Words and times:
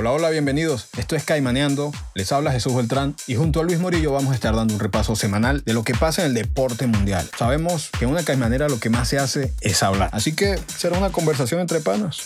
Hola, 0.00 0.12
hola, 0.12 0.30
bienvenidos. 0.30 0.86
Esto 0.96 1.16
es 1.16 1.24
Caimaneando. 1.24 1.90
Les 2.14 2.30
habla 2.30 2.52
Jesús 2.52 2.72
Beltrán 2.72 3.16
y 3.26 3.34
junto 3.34 3.58
a 3.58 3.64
Luis 3.64 3.80
Morillo 3.80 4.12
vamos 4.12 4.30
a 4.30 4.34
estar 4.36 4.54
dando 4.54 4.72
un 4.72 4.78
repaso 4.78 5.16
semanal 5.16 5.64
de 5.64 5.72
lo 5.72 5.82
que 5.82 5.92
pasa 5.92 6.22
en 6.22 6.28
el 6.28 6.34
deporte 6.34 6.86
mundial. 6.86 7.28
Sabemos 7.36 7.90
que 7.98 8.04
en 8.04 8.12
una 8.12 8.22
caimanera 8.22 8.68
lo 8.68 8.78
que 8.78 8.90
más 8.90 9.08
se 9.08 9.18
hace 9.18 9.52
es 9.60 9.82
hablar. 9.82 10.08
Así 10.12 10.36
que 10.36 10.56
será 10.68 10.96
una 10.96 11.10
conversación 11.10 11.60
entre 11.60 11.80
panas. 11.80 12.20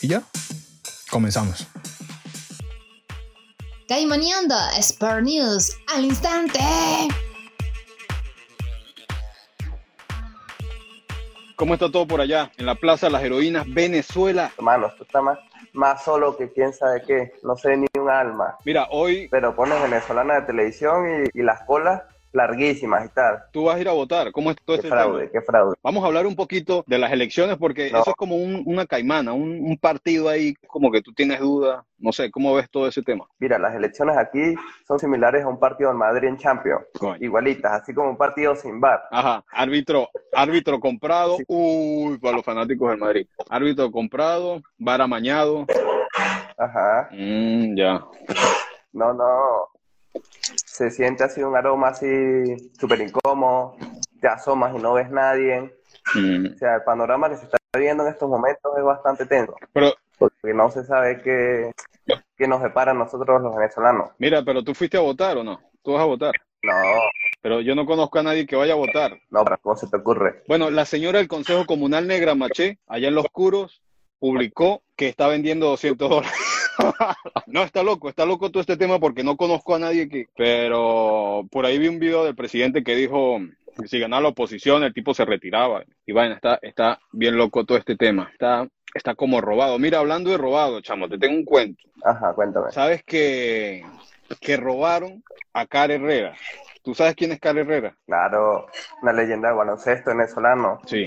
Y 0.00 0.08
ya, 0.08 0.24
comenzamos. 1.08 1.68
Caimaneando 3.86 4.56
Sport 4.76 5.22
News 5.22 5.70
al 5.94 6.06
instante. 6.06 6.58
¿Cómo 11.56 11.74
está 11.74 11.90
todo 11.90 12.06
por 12.06 12.20
allá? 12.20 12.50
En 12.56 12.66
la 12.66 12.74
Plaza 12.74 13.06
de 13.06 13.12
las 13.12 13.22
Heroínas, 13.22 13.64
Venezuela. 13.72 14.50
Hermano, 14.58 14.90
tú 14.96 15.04
estás 15.04 15.22
más, 15.22 15.38
más 15.72 16.02
solo 16.02 16.36
que 16.36 16.50
quién 16.50 16.72
sabe 16.72 17.02
qué. 17.06 17.32
No 17.44 17.56
sé 17.56 17.76
ni 17.76 17.86
un 17.98 18.10
alma. 18.10 18.56
Mira, 18.64 18.88
hoy 18.90 19.28
Pero 19.30 19.54
pones 19.54 19.80
venezolana 19.80 20.34
de 20.34 20.42
televisión 20.42 21.28
y, 21.32 21.38
y 21.38 21.42
las 21.42 21.62
colas 21.62 22.02
larguísimas 22.34 23.06
y 23.06 23.08
tal. 23.14 23.42
tú 23.52 23.64
vas 23.64 23.76
a 23.76 23.80
ir 23.80 23.88
a 23.88 23.92
votar. 23.92 24.32
¿Cómo 24.32 24.50
es 24.50 24.56
todo 24.64 24.76
Qué 24.76 24.80
este 24.86 24.88
fraude, 24.88 25.28
tema? 25.28 25.30
qué 25.32 25.40
fraude. 25.40 25.76
Vamos 25.82 26.02
a 26.04 26.06
hablar 26.08 26.26
un 26.26 26.34
poquito 26.36 26.84
de 26.86 26.98
las 26.98 27.12
elecciones 27.12 27.56
porque 27.56 27.90
No. 27.90 28.00
eso 28.00 28.10
es 28.10 28.16
como 28.16 28.36
un- 28.36 28.62
una 28.66 28.84
caimana, 28.86 29.32
un, 29.32 29.60
un 29.64 29.78
partido 29.78 30.28
ahí 30.28 30.54
como 30.66 30.90
que 30.90 31.00
tú 31.00 31.12
tienes 31.12 31.40
dudas. 31.40 31.84
No 31.96 32.12
sé, 32.12 32.30
¿cómo 32.30 32.52
ves 32.54 32.68
todo 32.68 32.86
ese 32.88 33.02
tema? 33.02 33.24
Mira, 33.38 33.58
las 33.58 33.74
elecciones 33.74 34.16
aquí 34.18 34.54
son 34.86 34.98
similares 34.98 35.44
a 35.44 35.48
un 35.48 35.58
partido 35.58 35.90
en 35.92 35.96
Madrid 35.96 36.28
en 36.28 36.36
Champions. 36.36 36.82
Coño. 36.98 37.16
Igualitas, 37.20 37.80
así 37.80 37.94
como 37.94 38.10
un 38.10 38.16
partido 38.18 38.54
sin 38.56 38.80
bar. 38.80 39.04
Ajá, 39.10 39.42
árbitro, 39.50 40.08
árbitro 40.32 40.80
comprado, 40.80 41.36
Sí. 41.38 41.44
uy, 41.48 42.18
para 42.18 42.36
los 42.36 42.44
fanáticos 42.44 42.90
del 42.90 42.98
Madrid. 42.98 43.26
Árbitro 43.48 43.90
comprado, 43.90 44.60
bar 44.76 45.00
amañado, 45.00 45.66
Ajá. 46.58 47.08
Mm, 47.12 47.76
ya. 47.76 48.04
No, 48.92 49.12
no. 49.12 49.68
Se 50.66 50.90
siente 50.90 51.24
así 51.24 51.42
un 51.42 51.56
aroma 51.56 51.88
así 51.88 52.06
súper 52.78 53.00
incómodo. 53.00 53.76
Te 54.20 54.28
asomas 54.28 54.74
y 54.74 54.78
no 54.78 54.94
ves 54.94 55.10
nadie. 55.10 55.74
Mm. 56.14 56.54
O 56.54 56.58
sea, 56.58 56.76
el 56.76 56.82
panorama 56.82 57.28
que 57.28 57.36
se 57.36 57.44
está 57.44 57.56
viendo 57.78 58.04
en 58.06 58.10
estos 58.12 58.28
momentos 58.28 58.72
es 58.76 58.84
bastante 58.84 59.26
tenso. 59.26 59.54
Pero, 59.72 59.92
Porque 60.18 60.54
no 60.54 60.70
se 60.70 60.84
sabe 60.84 61.20
qué, 61.22 61.72
qué 62.36 62.46
nos 62.48 62.62
depara 62.62 62.92
a 62.92 62.94
nosotros 62.94 63.40
los 63.42 63.54
venezolanos. 63.56 64.10
mira, 64.18 64.42
pero 64.44 64.62
tú 64.62 64.74
fuiste 64.74 64.96
a 64.96 65.00
votar 65.00 65.36
o 65.38 65.44
no? 65.44 65.60
Tú 65.82 65.92
vas 65.92 66.02
a 66.02 66.06
votar. 66.06 66.32
No, 66.62 66.72
Pero 67.42 67.60
yo 67.60 67.74
no 67.74 67.84
conozco 67.84 68.18
a 68.18 68.22
nadie 68.22 68.46
que 68.46 68.56
vaya 68.56 68.72
a 68.72 68.76
votar. 68.76 69.18
no, 69.30 69.44
pero 69.44 69.58
¿cómo 69.60 69.76
se 69.76 69.86
te 69.88 69.96
ocurre? 69.98 70.42
Bueno, 70.48 70.70
la 70.70 70.86
señora 70.86 71.18
del 71.18 71.28
Consejo 71.28 71.66
Comunal 71.66 72.06
Negra 72.06 72.34
Maché, 72.34 72.78
allá 72.86 73.08
en 73.08 73.14
Los 73.14 73.26
Curos, 73.30 73.82
publicó 74.18 74.82
que 74.96 75.08
está 75.08 75.28
vendiendo 75.28 75.66
200 75.66 76.08
dólares. 76.08 76.63
no, 77.46 77.62
está 77.62 77.82
loco, 77.82 78.08
está 78.08 78.26
loco 78.26 78.50
todo 78.50 78.60
este 78.60 78.76
tema 78.76 78.98
porque 78.98 79.24
no 79.24 79.36
conozco 79.36 79.74
a 79.74 79.78
nadie 79.78 80.08
que... 80.08 80.28
Pero 80.36 81.46
por 81.50 81.66
ahí 81.66 81.78
vi 81.78 81.88
un 81.88 81.98
video 81.98 82.24
del 82.24 82.34
presidente 82.34 82.82
que 82.82 82.96
dijo 82.96 83.38
que 83.80 83.88
si 83.88 83.98
ganaba 83.98 84.22
la 84.22 84.28
oposición 84.28 84.82
el 84.84 84.94
tipo 84.94 85.14
se 85.14 85.24
retiraba. 85.24 85.84
Y 86.06 86.12
bueno, 86.12 86.34
está, 86.34 86.58
está 86.62 86.98
bien 87.12 87.36
loco 87.36 87.64
todo 87.64 87.78
este 87.78 87.96
tema. 87.96 88.30
Está, 88.32 88.66
está 88.94 89.14
como 89.14 89.40
robado. 89.40 89.78
Mira, 89.78 89.98
hablando 89.98 90.30
de 90.30 90.38
robado, 90.38 90.80
chamo, 90.80 91.08
te 91.08 91.18
tengo 91.18 91.34
un 91.34 91.44
cuento. 91.44 91.82
Ajá, 92.04 92.32
cuéntame. 92.34 92.70
¿Sabes 92.70 93.02
que, 93.04 93.84
que 94.40 94.56
robaron 94.56 95.22
a 95.52 95.66
Cara 95.66 95.94
Herrera? 95.94 96.34
¿Tú 96.82 96.94
sabes 96.94 97.14
quién 97.14 97.32
es 97.32 97.40
Cara 97.40 97.60
Herrera? 97.60 97.96
Claro, 98.06 98.66
una 99.02 99.12
leyenda 99.12 99.48
de 99.48 99.54
baloncesto 99.54 100.10
venezolano. 100.10 100.80
Sí. 100.86 101.06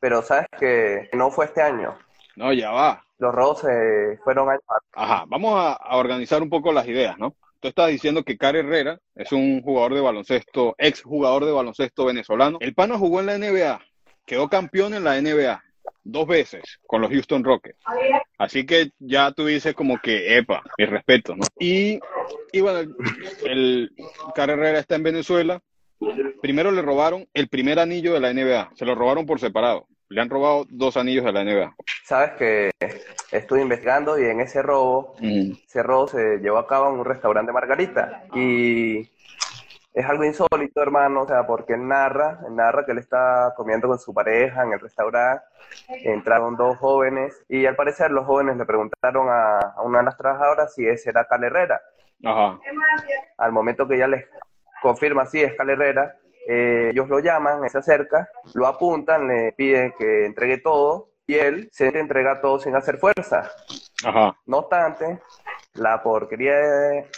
Pero 0.00 0.22
sabes 0.22 0.46
que 0.58 1.08
no 1.12 1.30
fue 1.30 1.46
este 1.46 1.62
año. 1.62 1.96
No, 2.36 2.52
ya 2.52 2.70
va. 2.70 3.05
Los 3.18 3.60
se 3.60 4.18
fueron 4.24 4.48
atrás. 4.48 4.80
Ajá, 4.92 5.24
vamos 5.28 5.54
a, 5.56 5.96
organizar 5.96 6.42
un 6.42 6.50
poco 6.50 6.72
las 6.72 6.86
ideas, 6.86 7.18
¿no? 7.18 7.34
Tú 7.60 7.68
estás 7.68 7.88
diciendo 7.88 8.22
que 8.22 8.36
Cara 8.36 8.58
Herrera 8.58 9.00
es 9.14 9.32
un 9.32 9.62
jugador 9.62 9.94
de 9.94 10.00
baloncesto, 10.02 10.74
ex 10.78 11.02
jugador 11.02 11.46
de 11.46 11.52
baloncesto 11.52 12.04
venezolano. 12.04 12.58
El 12.60 12.74
pana 12.74 12.98
jugó 12.98 13.20
en 13.20 13.26
la 13.26 13.38
NBA, 13.38 13.80
quedó 14.26 14.48
campeón 14.48 14.92
en 14.94 15.04
la 15.04 15.20
NBA 15.20 15.62
dos 16.06 16.26
veces 16.26 16.62
con 16.86 17.00
los 17.00 17.10
Houston 17.10 17.44
Rockets. 17.44 17.78
Así 18.38 18.64
que 18.64 18.90
ya 18.98 19.32
tú 19.32 19.46
dices 19.46 19.74
como 19.74 19.98
que, 19.98 20.38
epa, 20.38 20.62
mi 20.78 20.86
respeto, 20.86 21.36
¿no? 21.36 21.44
Y, 21.58 21.98
y 22.52 22.60
bueno, 22.60 22.94
el, 23.44 23.92
Herrera 24.36 24.78
está 24.78 24.96
en 24.96 25.02
Venezuela. 25.02 25.60
Primero 26.42 26.70
le 26.70 26.82
robaron 26.82 27.26
el 27.32 27.48
primer 27.48 27.78
anillo 27.78 28.12
de 28.12 28.20
la 28.20 28.32
NBA, 28.32 28.72
se 28.74 28.84
lo 28.84 28.94
robaron 28.94 29.26
por 29.26 29.40
separado. 29.40 29.88
Le 30.08 30.20
han 30.20 30.30
robado 30.30 30.66
dos 30.68 30.96
anillos 30.96 31.24
de 31.24 31.32
la 31.32 31.44
NBA. 31.44 31.74
Sabes 32.04 32.32
que 32.32 32.70
estuve 33.32 33.60
investigando 33.60 34.18
y 34.18 34.24
en 34.24 34.40
ese 34.40 34.62
robo, 34.62 35.14
ese 35.20 35.82
robo 35.82 36.06
se 36.06 36.38
llevó 36.38 36.58
a 36.58 36.66
cabo 36.66 36.92
en 36.92 37.00
un 37.00 37.04
restaurante 37.04 37.52
Margarita. 37.52 38.24
Y 38.34 39.00
es 39.92 40.04
algo 40.04 40.24
insólito, 40.24 40.82
hermano, 40.82 41.22
o 41.22 41.26
sea, 41.26 41.46
porque 41.46 41.72
él 41.72 41.88
narra, 41.88 42.40
él 42.46 42.54
narra 42.54 42.84
que 42.84 42.92
él 42.92 42.98
está 42.98 43.54
comiendo 43.56 43.88
con 43.88 43.98
su 43.98 44.14
pareja 44.14 44.62
en 44.62 44.74
el 44.74 44.80
restaurante. 44.80 45.42
Entraron 45.88 46.54
dos 46.54 46.76
jóvenes 46.76 47.44
y 47.48 47.66
al 47.66 47.74
parecer 47.74 48.10
los 48.10 48.26
jóvenes 48.26 48.56
le 48.58 48.66
preguntaron 48.66 49.28
a, 49.28 49.58
a 49.58 49.82
una 49.82 49.98
de 49.98 50.04
las 50.04 50.16
trabajadoras 50.16 50.74
si 50.74 50.86
ese 50.86 51.10
era 51.10 51.26
Cal 51.26 51.42
Herrera. 51.42 51.80
Ajá. 52.24 52.60
Al 53.38 53.52
momento 53.52 53.88
que 53.88 53.96
ella 53.96 54.06
les 54.06 54.26
confirma 54.82 55.26
si 55.26 55.42
es 55.42 55.54
Cal 55.54 55.70
Herrera, 55.70 56.16
eh, 56.48 56.90
ellos 56.92 57.08
lo 57.08 57.18
llaman, 57.18 57.68
se 57.68 57.78
acerca, 57.78 58.28
lo 58.54 58.66
apuntan, 58.66 59.26
le 59.26 59.52
piden 59.52 59.92
que 59.98 60.26
entregue 60.26 60.58
todo 60.58 61.08
y 61.26 61.34
él 61.34 61.68
se 61.72 61.88
entrega 61.88 62.40
todo 62.40 62.58
sin 62.60 62.76
hacer 62.76 62.98
fuerza. 62.98 63.50
Ajá. 64.04 64.36
No 64.46 64.58
obstante, 64.58 65.20
la 65.74 66.02
porquería 66.02 66.54
de, 66.56 67.10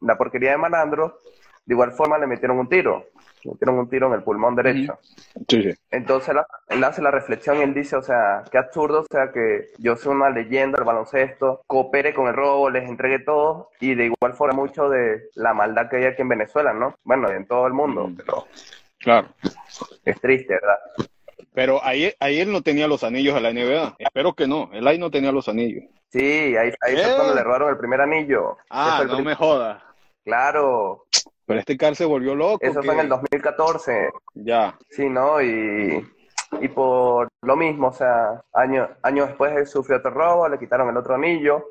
la 0.00 0.16
porquería 0.16 0.52
de 0.52 0.56
malandro, 0.56 1.18
de 1.66 1.74
igual 1.74 1.92
forma 1.92 2.18
le 2.18 2.26
metieron 2.26 2.58
un 2.58 2.68
tiro, 2.68 3.06
le 3.44 3.52
metieron 3.52 3.78
un 3.78 3.88
tiro 3.88 4.06
en 4.08 4.12
el 4.14 4.22
pulmón 4.22 4.54
derecho. 4.54 4.98
Sí, 5.48 5.62
sí. 5.62 5.70
Entonces 5.90 6.34
la- 6.34 6.46
él 6.68 6.82
hace 6.84 7.02
la 7.02 7.10
reflexión 7.10 7.58
y 7.58 7.62
él 7.62 7.74
dice, 7.74 7.96
o 7.96 8.02
sea, 8.02 8.42
qué 8.50 8.58
absurdo, 8.58 9.00
o 9.00 9.06
sea, 9.10 9.32
que 9.32 9.68
yo 9.78 9.96
soy 9.96 10.14
una 10.14 10.30
leyenda 10.30 10.76
del 10.78 10.86
baloncesto, 10.86 11.62
coopere 11.66 12.12
con 12.14 12.26
el 12.28 12.34
robo, 12.34 12.70
les 12.70 12.88
entregue 12.88 13.18
todo 13.20 13.70
y 13.80 13.94
de 13.94 14.06
igual 14.06 14.34
forma 14.34 14.54
mucho 14.54 14.88
de 14.88 15.28
la 15.34 15.54
maldad 15.54 15.88
que 15.88 15.96
hay 15.96 16.04
aquí 16.04 16.22
en 16.22 16.28
Venezuela, 16.28 16.72
¿no? 16.72 16.94
Bueno, 17.04 17.30
y 17.32 17.36
en 17.36 17.46
todo 17.46 17.66
el 17.66 17.72
mundo, 17.72 18.10
pero 18.16 18.46
Claro. 18.98 19.28
es 20.04 20.20
triste, 20.20 20.54
¿verdad? 20.54 20.78
Pero 21.52 21.82
ahí, 21.82 22.12
ahí 22.20 22.38
él 22.38 22.52
no 22.52 22.62
tenía 22.62 22.86
los 22.86 23.02
anillos 23.02 23.34
de 23.34 23.40
la 23.40 23.50
NBA. 23.50 23.96
Espero 23.98 24.34
que 24.34 24.46
no. 24.46 24.70
Él 24.72 24.86
ahí 24.86 24.98
no 24.98 25.10
tenía 25.10 25.32
los 25.32 25.48
anillos. 25.48 25.82
Sí, 26.08 26.56
ahí, 26.56 26.72
ahí 26.80 26.96
fue 26.96 27.14
cuando 27.16 27.34
le 27.34 27.42
robaron 27.42 27.70
el 27.70 27.76
primer 27.76 28.00
anillo. 28.00 28.56
Ah, 28.70 29.04
no 29.08 29.20
me 29.20 29.34
jodas. 29.34 29.82
Claro, 30.24 31.06
Pero 31.50 31.58
este 31.58 31.76
car 31.76 31.96
se 31.96 32.04
volvió 32.04 32.36
loco. 32.36 32.58
eso 32.60 32.80
fue 32.80 32.94
en 32.94 33.00
el 33.00 33.08
2014. 33.08 34.10
Ya. 34.34 34.78
Sí, 34.88 35.08
¿no? 35.08 35.42
Y, 35.42 36.08
y 36.60 36.68
por 36.68 37.26
lo 37.42 37.56
mismo, 37.56 37.88
o 37.88 37.92
sea, 37.92 38.40
año, 38.52 38.88
años 39.02 39.26
después 39.26 39.56
él 39.56 39.66
sufrió 39.66 39.96
otro 39.96 40.12
robo, 40.12 40.48
le 40.48 40.60
quitaron 40.60 40.88
el 40.88 40.96
otro 40.96 41.16
anillo. 41.16 41.64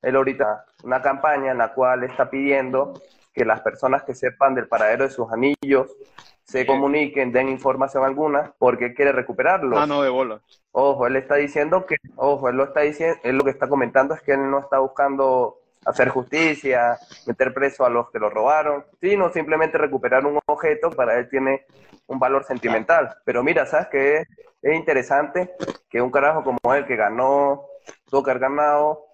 Él 0.00 0.16
ahorita, 0.16 0.64
una 0.84 1.02
campaña 1.02 1.52
en 1.52 1.58
la 1.58 1.74
cual 1.74 2.04
está 2.04 2.30
pidiendo 2.30 2.94
que 3.34 3.44
las 3.44 3.60
personas 3.60 4.04
que 4.04 4.14
sepan 4.14 4.54
del 4.54 4.68
paradero 4.68 5.04
de 5.04 5.10
sus 5.10 5.30
anillos 5.30 5.94
se 6.42 6.64
comuniquen, 6.64 7.30
den 7.30 7.50
información 7.50 8.04
alguna, 8.04 8.54
porque 8.58 8.86
él 8.86 8.94
quiere 8.94 9.12
recuperarlos. 9.12 9.78
Ah, 9.78 9.86
no, 9.86 10.00
de 10.00 10.08
bola. 10.08 10.40
Ojo, 10.72 11.06
él 11.06 11.16
está 11.16 11.34
diciendo 11.34 11.84
que, 11.84 11.96
ojo, 12.16 12.48
él 12.48 12.56
lo 12.56 12.64
está 12.64 12.80
diciendo, 12.80 13.18
él 13.22 13.36
lo 13.36 13.44
que 13.44 13.50
está 13.50 13.68
comentando 13.68 14.14
es 14.14 14.22
que 14.22 14.32
él 14.32 14.50
no 14.50 14.60
está 14.60 14.78
buscando 14.78 15.59
hacer 15.84 16.08
justicia, 16.10 16.98
meter 17.26 17.54
preso 17.54 17.84
a 17.84 17.90
los 17.90 18.10
que 18.10 18.18
lo 18.18 18.30
robaron, 18.30 18.84
sino 19.00 19.32
simplemente 19.32 19.78
recuperar 19.78 20.26
un 20.26 20.38
objeto 20.46 20.90
para 20.90 21.18
él 21.18 21.28
tiene 21.28 21.66
un 22.06 22.18
valor 22.18 22.44
sentimental. 22.44 23.16
Pero 23.24 23.42
mira, 23.42 23.66
¿sabes 23.66 23.88
qué? 23.90 24.24
Es 24.62 24.76
interesante 24.76 25.54
que 25.88 26.02
un 26.02 26.10
carajo 26.10 26.44
como 26.44 26.74
él 26.74 26.86
que 26.86 26.96
ganó, 26.96 27.64
tuvo 28.10 28.22
que 28.22 28.30
haber 28.30 28.42
ganado 28.42 29.06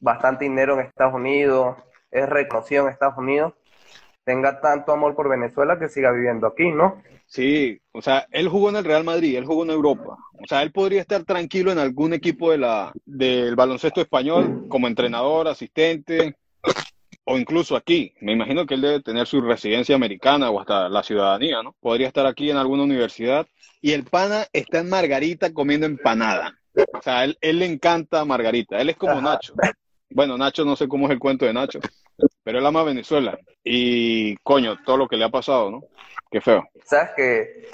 bastante 0.00 0.44
dinero 0.44 0.74
en 0.74 0.86
Estados 0.86 1.14
Unidos, 1.14 1.76
es 2.10 2.28
reconocido 2.28 2.84
en 2.84 2.92
Estados 2.92 3.16
Unidos, 3.16 3.54
tenga 4.24 4.60
tanto 4.60 4.92
amor 4.92 5.14
por 5.14 5.28
Venezuela 5.28 5.78
que 5.78 5.88
siga 5.88 6.12
viviendo 6.12 6.46
aquí, 6.46 6.70
¿no? 6.70 7.02
Sí, 7.26 7.80
o 7.92 8.02
sea, 8.02 8.26
él 8.30 8.48
jugó 8.48 8.68
en 8.68 8.76
el 8.76 8.84
Real 8.84 9.04
Madrid, 9.04 9.36
él 9.36 9.46
jugó 9.46 9.64
en 9.64 9.70
Europa. 9.70 10.18
O 10.34 10.46
sea, 10.46 10.62
él 10.62 10.70
podría 10.70 11.00
estar 11.00 11.24
tranquilo 11.24 11.72
en 11.72 11.78
algún 11.78 12.12
equipo 12.12 12.50
de 12.50 12.58
la, 12.58 12.92
del 13.06 13.56
baloncesto 13.56 14.00
español 14.00 14.66
como 14.68 14.86
entrenador, 14.86 15.48
asistente, 15.48 16.36
o 17.24 17.38
incluso 17.38 17.74
aquí. 17.74 18.12
Me 18.20 18.32
imagino 18.32 18.66
que 18.66 18.74
él 18.74 18.82
debe 18.82 19.00
tener 19.00 19.26
su 19.26 19.40
residencia 19.40 19.94
americana 19.94 20.50
o 20.50 20.60
hasta 20.60 20.88
la 20.88 21.02
ciudadanía, 21.02 21.62
¿no? 21.62 21.74
Podría 21.80 22.08
estar 22.08 22.26
aquí 22.26 22.50
en 22.50 22.58
alguna 22.58 22.82
universidad. 22.82 23.46
Y 23.80 23.92
el 23.92 24.04
pana 24.04 24.46
está 24.52 24.80
en 24.80 24.90
Margarita 24.90 25.52
comiendo 25.52 25.86
empanada. 25.86 26.58
O 26.92 27.02
sea, 27.02 27.24
él, 27.24 27.38
él 27.40 27.58
le 27.58 27.66
encanta 27.66 28.24
Margarita. 28.24 28.78
Él 28.78 28.90
es 28.90 28.96
como 28.96 29.12
Ajá. 29.12 29.22
Nacho. 29.22 29.54
Bueno, 30.10 30.36
Nacho, 30.36 30.64
no 30.64 30.76
sé 30.76 30.88
cómo 30.88 31.06
es 31.06 31.12
el 31.12 31.18
cuento 31.18 31.46
de 31.46 31.54
Nacho, 31.54 31.80
pero 32.44 32.58
él 32.58 32.66
ama 32.66 32.82
Venezuela. 32.82 33.38
Y 33.64 34.36
coño, 34.38 34.76
todo 34.84 34.96
lo 34.96 35.08
que 35.08 35.16
le 35.16 35.24
ha 35.24 35.28
pasado, 35.30 35.70
¿no? 35.70 35.80
Qué 36.30 36.40
feo. 36.40 36.68
Sabes 36.84 37.10
que 37.16 37.68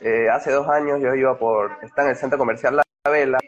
eh, 0.00 0.28
hace 0.30 0.52
dos 0.52 0.68
años 0.68 1.00
yo 1.00 1.14
iba 1.14 1.38
por, 1.38 1.72
está 1.82 2.02
en 2.02 2.10
el 2.10 2.16
centro 2.16 2.38
comercial 2.38 2.76
La 2.76 3.10
Vela 3.10 3.38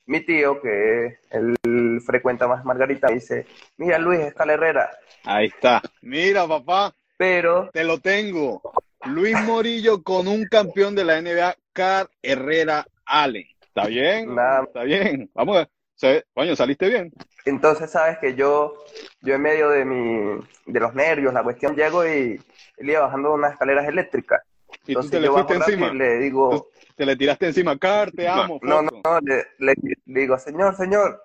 mi 0.05 0.21
tío, 0.25 0.61
que 0.61 1.17
él 1.29 2.01
frecuenta 2.05 2.47
más 2.47 2.63
Margarita, 2.65 3.07
me 3.07 3.15
dice, 3.15 3.45
mira 3.77 3.97
Luis, 3.99 4.19
está 4.21 4.45
la 4.45 4.53
Herrera, 4.53 4.89
Ahí 5.23 5.47
está. 5.47 5.81
Mira, 6.01 6.47
papá, 6.47 6.95
pero 7.17 7.69
te 7.71 7.83
lo 7.83 7.99
tengo. 7.99 8.61
Luis 9.05 9.39
Morillo 9.43 10.01
con 10.01 10.27
un 10.27 10.45
campeón 10.45 10.95
de 10.95 11.03
la 11.03 11.17
NBA, 11.21 11.55
Car 11.73 12.09
Herrera 12.23 12.85
Allen. 13.05 13.45
¿Está 13.73 13.87
bien? 13.87 14.35
Nada. 14.35 14.63
Está 14.63 14.83
bien. 14.83 15.29
Vamos 15.33 15.57
a 15.57 15.59
ver. 16.07 16.25
Coño, 16.33 16.55
saliste 16.55 16.89
bien. 16.89 17.13
entonces 17.45 17.91
sabes 17.91 18.17
que 18.17 18.33
yo, 18.33 18.73
yo 19.21 19.35
en 19.35 19.41
medio 19.41 19.69
de 19.69 19.85
mi, 19.85 20.39
de 20.65 20.79
los 20.79 20.95
nervios, 20.95 21.31
la 21.33 21.43
cuestión, 21.43 21.75
llego 21.75 22.03
y 22.05 22.41
él 22.77 22.89
iba 22.89 23.01
bajando 23.01 23.33
unas 23.33 23.53
escaleras 23.53 23.87
eléctricas. 23.87 24.41
Y 24.87 24.95
tú 24.95 25.07
te 25.09 25.19
le 25.19 25.29
fuiste 25.29 25.53
encima. 25.53 25.87
y 25.89 25.95
le 25.95 26.17
digo, 26.17 26.69
Te 26.95 27.05
le 27.05 27.15
tiraste 27.15 27.45
encima, 27.47 27.77
Car, 27.77 28.11
te 28.11 28.27
amo. 28.27 28.59
no, 28.63 28.81
no, 28.81 28.89
no, 29.03 29.19
le, 29.21 29.45
le- 29.59 29.75
le 30.05 30.19
digo, 30.21 30.37
señor, 30.39 30.75
señor. 30.75 31.21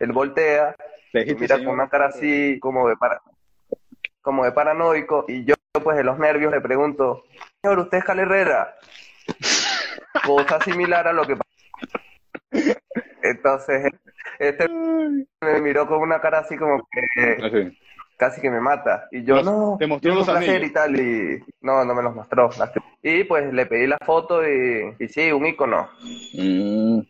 Él 0.00 0.10
voltea, 0.12 0.74
dijiste, 1.12 1.34
mira 1.40 1.54
señor. 1.56 1.68
con 1.70 1.74
una 1.80 1.88
cara 1.88 2.06
así 2.06 2.58
como 2.60 2.88
de 2.88 2.96
para, 2.96 3.20
como 4.22 4.44
de 4.44 4.50
paranoico 4.52 5.24
y 5.28 5.44
yo 5.44 5.54
pues 5.84 5.96
de 5.96 6.04
los 6.04 6.18
nervios 6.18 6.50
le 6.52 6.60
pregunto, 6.60 7.24
señor, 7.62 7.78
¿usted 7.78 7.98
es 7.98 8.04
Cal 8.04 8.18
Herrera? 8.18 8.74
Cosa 10.24 10.60
similar 10.62 11.06
a 11.06 11.12
lo 11.12 11.24
que 11.26 11.36
entonces 13.30 13.92
este 14.38 14.68
me 15.40 15.60
miró 15.60 15.86
con 15.86 16.00
una 16.00 16.20
cara 16.20 16.40
así 16.40 16.56
como 16.56 16.86
que 16.90 17.44
Así. 17.44 17.78
casi 18.16 18.40
que 18.40 18.50
me 18.50 18.60
mata 18.60 19.08
y 19.10 19.24
yo 19.24 19.42
no, 19.42 19.76
te 19.78 19.86
mostró 19.86 20.14
los 20.14 20.20
un 20.28 20.34
placer 20.34 20.50
anillos. 20.50 20.70
y 20.70 20.72
tal 20.72 21.00
y 21.00 21.44
no, 21.60 21.84
no 21.84 21.94
me 21.94 22.02
los 22.02 22.14
mostró 22.14 22.50
y 23.02 23.24
pues 23.24 23.52
le 23.52 23.66
pedí 23.66 23.86
la 23.86 23.98
foto 24.04 24.46
y, 24.46 24.94
y 24.98 25.08
sí, 25.08 25.30
un 25.32 25.46
icono 25.46 25.88
Mm, 26.38 27.00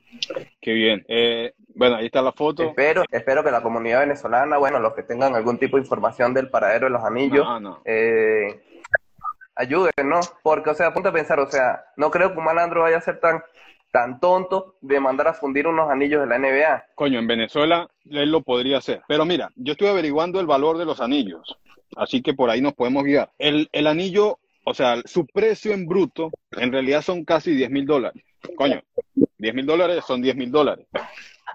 qué 0.60 0.72
bien. 0.72 1.04
Eh, 1.08 1.52
bueno, 1.74 1.96
ahí 1.96 2.06
está 2.06 2.22
la 2.22 2.32
foto. 2.32 2.62
espero, 2.62 3.02
espero 3.10 3.42
que 3.42 3.50
la 3.50 3.60
comunidad 3.62 4.00
venezolana, 4.00 4.56
bueno, 4.56 4.78
los 4.78 4.94
que 4.94 5.02
tengan 5.02 5.34
algún 5.34 5.58
tipo 5.58 5.76
de 5.76 5.82
información 5.82 6.32
del 6.32 6.48
paradero 6.48 6.86
de 6.86 6.90
los 6.92 7.04
anillos 7.04 7.44
No, 7.44 7.58
no. 7.60 7.82
eh, 7.84 8.62
ayuden, 9.56 9.92
¿no? 10.04 10.20
Porque, 10.42 10.70
o 10.70 10.74
sea, 10.74 10.92
ponte 10.92 11.08
a 11.08 11.12
pensar, 11.12 11.40
o 11.40 11.46
sea, 11.50 11.84
no 11.96 12.10
creo 12.10 12.32
que 12.32 12.38
un 12.38 12.44
malandro 12.44 12.82
vaya 12.82 12.98
a 12.98 13.00
ser 13.00 13.18
tan, 13.20 13.42
tan 13.96 14.20
tonto 14.20 14.76
de 14.82 15.00
mandar 15.00 15.28
a 15.28 15.32
fundir 15.32 15.66
unos 15.66 15.88
anillos 15.88 16.20
de 16.20 16.26
la 16.26 16.38
NBA. 16.38 16.84
Coño, 16.94 17.18
en 17.18 17.26
Venezuela 17.26 17.88
él 18.04 18.30
lo 18.30 18.42
podría 18.42 18.76
hacer. 18.76 19.00
Pero 19.08 19.24
mira, 19.24 19.48
yo 19.56 19.72
estoy 19.72 19.88
averiguando 19.88 20.38
el 20.38 20.44
valor 20.44 20.76
de 20.76 20.84
los 20.84 21.00
anillos. 21.00 21.56
Así 21.96 22.20
que 22.20 22.34
por 22.34 22.50
ahí 22.50 22.60
nos 22.60 22.74
podemos 22.74 23.04
guiar. 23.04 23.30
El, 23.38 23.70
el 23.72 23.86
anillo, 23.86 24.38
o 24.66 24.74
sea, 24.74 25.00
su 25.06 25.24
precio 25.24 25.72
en 25.72 25.86
bruto, 25.86 26.30
en 26.50 26.72
realidad 26.72 27.00
son 27.00 27.24
casi 27.24 27.54
10 27.54 27.70
mil 27.70 27.86
dólares. 27.86 28.22
Coño, 28.54 28.82
10 29.38 29.54
mil 29.54 29.64
dólares 29.64 30.04
son 30.06 30.20
10 30.20 30.36
mil 30.36 30.50
dólares. 30.50 30.86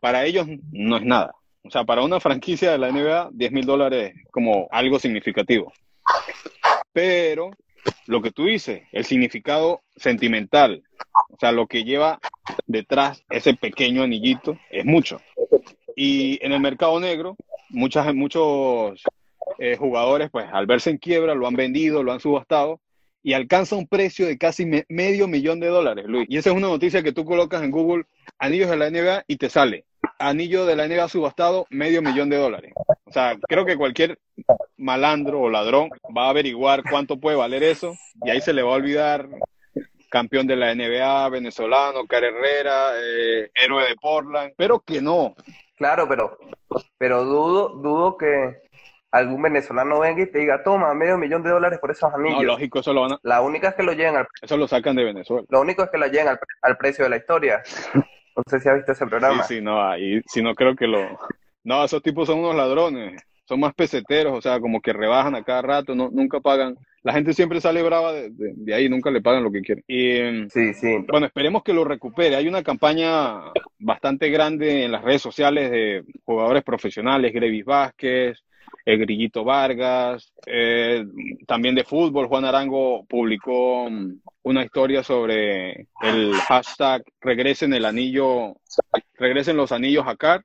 Para 0.02 0.26
ellos 0.26 0.48
no 0.72 0.98
es 0.98 1.06
nada. 1.06 1.36
O 1.64 1.70
sea, 1.70 1.84
para 1.84 2.02
una 2.02 2.20
franquicia 2.20 2.72
de 2.72 2.80
la 2.80 2.92
NBA, 2.92 3.30
10 3.34 3.52
mil 3.52 3.68
dólares 3.68 4.16
es 4.16 4.32
como 4.32 4.68
algo 4.72 4.98
significativo. 4.98 5.72
Pero 6.92 7.52
lo 8.08 8.22
que 8.22 8.32
tú 8.32 8.46
dices, 8.46 8.84
el 8.92 9.06
significado 9.06 9.82
sentimental, 9.96 10.84
o 11.30 11.38
sea, 11.40 11.52
lo 11.52 11.68
que 11.68 11.84
lleva 11.84 12.20
detrás 12.68 13.24
ese 13.30 13.54
pequeño 13.54 14.04
anillito, 14.04 14.58
es 14.70 14.86
mucho. 14.86 15.22
Y 15.96 16.44
en 16.46 16.52
el 16.54 16.60
mercado 16.60 17.00
negro, 17.00 17.36
muchas, 17.70 18.14
muchos 18.14 19.02
eh, 19.60 19.76
jugadores, 19.78 20.30
pues 20.32 20.48
al 20.52 20.66
verse 20.66 20.90
en 20.90 20.98
quiebra, 20.98 21.36
lo 21.36 21.48
han 21.48 21.56
vendido, 21.56 22.04
lo 22.04 22.12
han 22.12 22.20
subastado 22.20 22.80
y 23.24 23.34
alcanza 23.34 23.76
un 23.76 23.88
precio 23.88 24.26
de 24.26 24.38
casi 24.38 24.66
me- 24.66 24.86
medio 24.90 25.28
millón 25.28 25.60
de 25.60 25.68
dólares, 25.68 26.06
Luis. 26.08 26.26
Y 26.30 26.38
esa 26.38 26.50
es 26.50 26.56
una 26.56 26.68
noticia 26.70 27.04
que 27.04 27.12
tú 27.12 27.24
colocas 27.26 27.62
en 27.62 27.72
Google, 27.72 28.06
anillos 28.40 28.70
de 28.70 28.78
la 28.78 28.88
NBA, 28.90 29.26
y 29.28 29.36
te 29.38 29.50
sale, 29.50 29.86
anillo 30.20 30.66
de 30.66 30.76
la 30.76 30.88
NBA 30.88 31.08
subastado, 31.10 31.66
medio 31.70 32.02
millón 32.02 32.30
de 32.30 32.38
dólares. 32.38 32.74
O 33.06 33.12
sea, 33.12 33.36
creo 33.48 33.66
que 33.66 33.78
cualquier 33.78 34.18
malandro 34.78 35.42
o 35.42 35.50
ladrón 35.50 35.90
va 36.16 36.28
a 36.28 36.30
averiguar 36.30 36.84
cuánto 36.90 37.20
puede 37.20 37.38
valer 37.38 37.64
eso 37.64 37.96
y 38.24 38.30
ahí 38.30 38.42
se 38.42 38.54
le 38.54 38.62
va 38.64 38.72
a 38.72 38.76
olvidar 38.76 39.28
campeón 40.10 40.46
de 40.48 40.56
la 40.58 40.76
NBA, 40.76 41.30
venezolano, 41.30 42.06
Cara 42.06 42.28
Herrera, 42.28 42.92
eh, 43.02 43.50
héroe 43.56 43.88
de 43.88 43.96
Portland, 43.96 44.54
pero 44.58 44.80
que 44.82 45.02
no. 45.02 45.36
Claro, 45.78 46.08
pero, 46.08 46.38
pero 46.98 47.24
dudo, 47.24 47.70
dudo 47.70 48.18
que 48.18 48.58
algún 49.12 49.42
venezolano 49.42 50.00
venga 50.02 50.24
y 50.24 50.32
te 50.32 50.40
diga, 50.40 50.64
toma, 50.64 50.94
medio 50.94 51.18
millón 51.18 51.44
de 51.44 51.50
dólares 51.50 51.80
por 51.80 51.92
esos 51.92 52.10
No, 52.12 52.18
anillos. 52.18 52.44
lógico, 52.44 52.80
eso 52.80 52.94
lo, 52.94 53.02
van 53.02 53.14
a- 53.14 53.20
La 53.24 53.42
única 53.42 53.70
es 53.70 53.76
que 53.76 53.84
lo 53.84 53.94
lleven 53.94 54.18
al, 54.18 54.28
eso 54.42 54.58
lo 54.58 54.68
sacan 54.68 54.96
de 54.96 55.04
Venezuela. 55.06 55.46
lo 55.50 55.62
único 55.62 55.84
es 55.84 55.90
que 55.90 55.98
lo 55.98 56.08
lleven 56.08 56.28
al, 56.30 56.40
al 56.62 56.78
precio 56.78 57.06
de 57.06 57.10
la 57.10 57.18
historia. 57.18 57.62
No 58.36 58.44
sé 58.50 58.60
si 58.60 58.70
has 58.70 58.76
visto 58.78 58.92
ese 58.94 59.06
programa. 59.08 59.44
Sí, 59.44 59.56
sí, 59.56 59.62
no, 59.62 59.82
ahí 59.82 60.22
sí 60.28 60.42
no 60.42 60.56
creo 60.56 60.76
que 60.76 60.88
lo... 60.88 61.00
No, 61.64 61.84
esos 61.84 62.02
tipos 62.02 62.28
son 62.28 62.40
unos 62.40 62.56
ladrones, 62.56 63.22
son 63.46 63.60
más 63.60 63.74
peseteros, 63.76 64.34
o 64.38 64.42
sea, 64.42 64.60
como 64.60 64.82
que 64.82 64.94
rebajan 64.94 65.36
a 65.36 65.44
cada 65.44 65.62
rato, 65.62 65.94
no, 65.94 66.10
nunca 66.12 66.40
pagan. 66.40 66.76
La 67.04 67.14
gente 67.14 67.34
siempre 67.34 67.60
sale 67.62 67.84
brava 67.84 68.14
de, 68.14 68.30
de- 68.32 68.54
de 68.56 68.74
ahí, 68.74 68.88
nunca 68.90 69.12
le 69.12 69.22
pagan 69.22 69.44
lo 69.44 69.52
que 69.52 69.62
quieren. 69.62 69.84
Y 69.88 70.50
Sí, 70.50 70.74
sí. 70.74 70.98
bueno, 71.08 71.26
esperemos 71.28 71.64
que 71.64 71.74
lo 71.74 71.84
recupere. 71.84 72.36
Hay 72.36 72.48
una 72.48 72.64
campaña 72.64 73.42
bastante 73.80 74.30
grande 74.30 74.86
en 74.86 74.92
las 74.92 75.04
redes 75.04 75.22
sociales 75.22 75.70
de 75.72 76.04
jugadores 76.24 76.64
profesionales, 76.64 77.34
Grevis 77.34 77.66
Vázquez, 77.66 78.40
el 78.92 79.00
Grillito 79.00 79.44
Vargas, 79.44 80.34
eh, 80.46 81.06
también 81.48 81.76
de 81.76 81.86
fútbol. 81.86 82.28
Juan 82.28 82.44
Arango 82.44 83.06
publicó 83.06 83.90
mm, 83.90 84.20
una 84.44 84.64
historia 84.64 85.02
sobre 85.02 85.88
el 86.02 86.34
hashtag 86.48 87.04
regresen 87.22 87.74
el 87.74 87.86
anillo, 87.86 88.58
regresen 89.14 89.56
los 89.56 89.72
anillos 89.72 90.06
a 90.08 90.18
CAR. 90.18 90.44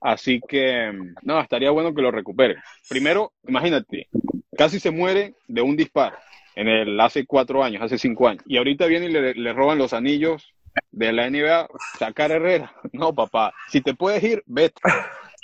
Así 0.00 0.40
que, 0.46 0.92
mm, 0.92 1.14
no, 1.22 1.40
estaría 1.40 1.70
bueno 1.70 1.94
que 1.94 2.02
lo 2.02 2.10
recupere. 2.10 2.56
Primero, 2.88 3.32
imagínate, 3.48 4.08
casi 4.56 4.78
se 4.78 4.90
muere 4.90 5.34
de 5.48 5.62
un 5.62 5.76
disparo 5.76 6.16
en 6.54 6.68
el 6.68 7.00
hace 7.00 7.24
cuatro 7.24 7.64
años, 7.64 7.82
hace 7.82 7.96
cinco 7.96 8.28
años. 8.28 8.42
Y 8.46 8.58
ahorita 8.58 8.84
viene 8.84 9.06
y 9.06 9.12
le, 9.12 9.32
le 9.32 9.52
roban 9.54 9.78
los 9.78 9.94
anillos 9.94 10.52
de 10.90 11.12
la 11.12 11.30
NBA, 11.30 11.68
sacar 11.98 12.32
Herrera. 12.32 12.74
No, 12.92 13.14
papá, 13.14 13.54
si 13.68 13.80
te 13.80 13.94
puedes 13.94 14.22
ir, 14.22 14.42
vete. 14.44 14.82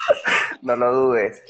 No 0.62 0.75
lo 0.75 0.93
dudes. 0.93 1.43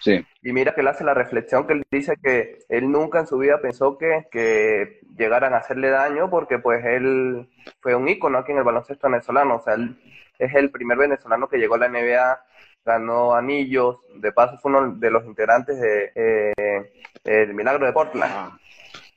Sí. 0.00 0.24
Y 0.42 0.52
mira 0.52 0.74
que 0.74 0.80
él 0.80 0.88
hace 0.88 1.04
la 1.04 1.14
reflexión 1.14 1.66
que 1.66 1.74
él 1.74 1.82
dice 1.90 2.16
que 2.22 2.58
él 2.68 2.90
nunca 2.90 3.20
en 3.20 3.26
su 3.26 3.38
vida 3.38 3.60
pensó 3.60 3.96
que, 3.96 4.26
que 4.30 5.00
llegaran 5.16 5.54
a 5.54 5.58
hacerle 5.58 5.88
daño 5.88 6.28
porque 6.28 6.58
pues 6.58 6.84
él 6.84 7.48
fue 7.80 7.94
un 7.94 8.08
ícono 8.08 8.38
aquí 8.38 8.52
en 8.52 8.58
el 8.58 8.64
baloncesto 8.64 9.08
venezolano. 9.08 9.56
O 9.56 9.62
sea, 9.62 9.74
él 9.74 9.96
es 10.38 10.54
el 10.54 10.70
primer 10.70 10.98
venezolano 10.98 11.48
que 11.48 11.58
llegó 11.58 11.76
a 11.76 11.78
la 11.78 11.88
NBA, 11.88 12.42
ganó 12.84 13.34
anillos, 13.34 13.98
de 14.16 14.32
paso 14.32 14.58
fue 14.58 14.72
uno 14.72 14.94
de 14.94 15.10
los 15.10 15.24
integrantes 15.26 15.80
de 15.80 16.12
eh, 16.14 16.92
el 17.24 17.54
Milagro 17.54 17.86
de 17.86 17.92
Portland. 17.92 18.32
Ah, 18.34 18.58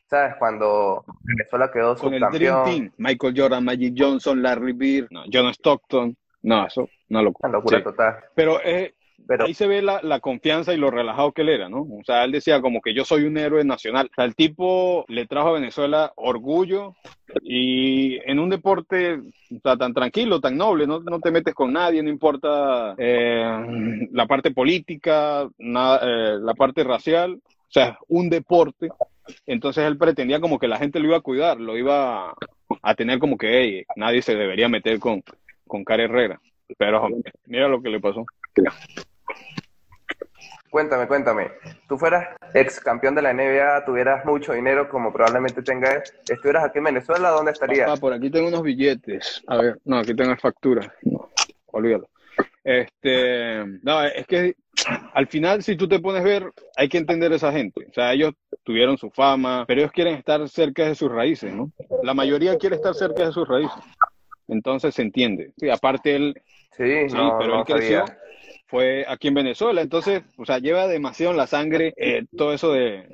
¿Sabes? 0.09 0.35
Cuando 0.37 1.03
Venezuela 1.23 1.71
quedó 1.71 1.95
con 1.95 2.13
el 2.13 2.21
Dream. 2.31 2.65
Team, 2.65 2.91
Michael 2.97 3.33
Jordan, 3.35 3.63
Magic 3.63 3.95
Johnson, 3.97 4.43
Larry 4.43 4.73
Bird, 4.73 5.07
no, 5.09 5.23
John 5.31 5.47
Stockton. 5.47 6.15
No, 6.43 6.67
eso, 6.67 6.87
una 7.09 7.21
locura. 7.21 7.49
Una 7.49 7.57
locura 7.57 7.77
Sí. 7.79 7.83
total. 7.83 8.15
Pero 8.35 8.59
eh, 8.63 8.93
Pero 9.25 9.45
ahí 9.45 9.53
se 9.53 9.67
ve 9.67 9.81
la, 9.81 10.01
la 10.03 10.19
confianza 10.19 10.73
y 10.73 10.77
lo 10.77 10.91
relajado 10.91 11.31
que 11.31 11.43
él 11.43 11.49
era, 11.49 11.69
¿no? 11.69 11.81
O 11.83 12.01
sea, 12.05 12.25
él 12.25 12.33
decía 12.33 12.59
como 12.61 12.81
que 12.81 12.93
yo 12.93 13.05
soy 13.05 13.23
un 13.23 13.37
héroe 13.37 13.63
nacional. 13.63 14.07
O 14.11 14.13
sea, 14.13 14.25
el 14.25 14.35
tipo 14.35 15.05
le 15.07 15.25
trajo 15.25 15.49
a 15.49 15.53
Venezuela 15.53 16.11
orgullo 16.17 16.95
y 17.41 18.17
en 18.29 18.39
un 18.39 18.49
deporte 18.49 19.15
o 19.15 19.59
sea, 19.63 19.77
tan 19.77 19.93
tranquilo, 19.93 20.41
tan 20.41 20.57
noble, 20.57 20.85
no, 20.85 20.99
no 20.99 21.19
te 21.21 21.31
metes 21.31 21.53
con 21.53 21.71
nadie, 21.71 22.03
no 22.03 22.09
importa 22.09 22.95
eh, 22.97 24.07
la 24.11 24.25
parte 24.25 24.51
política, 24.51 25.47
nada, 25.57 25.99
eh, 26.03 26.37
la 26.41 26.53
parte 26.53 26.83
racial, 26.83 27.39
o 27.45 27.71
sea, 27.71 27.97
un 28.09 28.29
deporte. 28.29 28.89
Entonces 29.45 29.85
él 29.85 29.97
pretendía 29.97 30.41
como 30.41 30.59
que 30.59 30.67
la 30.67 30.77
gente 30.79 30.99
lo 30.99 31.07
iba 31.07 31.17
a 31.17 31.21
cuidar, 31.21 31.57
lo 31.61 31.77
iba 31.77 32.33
a 32.81 32.95
tener 32.95 33.19
como 33.19 33.37
que 33.37 33.47
hey, 33.61 33.83
nadie 33.95 34.21
se 34.21 34.35
debería 34.35 34.67
meter 34.67 34.99
con, 34.99 35.23
con 35.73 35.83
Cara 35.83 36.03
Herrera. 36.03 36.39
Pero 36.77 37.09
mira 37.47 37.67
lo 37.67 37.81
que 37.81 37.89
le 37.89 37.99
pasó. 37.99 38.23
Cuéntame, 40.69 41.07
cuéntame. 41.07 41.51
Tú 41.89 41.97
fueras 41.97 42.27
ex 42.53 42.79
campeón 42.79 43.15
de 43.15 43.23
la 43.23 43.33
NBA, 43.33 43.83
tuvieras 43.83 44.23
mucho 44.23 44.53
dinero 44.53 44.87
como 44.87 45.11
probablemente 45.11 45.63
tengas, 45.63 46.13
estuvieras 46.29 46.65
aquí 46.65 46.77
en 46.77 46.83
Venezuela, 46.83 47.29
¿dónde 47.31 47.53
estarías? 47.53 47.89
Ah, 47.89 47.99
por 47.99 48.13
aquí 48.13 48.29
tengo 48.29 48.49
unos 48.49 48.61
billetes. 48.61 49.41
A 49.47 49.57
ver, 49.57 49.79
no, 49.83 49.97
aquí 49.97 50.15
tengo 50.15 50.35
facturas. 50.37 50.87
No, 51.01 51.31
olvídalo. 51.71 52.07
Este, 52.63 53.65
no, 53.81 54.03
es 54.03 54.27
que 54.27 54.55
al 55.13 55.25
final, 55.25 55.63
si 55.63 55.75
tú 55.75 55.87
te 55.87 55.99
pones 55.99 56.21
a 56.21 56.25
ver, 56.25 56.51
hay 56.77 56.87
que 56.87 56.99
entender 56.99 57.31
a 57.33 57.37
esa 57.37 57.51
gente. 57.51 57.87
O 57.89 57.93
sea, 57.93 58.13
ellos 58.13 58.33
tuvieron 58.63 58.99
su 58.99 59.09
fama, 59.09 59.65
pero 59.67 59.81
ellos 59.81 59.91
quieren 59.91 60.13
estar 60.13 60.47
cerca 60.49 60.85
de 60.85 60.93
sus 60.93 61.11
raíces, 61.11 61.51
¿no? 61.51 61.71
La 62.03 62.13
mayoría 62.13 62.57
quiere 62.57 62.75
estar 62.75 62.93
cerca 62.93 63.25
de 63.25 63.31
sus 63.31 63.47
raíces. 63.47 63.83
Entonces 64.53 64.95
se 64.95 65.01
entiende. 65.01 65.51
Sí, 65.57 65.69
aparte 65.69 66.15
él, 66.15 66.41
Sí, 66.77 67.09
sí, 67.09 67.15
no, 67.15 67.35
pero 67.37 67.53
no 67.53 67.59
él 67.59 67.65
creció, 67.65 67.99
sabía. 68.07 68.17
fue 68.67 69.05
aquí 69.07 69.27
en 69.27 69.33
Venezuela, 69.35 69.81
entonces, 69.81 70.23
o 70.37 70.45
sea, 70.45 70.57
lleva 70.59 70.87
demasiado 70.87 71.31
en 71.33 71.37
la 71.37 71.47
sangre 71.47 71.93
eh, 71.97 72.25
todo 72.35 72.53
eso 72.53 72.71
de, 72.71 73.07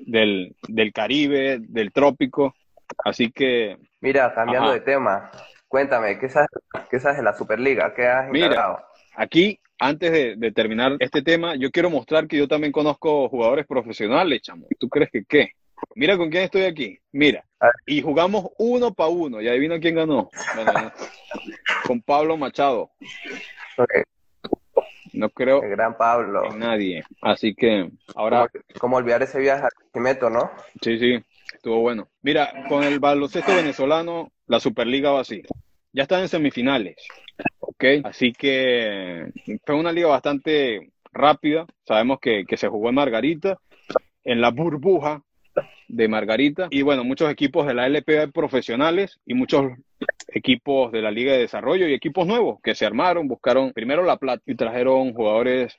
del, 0.00 0.54
del 0.68 0.92
Caribe, 0.92 1.58
del 1.60 1.92
trópico. 1.92 2.54
Así 3.04 3.30
que 3.32 3.76
Mira, 4.00 4.32
cambiando 4.34 4.68
Ajá. 4.68 4.74
de 4.78 4.84
tema, 4.84 5.30
Cuéntame, 5.68 6.18
¿qué 6.18 6.28
sabes, 6.28 6.48
qué 6.90 6.98
sabes 6.98 7.18
de 7.18 7.22
la 7.22 7.32
Superliga? 7.32 7.94
¿Qué 7.94 8.04
has 8.06 8.28
Mira? 8.28 8.84
Aquí, 9.14 9.60
antes 9.78 10.10
de, 10.10 10.34
de 10.36 10.50
terminar 10.50 10.96
este 10.98 11.22
tema, 11.22 11.54
yo 11.54 11.70
quiero 11.70 11.90
mostrar 11.90 12.26
que 12.26 12.36
yo 12.36 12.48
también 12.48 12.72
conozco 12.72 13.28
jugadores 13.28 13.66
profesionales, 13.66 14.42
chamo. 14.42 14.66
¿Tú 14.80 14.88
crees 14.88 15.10
que 15.12 15.24
qué? 15.28 15.50
Mira 15.94 16.16
con 16.16 16.28
quién 16.28 16.42
estoy 16.42 16.62
aquí. 16.62 16.98
Mira. 17.12 17.44
Y 17.86 18.00
jugamos 18.02 18.50
uno 18.58 18.92
para 18.94 19.10
uno. 19.10 19.40
Y 19.40 19.48
adivina 19.48 19.78
quién 19.80 19.94
ganó. 19.96 20.30
Bueno, 20.54 20.92
con 21.86 22.00
Pablo 22.02 22.36
Machado. 22.36 22.90
No 25.12 25.28
creo 25.30 25.62
El 25.62 25.70
gran 25.70 25.96
Pablo. 25.96 26.44
en 26.44 26.58
nadie. 26.58 27.04
Así 27.20 27.54
que 27.54 27.90
ahora, 28.14 28.48
¿Cómo, 28.48 28.64
cómo 28.78 28.96
olvidar 28.96 29.22
ese 29.22 29.40
viaje 29.40 29.64
a 29.64 29.68
Cimeto, 29.92 30.30
no? 30.30 30.50
sí, 30.80 30.98
sí, 30.98 31.18
estuvo 31.52 31.80
bueno. 31.80 32.08
Mira, 32.22 32.64
con 32.68 32.84
el 32.84 33.00
baloncesto 33.00 33.54
venezolano, 33.54 34.30
la 34.46 34.60
Superliga 34.60 35.10
va 35.10 35.20
así. 35.20 35.42
Ya 35.92 36.04
están 36.04 36.20
en 36.20 36.28
semifinales. 36.28 36.96
¿Ok? 37.58 37.84
Así 38.04 38.32
que 38.32 39.32
fue 39.66 39.74
una 39.74 39.92
liga 39.92 40.08
bastante 40.08 40.92
rápida. 41.12 41.66
Sabemos 41.84 42.20
que, 42.20 42.44
que 42.46 42.56
se 42.56 42.68
jugó 42.68 42.90
en 42.90 42.94
Margarita, 42.94 43.58
en 44.22 44.40
la 44.40 44.50
burbuja 44.50 45.22
de 45.88 46.08
Margarita. 46.08 46.68
Y 46.70 46.82
bueno, 46.82 47.04
muchos 47.04 47.30
equipos 47.30 47.66
de 47.66 47.74
la 47.74 47.88
LPA 47.88 48.28
profesionales 48.32 49.18
y 49.26 49.34
muchos 49.34 49.72
equipos 50.28 50.92
de 50.92 51.02
la 51.02 51.10
Liga 51.10 51.32
de 51.32 51.40
Desarrollo 51.40 51.88
y 51.88 51.94
equipos 51.94 52.26
nuevos 52.26 52.60
que 52.62 52.74
se 52.74 52.86
armaron, 52.86 53.28
buscaron 53.28 53.72
primero 53.72 54.04
la 54.04 54.16
plata 54.16 54.42
y 54.46 54.54
trajeron 54.54 55.12
jugadores 55.12 55.76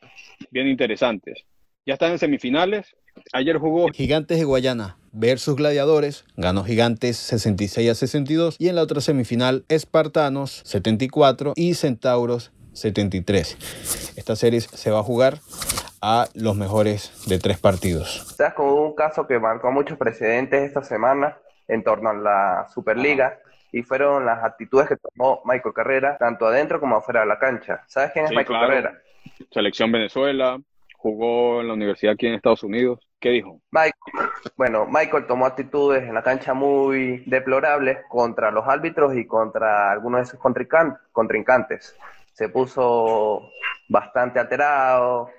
bien 0.51 0.67
interesantes. 0.67 1.45
Ya 1.85 1.93
están 1.93 2.11
en 2.11 2.19
semifinales. 2.19 2.95
Ayer 3.33 3.57
jugó 3.57 3.87
Gigantes 3.89 4.37
de 4.37 4.43
Guayana 4.43 4.97
versus 5.11 5.55
Gladiadores. 5.55 6.25
Ganó 6.37 6.63
Gigantes 6.63 7.17
66 7.17 7.89
a 7.89 7.95
62. 7.95 8.55
Y 8.59 8.69
en 8.69 8.75
la 8.75 8.83
otra 8.83 9.01
semifinal, 9.01 9.65
Espartanos 9.67 10.61
74 10.65 11.53
y 11.55 11.73
Centauros 11.73 12.51
73. 12.73 14.13
Esta 14.15 14.35
serie 14.35 14.61
se 14.61 14.91
va 14.91 14.99
a 14.99 15.03
jugar 15.03 15.39
a 16.01 16.27
los 16.33 16.55
mejores 16.55 17.25
de 17.27 17.39
tres 17.39 17.59
partidos. 17.59 18.33
¿Sabes? 18.35 18.53
Con 18.53 18.67
un 18.69 18.95
caso 18.95 19.27
que 19.27 19.39
marcó 19.39 19.71
muchos 19.71 19.97
precedentes 19.97 20.63
esta 20.63 20.83
semana 20.83 21.37
en 21.67 21.83
torno 21.83 22.09
a 22.09 22.13
la 22.13 22.67
Superliga 22.73 23.39
y 23.71 23.83
fueron 23.83 24.25
las 24.25 24.43
actitudes 24.43 24.87
que 24.89 24.97
tomó 24.97 25.41
Michael 25.45 25.73
Carrera, 25.73 26.17
tanto 26.17 26.47
adentro 26.47 26.79
como 26.79 26.97
afuera 26.97 27.21
de 27.21 27.27
la 27.27 27.39
cancha. 27.39 27.83
¿Sabes 27.87 28.11
quién 28.11 28.25
es 28.25 28.29
Sí, 28.29 28.35
Michael 28.35 28.57
claro. 28.59 28.67
Carrera? 28.73 29.01
Selección 29.51 29.91
Venezuela, 29.91 30.59
jugó 30.97 31.61
en 31.61 31.67
la 31.67 31.73
universidad 31.75 32.13
aquí 32.13 32.27
en 32.27 32.33
Estados 32.33 32.63
Unidos. 32.63 32.99
¿Qué 33.19 33.29
dijo? 33.29 33.61
Michael, 33.69 33.93
bueno, 34.57 34.87
Michael 34.87 35.27
tomó 35.27 35.45
actitudes 35.45 36.01
en 36.03 36.15
la 36.15 36.23
cancha 36.23 36.55
muy 36.55 37.23
deplorables 37.27 37.99
contra 38.09 38.49
los 38.49 38.67
árbitros 38.67 39.15
y 39.15 39.25
contra 39.27 39.91
algunos 39.91 40.21
de 40.21 40.25
sus 40.25 40.39
contrincan- 40.39 40.97
contrincantes. 41.11 41.95
Se 42.33 42.49
puso 42.49 43.51
bastante 43.87 44.39
alterado 44.39 45.29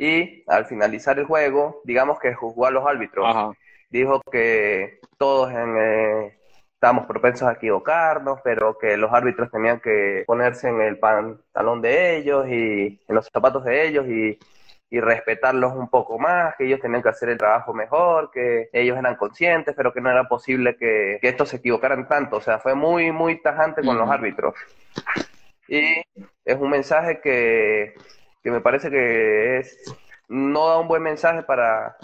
y 0.00 0.42
al 0.46 0.64
finalizar 0.64 1.18
el 1.18 1.26
juego, 1.26 1.82
digamos 1.84 2.18
que 2.18 2.32
juzgó 2.32 2.64
a 2.64 2.70
los 2.70 2.86
árbitros. 2.86 3.26
Ajá. 3.28 3.52
Dijo 3.90 4.22
que 4.32 4.98
todos 5.18 5.50
en, 5.52 5.76
eh, 5.76 6.38
estábamos 6.72 7.04
propensos 7.04 7.46
a 7.46 7.52
equivocarnos, 7.52 8.40
pero 8.42 8.78
que 8.78 8.96
los 8.96 9.12
árbitros 9.12 9.50
tenían 9.50 9.78
que 9.78 10.24
ponerse 10.26 10.70
en 10.70 10.80
el 10.80 10.98
pantalón 10.98 11.82
de 11.82 12.16
ellos 12.16 12.48
y 12.48 12.98
en 13.06 13.14
los 13.14 13.28
zapatos 13.30 13.62
de 13.64 13.86
ellos 13.86 14.06
y 14.06 14.38
y 14.92 14.98
respetarlos 14.98 15.72
un 15.72 15.88
poco 15.88 16.18
más, 16.18 16.56
que 16.56 16.66
ellos 16.66 16.80
tenían 16.80 17.00
que 17.00 17.10
hacer 17.10 17.28
el 17.28 17.38
trabajo 17.38 17.72
mejor, 17.72 18.32
que 18.32 18.70
ellos 18.72 18.98
eran 18.98 19.14
conscientes, 19.14 19.72
pero 19.76 19.92
que 19.92 20.00
no 20.00 20.10
era 20.10 20.24
posible 20.24 20.76
que, 20.76 21.18
que 21.22 21.28
estos 21.28 21.50
se 21.50 21.58
equivocaran 21.58 22.08
tanto. 22.08 22.38
O 22.38 22.40
sea, 22.40 22.58
fue 22.58 22.74
muy, 22.74 23.12
muy 23.12 23.40
tajante 23.40 23.82
con 23.82 23.96
los 23.96 24.10
árbitros. 24.10 24.56
Y 25.68 26.02
es 26.44 26.56
un 26.58 26.70
mensaje 26.70 27.20
que, 27.20 27.94
que 28.42 28.50
me 28.50 28.60
parece 28.60 28.90
que 28.90 29.58
es, 29.58 29.94
no 30.28 30.68
da 30.68 30.78
un 30.78 30.88
buen 30.88 31.02
mensaje 31.02 31.42
para, 31.42 31.96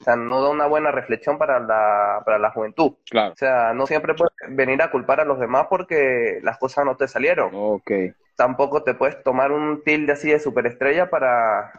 o 0.00 0.04
sea, 0.04 0.16
no 0.16 0.42
da 0.42 0.50
una 0.50 0.66
buena 0.66 0.90
reflexión 0.90 1.38
para 1.38 1.58
la, 1.60 2.22
para 2.24 2.38
la 2.38 2.50
juventud. 2.50 2.94
Claro. 3.10 3.32
O 3.32 3.36
sea, 3.36 3.72
no 3.74 3.86
siempre 3.86 4.14
puedes 4.14 4.32
venir 4.48 4.80
a 4.82 4.90
culpar 4.90 5.20
a 5.20 5.24
los 5.24 5.38
demás 5.38 5.66
porque 5.68 6.38
las 6.42 6.58
cosas 6.58 6.84
no 6.84 6.96
te 6.96 7.08
salieron 7.08 7.50
Ok. 7.54 7.90
tampoco 8.36 8.82
te 8.82 8.94
puedes 8.94 9.22
tomar 9.22 9.52
un 9.52 9.82
tilde 9.82 10.12
así 10.12 10.30
de 10.30 10.38
superestrella 10.40 11.08
para, 11.10 11.72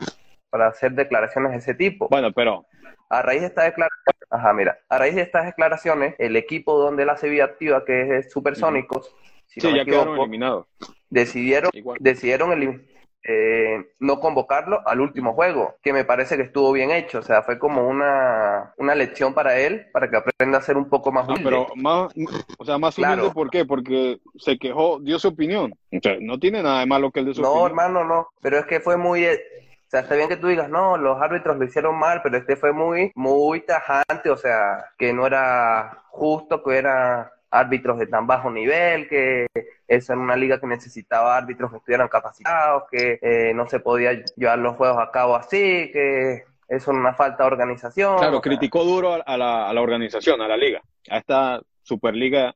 para 0.49 0.67
hacer 0.67 0.91
declaraciones 0.93 1.51
de 1.51 1.57
ese 1.59 1.73
tipo. 1.73 2.07
Bueno, 2.09 2.31
pero 2.33 2.65
A 3.09 3.21
raíz 3.21 3.41
de 3.41 3.47
estas 3.47 3.65
declaraciones, 3.65 4.21
ajá, 4.29 4.53
mira, 4.53 4.77
a 4.89 4.97
raíz 4.97 5.15
de 5.15 5.21
estas 5.21 5.45
declaraciones, 5.45 6.15
el 6.19 6.35
equipo 6.35 6.77
donde 6.77 7.03
él 7.03 7.09
hace 7.09 7.29
vida 7.29 7.45
activa, 7.45 7.85
que 7.85 8.17
es 8.17 8.31
Supersónicos, 8.31 9.15
si 9.45 9.61
sí, 9.61 9.67
no 9.69 9.75
ya 9.75 9.85
quedaron 9.85 10.07
equivoco, 10.09 10.23
eliminados. 10.23 10.67
decidieron, 11.09 11.69
Igual. 11.73 11.97
decidieron 12.01 12.51
elim- 12.51 12.85
eh, 13.27 13.85
no 13.99 14.19
convocarlo 14.19 14.81
al 14.87 15.01
último 15.01 15.33
juego, 15.33 15.75
que 15.83 15.91
me 15.93 16.05
parece 16.05 16.37
que 16.37 16.43
estuvo 16.43 16.71
bien 16.71 16.91
hecho, 16.91 17.19
o 17.19 17.21
sea, 17.23 17.43
fue 17.43 17.59
como 17.59 17.87
una, 17.87 18.73
una 18.77 18.95
lección 18.95 19.33
para 19.33 19.57
él, 19.59 19.87
para 19.91 20.09
que 20.09 20.17
aprenda 20.17 20.57
a 20.59 20.61
ser 20.61 20.77
un 20.77 20.89
poco 20.89 21.11
más 21.11 21.25
Ah, 21.27 21.33
humilde. 21.33 21.43
pero 21.49 21.67
más, 21.75 22.13
o 22.57 22.65
sea, 22.65 22.77
más 22.77 22.95
Claro. 22.95 23.13
humilde, 23.15 23.33
¿por 23.33 23.49
qué? 23.49 23.65
Porque 23.65 24.19
se 24.37 24.57
quejó, 24.57 24.99
dio 25.01 25.19
su 25.19 25.27
opinión. 25.27 25.73
O 25.91 25.99
sea, 26.01 26.17
no 26.21 26.39
tiene 26.39 26.63
nada 26.63 26.79
de 26.79 26.85
malo 26.85 27.11
que 27.11 27.19
él 27.19 27.25
dé 27.27 27.33
su 27.33 27.41
No, 27.41 27.49
opinión. 27.49 27.67
hermano, 27.69 28.03
no. 28.05 28.29
Pero 28.41 28.57
es 28.59 28.65
que 28.65 28.79
fue 28.79 28.95
muy. 28.97 29.25
eh, 29.25 29.39
O 29.87 29.89
sea, 29.89 30.01
está 30.01 30.15
bien 30.15 30.27
que 30.29 30.35
tú 30.37 30.47
digas, 30.47 30.69
no, 30.69 30.97
los 30.97 31.21
árbitros 31.21 31.57
lo 31.57 31.63
hicieron 31.65 31.97
mal, 31.97 32.21
pero 32.21 32.37
este 32.37 32.55
fue 32.57 32.73
muy, 32.73 33.11
muy 33.15 33.61
tajante, 33.61 34.29
o 34.29 34.35
sea, 34.37 34.85
que 34.97 35.13
no 35.13 35.25
era 35.25 36.03
justo, 36.09 36.61
que 36.63 36.77
eran 36.77 37.27
árbitros 37.49 37.97
de 37.99 38.07
tan 38.07 38.27
bajo 38.27 38.51
nivel, 38.51 39.07
que 39.07 39.47
eso 39.87 40.13
en 40.13 40.19
una 40.19 40.35
liga 40.35 40.59
que 40.59 40.67
necesitaba 40.67 41.37
árbitros 41.37 41.71
que 41.71 41.77
estuvieran 41.77 42.07
capacitados, 42.07 42.83
que 42.91 43.19
eh, 43.21 43.53
no 43.53 43.67
se 43.67 43.79
podía 43.79 44.13
llevar 44.35 44.59
los 44.59 44.75
juegos 44.75 44.99
a 44.99 45.11
cabo 45.11 45.35
así, 45.35 45.89
que 45.91 46.43
eso 46.67 46.91
era 46.91 46.99
una 46.99 47.13
falta 47.13 47.43
de 47.43 47.47
organización. 47.47 48.17
Claro, 48.17 48.37
o 48.37 48.41
sea, 48.41 48.41
criticó 48.41 48.83
duro 48.83 49.13
a 49.25 49.37
la, 49.37 49.69
a 49.69 49.73
la 49.73 49.81
organización, 49.81 50.41
a 50.41 50.47
la 50.47 50.57
liga, 50.57 50.81
a 51.09 51.17
esta 51.17 51.61
Superliga 51.83 52.53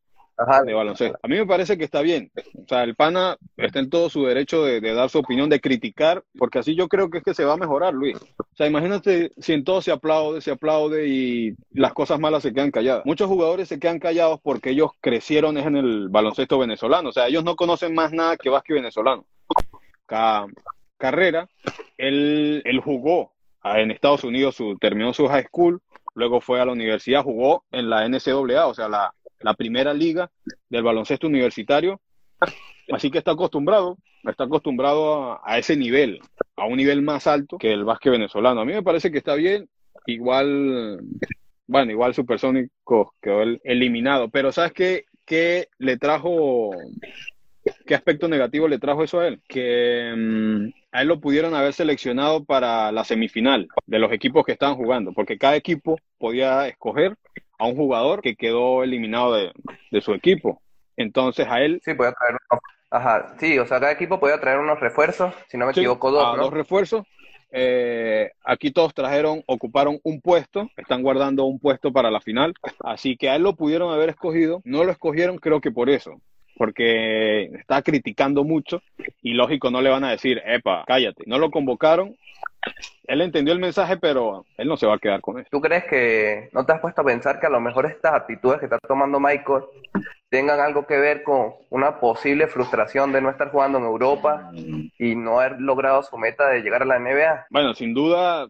de 0.66 0.74
baloncesto. 0.74 1.20
A 1.22 1.28
mí 1.28 1.36
me 1.38 1.46
parece 1.46 1.78
que 1.78 1.84
está 1.84 2.02
bien. 2.02 2.32
O 2.56 2.68
sea, 2.68 2.84
el 2.84 2.96
pana 2.96 3.38
está 3.58 3.80
en 3.80 3.90
todo 3.90 4.10
su 4.10 4.26
derecho 4.26 4.64
de, 4.64 4.82
dar 4.82 5.10
su 5.10 5.20
opinión, 5.20 5.50
de 5.50 5.62
criticar, 5.62 6.24
porque 6.38 6.60
así 6.60 6.76
yo 6.76 6.88
creo 6.88 7.10
que 7.10 7.20
es 7.20 7.24
que 7.24 7.34
se 7.34 7.46
va 7.46 7.54
a 7.54 7.58
mejorar, 7.58 7.94
Luis. 7.94 8.18
O 8.18 8.56
sea, 8.56 8.68
imagínate 8.68 9.32
si 9.38 9.54
en 9.54 9.64
todo 9.64 9.82
se 9.82 9.92
aplaude, 9.92 10.42
se 10.42 10.52
aplaude 10.52 11.08
y 11.08 11.54
las 11.72 11.94
cosas 11.94 12.20
malas 12.20 12.44
se 12.44 12.54
quedan 12.54 12.72
calladas. 12.72 13.06
Muchos 13.06 13.28
jugadores 13.28 13.68
se 13.68 13.80
quedan 13.80 14.00
callados 14.00 14.40
porque 14.42 14.72
ellos 14.72 14.92
crecieron 15.00 15.58
en 15.58 15.76
el 15.76 16.10
baloncesto 16.10 16.58
venezolano. 16.58 17.10
O 17.10 17.14
sea, 17.14 17.28
ellos 17.28 17.44
no 17.44 17.56
conocen 17.56 17.94
más 17.94 18.12
nada 18.12 18.38
que 18.38 18.50
básquet 18.50 18.76
venezolano. 18.76 19.26
Ca- 20.06 20.48
carrera, 20.98 21.50
él, 21.98 22.62
él 22.66 22.80
jugó 22.80 23.34
en 23.64 23.92
Estados 23.92 24.24
Unidos, 24.24 24.58
terminó 24.80 25.14
su 25.14 25.28
high 25.28 25.46
school, 25.46 25.82
luego 26.16 26.42
fue 26.42 26.60
a 26.62 26.66
la 26.66 26.72
universidad, 26.72 27.24
jugó 27.24 27.64
en 27.72 27.90
la 27.90 28.08
NCAA, 28.08 28.68
o 28.68 28.74
sea, 28.74 28.88
la, 28.88 29.14
la 29.44 29.54
primera 29.54 29.94
liga 29.94 30.30
del 30.70 30.84
baloncesto 30.84 31.28
universitario. 31.28 32.00
Así 32.92 33.10
que 33.10 33.20
está 33.20 33.32
acostumbrado, 33.32 33.98
está 34.24 34.44
acostumbrado 34.44 35.34
a, 35.34 35.42
a 35.44 35.58
ese 35.58 35.78
nivel, 35.78 36.20
a 36.56 36.66
un 36.66 36.78
nivel 36.78 37.02
más 37.02 37.28
alto 37.28 37.58
que 37.58 37.72
el 37.72 37.86
básquet 37.86 38.12
venezolano. 38.12 38.62
A 38.62 38.66
mí 38.66 38.74
me 38.74 38.84
parece 38.84 39.12
que 39.12 39.20
está 39.20 39.36
bien, 39.36 39.70
igual, 40.06 41.00
bueno, 41.68 41.92
igual 41.92 42.14
Supersónico 42.14 43.14
quedó 43.22 43.44
el- 43.44 43.62
eliminado, 43.64 44.30
pero 44.30 44.52
¿sabes 44.52 44.74
qué, 44.74 45.06
qué 45.26 45.70
le 45.78 45.98
trajo, 45.98 46.72
qué 47.86 47.96
aspecto 47.96 48.28
negativo 48.28 48.68
le 48.68 48.80
trajo 48.80 49.04
eso 49.04 49.20
a 49.20 49.28
él? 49.28 49.42
Que 49.48 50.14
mm, 50.16 50.74
a 50.92 51.02
él 51.04 51.08
lo 51.08 51.22
pudieron 51.22 51.54
haber 51.56 51.74
seleccionado 51.74 52.44
para 52.44 52.92
la 52.92 53.04
semifinal 53.06 53.68
de 53.86 54.00
los 54.00 54.12
equipos 54.12 54.44
que 54.46 54.52
estaban 54.52 54.76
jugando, 54.76 55.14
porque 55.14 55.38
cada 55.38 55.56
equipo 55.56 55.98
podía 56.18 56.68
escoger 56.68 57.16
a 57.62 57.66
un 57.68 57.76
jugador 57.76 58.22
que 58.22 58.36
quedó 58.36 58.84
eliminado 58.84 59.36
de, 59.36 59.52
de 59.92 60.02
su 60.02 60.14
equipo. 60.14 60.62
Entonces 60.98 61.48
a 61.50 61.62
él 61.62 61.80
Sí, 61.84 61.94
podía 61.94 62.12
traer 62.14 62.36
Ajá, 62.90 63.36
sí, 63.40 63.58
o 63.58 63.66
sea, 63.66 63.80
cada 63.80 63.94
equipo 63.94 64.20
podía 64.20 64.42
traer 64.42 64.60
unos 64.60 64.80
refuerzos, 64.80 65.34
si 65.48 65.58
no 65.58 65.66
me 65.66 65.72
Sí, 65.72 65.80
equivoco, 65.80 66.12
dos, 66.12 66.28
a 66.28 66.36
¿no? 66.36 66.44
dos 66.44 66.52
refuerzos. 66.54 67.06
Eh, 67.52 68.32
aquí 68.44 68.72
todos 68.72 68.94
trajeron, 68.94 69.44
ocuparon 69.46 70.00
un 70.04 70.22
puesto, 70.22 70.70
están 70.78 71.02
guardando 71.04 71.46
un 71.46 71.60
puesto 71.60 71.92
para 71.94 72.10
la 72.12 72.20
final, 72.22 72.54
así 72.80 73.16
que 73.18 73.30
a 73.30 73.36
él 73.36 73.44
lo 73.44 73.56
pudieron 73.56 73.94
haber 73.94 74.10
escogido, 74.10 74.62
no 74.64 74.84
lo 74.84 74.92
escogieron 74.92 75.38
creo 75.38 75.62
que 75.62 75.72
por 75.72 75.90
eso, 75.90 76.22
porque 76.58 77.44
está 77.44 77.82
criticando 77.82 78.44
mucho 78.44 78.82
y 79.22 79.34
lógico 79.34 79.72
no 79.72 79.82
le 79.82 79.90
van 79.90 80.04
a 80.04 80.12
decir, 80.12 80.42
epa, 80.46 80.84
cállate, 80.86 81.24
no 81.26 81.40
lo 81.40 81.52
convocaron, 81.52 82.16
él 83.08 83.22
entendió 83.22 83.54
el 83.54 83.60
mensaje, 83.60 83.98
pero 83.98 84.46
él 84.58 84.68
no 84.68 84.78
se 84.78 84.86
va 84.86 84.96
a 84.96 85.00
quedar 85.00 85.22
con 85.22 85.40
eso. 85.40 85.50
¿Tú 85.52 85.60
crees 85.60 85.86
que 85.86 86.50
no 86.54 86.66
te 86.66 86.74
has 86.74 86.80
puesto 86.80 87.02
a 87.02 87.06
pensar 87.06 87.40
que 87.40 87.48
a 87.48 87.50
lo 87.50 87.60
mejor 87.60 87.86
estas 87.86 88.14
actitudes 88.14 88.60
que 88.60 88.66
está 88.66 88.80
tomando 88.80 89.20
Michael 89.20 89.64
tengan 90.30 90.60
algo 90.60 90.86
que 90.86 90.98
ver 90.98 91.24
con 91.24 91.54
una 91.70 92.00
posible 92.00 92.48
frustración 92.48 93.12
de 93.12 93.22
no 93.22 93.30
estar 93.30 93.52
jugando 93.52 93.80
en 93.80 93.84
Europa 93.84 94.52
y 94.54 95.16
no 95.16 95.40
haber 95.40 95.60
logrado 95.60 96.04
su 96.04 96.18
meta 96.18 96.48
de 96.50 96.62
llegar 96.62 96.84
a 96.84 96.86
la 96.86 97.00
NBA? 97.00 97.48
Bueno, 97.50 97.74
sin 97.74 97.94
duda, 97.94 98.48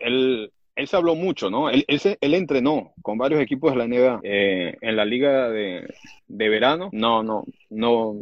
él, 0.00 0.52
él 0.78 0.86
se 0.88 0.96
habló 0.96 1.14
mucho, 1.16 1.50
¿no? 1.50 1.68
Él, 1.70 1.84
él, 1.88 1.98
se- 1.98 2.16
él 2.20 2.34
entrenó 2.34 2.92
con 3.02 3.18
varios 3.18 3.40
equipos 3.42 3.72
de 3.72 3.78
la 3.78 3.84
NBA 3.86 4.20
eh, 4.22 4.76
en 4.80 4.96
la 4.96 5.04
liga 5.04 5.50
de, 5.50 5.92
de 6.28 6.48
verano. 6.48 6.88
No, 6.92 7.22
no, 7.22 7.44
no, 7.70 8.14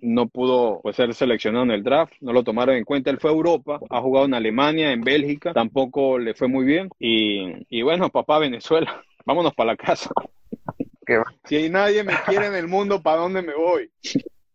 no 0.00 0.28
pudo 0.28 0.80
pues, 0.80 0.94
ser 0.96 1.12
seleccionado 1.12 1.64
en 1.64 1.72
el 1.72 1.82
draft, 1.82 2.12
no 2.20 2.32
lo 2.32 2.44
tomaron 2.44 2.76
en 2.76 2.84
cuenta. 2.84 3.10
Él 3.10 3.18
fue 3.18 3.30
a 3.30 3.34
Europa, 3.34 3.80
ha 3.90 4.00
jugado 4.00 4.26
en 4.26 4.34
Alemania, 4.34 4.92
en 4.92 5.00
Bélgica, 5.00 5.52
tampoco 5.52 6.18
le 6.18 6.34
fue 6.34 6.46
muy 6.48 6.64
bien. 6.64 6.88
Y, 7.00 7.66
y 7.68 7.82
bueno, 7.82 8.08
papá, 8.10 8.38
Venezuela, 8.38 9.02
vámonos 9.26 9.54
para 9.54 9.72
la 9.72 9.76
casa. 9.76 10.10
Que- 11.04 11.20
Si 11.44 11.68
nadie 11.68 12.04
me 12.04 12.14
quiere 12.26 12.46
en 12.46 12.54
el 12.54 12.68
mundo, 12.68 13.02
¿para 13.02 13.18
dónde 13.22 13.42
me 13.42 13.54
voy? 13.54 13.90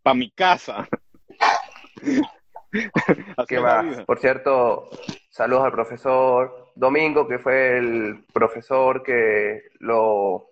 Para 0.01 0.13
mi 0.15 0.31
casa. 0.31 0.87
¿Qué 3.47 3.57
vida. 3.57 4.03
Por 4.05 4.19
cierto, 4.19 4.89
saludos 5.29 5.65
al 5.65 5.71
profesor 5.71 6.62
Domingo, 6.75 7.27
que 7.27 7.39
fue 7.39 7.77
el 7.77 8.23
profesor 8.33 9.03
que 9.03 9.63
lo, 9.79 10.47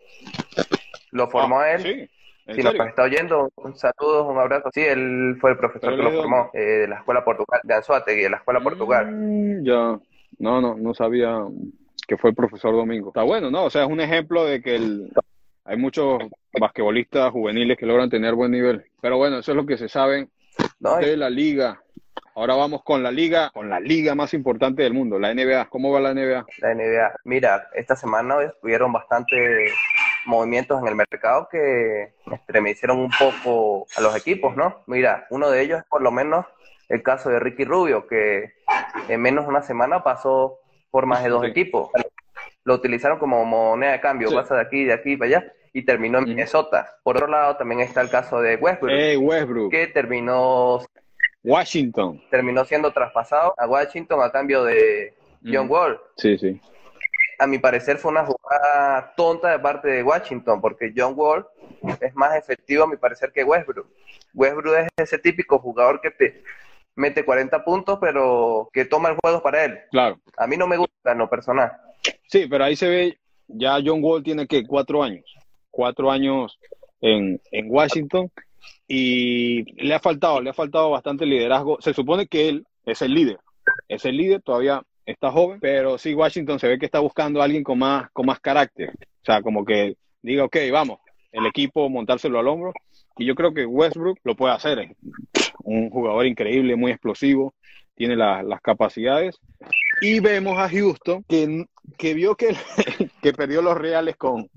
lo 1.12 1.28
formó 1.30 1.60
Ah, 1.60 1.64
a 1.64 1.74
él. 1.74 1.82
Sí, 1.82 2.10
¿en 2.48 2.56
Si 2.56 2.64
nos 2.64 2.76
está 2.76 3.04
oyendo, 3.04 3.50
un 3.56 3.76
saludo, 3.76 4.28
un 4.28 4.38
abrazo. 4.38 4.70
Sí, 4.74 4.82
él 4.82 5.38
fue 5.40 5.52
el 5.52 5.58
profesor 5.58 5.96
que 5.96 6.02
lo 6.04 6.12
formó 6.12 6.50
eh, 6.54 6.60
de 6.60 6.88
la 6.88 6.98
Escuela 6.98 7.24
Portugal, 7.24 7.62
de 7.64 7.74
Anzuategui, 7.74 8.22
de 8.24 8.30
la 8.30 8.38
Escuela 8.38 8.60
Portugal. 8.62 9.08
Mm, 9.12 9.64
ya, 9.66 10.00
no, 10.40 10.62
no, 10.62 10.76
no 10.76 10.94
sabía 10.94 11.40
que 12.08 12.18
fue 12.18 12.32
el 12.32 12.36
profesor 12.36 12.74
Domingo. 12.76 13.10
Está 13.10 13.24
bueno, 13.24 13.50
¿no? 13.52 13.66
O 13.66 13.70
sea, 13.70 13.84
es 13.84 13.90
un 13.90 14.02
ejemplo 14.02 14.46
de 14.46 14.62
que 14.62 14.76
el- 14.76 15.12
hay 15.64 15.78
muchos 15.78 16.20
basquetbolistas 16.60 17.32
juveniles 17.32 17.78
que 17.78 17.86
logran 17.86 18.10
tener 18.10 18.34
buen 18.34 18.52
nivel. 18.52 18.84
Pero 19.02 19.18
bueno, 19.18 19.38
eso 19.40 19.52
es 19.52 19.56
lo 19.56 19.66
que 19.66 19.78
se 19.78 19.88
sabe 19.88 20.28
¿no? 20.80 20.98
de 20.98 21.16
la 21.18 21.30
liga. 21.30 21.82
Ahora 22.36 22.56
vamos 22.56 22.84
con 22.84 23.04
la 23.04 23.12
liga, 23.12 23.50
con 23.54 23.70
la 23.70 23.80
liga 23.80 24.16
más 24.16 24.34
importante 24.34 24.84
del 24.84 24.94
mundo, 24.94 25.20
la 25.20 25.34
NBA. 25.34 25.66
¿Cómo 25.70 25.92
va 25.92 26.00
la 26.00 26.14
NBA? 26.14 26.46
La 26.60 26.74
NBA. 26.74 27.14
Mira, 27.26 27.70
esta 27.74 27.96
semana 27.96 28.38
hubieron 28.62 28.94
bastantes 28.94 29.74
movimientos 30.26 30.82
en 30.82 30.88
el 30.88 30.96
mercado 30.96 31.48
que 31.52 32.14
estremecieron 32.32 33.00
un 33.00 33.12
poco 33.12 33.86
a 33.98 34.02
los 34.02 34.16
equipos, 34.16 34.56
¿no? 34.56 34.84
Mira, 34.88 35.26
uno 35.30 35.50
de 35.50 35.62
ellos 35.62 35.80
es 35.80 35.86
por 35.90 36.02
lo 36.02 36.12
menos 36.12 36.46
el 36.90 37.04
caso 37.04 37.30
de 37.30 37.40
Ricky 37.40 37.66
Rubio, 37.66 38.08
que 38.08 38.54
en 39.10 39.22
menos 39.22 39.46
de 39.46 39.50
una 39.50 39.62
semana 39.62 40.04
pasó 40.04 40.60
por 40.90 41.06
más 41.06 41.24
de 41.24 41.30
dos 41.30 41.44
Sí. 41.44 41.50
equipos. 41.52 41.90
Lo 42.64 42.76
utilizaron 42.76 43.18
como 43.20 43.44
moneda 43.44 43.94
de 43.94 44.02
cambio, 44.02 44.30
Sí. 44.30 44.36
pasa 44.36 44.56
de 44.56 44.62
aquí, 44.62 44.86
de 44.86 44.94
aquí 44.94 45.18
para 45.18 45.38
allá, 45.40 45.54
y 45.74 45.84
terminó 45.84 46.20
en. 46.20 46.26
Minnesota. 46.26 46.88
Por 47.04 47.18
otro 47.18 47.28
lado, 47.28 47.58
también 47.58 47.82
está 47.82 48.02
el 48.02 48.10
caso 48.10 48.40
de 48.42 48.56
Westbrook, 48.58 48.92
Hey, 48.94 49.18
Westbrook, 49.18 49.72
que 49.72 49.88
terminó, 49.88 50.80
Washington. 51.44 52.22
terminó 52.30 52.66
siendo 52.66 52.92
traspasado 52.92 53.54
a 53.58 53.68
Washington 53.68 54.22
a 54.22 54.32
cambio 54.32 54.64
de 54.64 55.14
John. 55.44 55.70
Wall. 55.70 56.00
Sí, 56.18 56.38
sí. 56.38 56.60
a 57.40 57.48
mi 57.48 57.58
parecer 57.58 57.98
fue 57.98 58.12
una 58.12 58.26
jugada 58.26 59.14
tonta 59.16 59.52
de 59.52 59.60
parte 59.60 59.88
de 59.88 60.04
Washington, 60.04 60.62
porque 60.62 60.94
John 60.96 61.14
Wall 61.16 61.46
es 62.00 62.16
más 62.16 62.36
efectivo 62.36 62.84
a 62.84 62.88
mi 62.88 62.98
parecer 62.98 63.32
que 63.32 63.44
Westbrook. 63.44 63.88
Westbrook 64.34 64.76
es 64.76 64.88
ese 64.98 65.18
típico 65.18 65.58
jugador 65.60 66.00
que 66.02 66.12
te 66.12 66.44
mete 66.96 67.26
40 67.26 67.64
puntos, 67.64 67.98
pero 68.00 68.70
que 68.72 68.86
toma 68.86 69.10
el 69.10 69.18
juego 69.22 69.42
para 69.42 69.66
él. 69.66 69.80
Claro. 69.90 70.20
A 70.38 70.46
mí 70.46 70.58
no 70.58 70.68
me 70.68 70.78
gusta 70.78 71.12
en 71.12 71.18
lo 71.18 71.30
personal. 71.30 71.72
Sí, 72.28 72.48
pero 72.50 72.64
ahí 72.64 72.76
se 72.76 72.88
ve, 72.88 73.20
ya 73.48 73.80
John 73.84 74.04
Wall 74.04 74.24
tiene 74.24 74.48
que 74.48 74.66
cuatro 74.66 75.02
años, 75.04 75.26
cuatro 75.72 76.12
años 76.12 76.60
en, 77.02 77.42
en 77.52 77.66
Washington 77.70 78.32
y 78.94 79.64
le 79.82 79.94
ha 79.94 80.00
faltado, 80.00 80.42
le 80.42 80.50
ha 80.50 80.54
faltado 80.54 80.90
bastante 80.90 81.26
liderazgo. 81.26 81.78
Se 81.82 81.94
supone 81.94 82.28
que 82.28 82.50
él 82.50 82.66
es 82.86 83.02
el 83.02 83.14
líder, 83.14 83.40
es 83.88 84.04
el 84.04 84.18
líder, 84.18 84.42
todavía 84.42 84.82
está 85.06 85.32
joven, 85.32 85.60
pero 85.62 85.98
sí 85.98 86.14
Washington 86.14 86.60
se 86.60 86.68
ve 86.68 86.78
que 86.78 86.86
está 86.88 87.00
buscando 87.00 87.40
a 87.42 87.46
alguien 87.46 87.64
con 87.64 87.80
más, 87.80 88.10
con 88.12 88.26
más 88.26 88.40
carácter, 88.42 88.90
o 88.90 89.26
sea, 89.26 89.42
como 89.42 89.64
que 89.64 89.96
diga, 90.22 90.44
ok, 90.44 90.58
vamos, 90.72 91.00
el 91.32 91.46
equipo 91.46 91.90
montárselo 91.90 92.40
al 92.40 92.48
hombro 92.50 92.74
y 93.18 93.26
yo 93.26 93.34
creo 93.36 93.54
que 93.54 93.66
Westbrook 93.66 94.20
lo 94.26 94.36
puede 94.36 94.54
hacer, 94.56 94.80
es 94.80 94.92
un 95.64 95.90
jugador 95.90 96.26
increíble, 96.26 96.76
muy 96.76 96.92
explosivo, 96.92 97.54
tiene 97.96 98.16
la- 98.18 98.44
las 98.44 98.60
capacidades 98.62 99.40
y 100.02 100.20
vemos 100.20 100.58
a 100.58 100.68
Houston 100.70 101.24
que, 101.30 101.66
que 101.98 102.14
vio 102.14 102.36
que, 102.36 102.56
que 103.22 103.32
perdió 103.32 103.62
los 103.62 103.78
reales 103.78 104.18
con, 104.18 104.50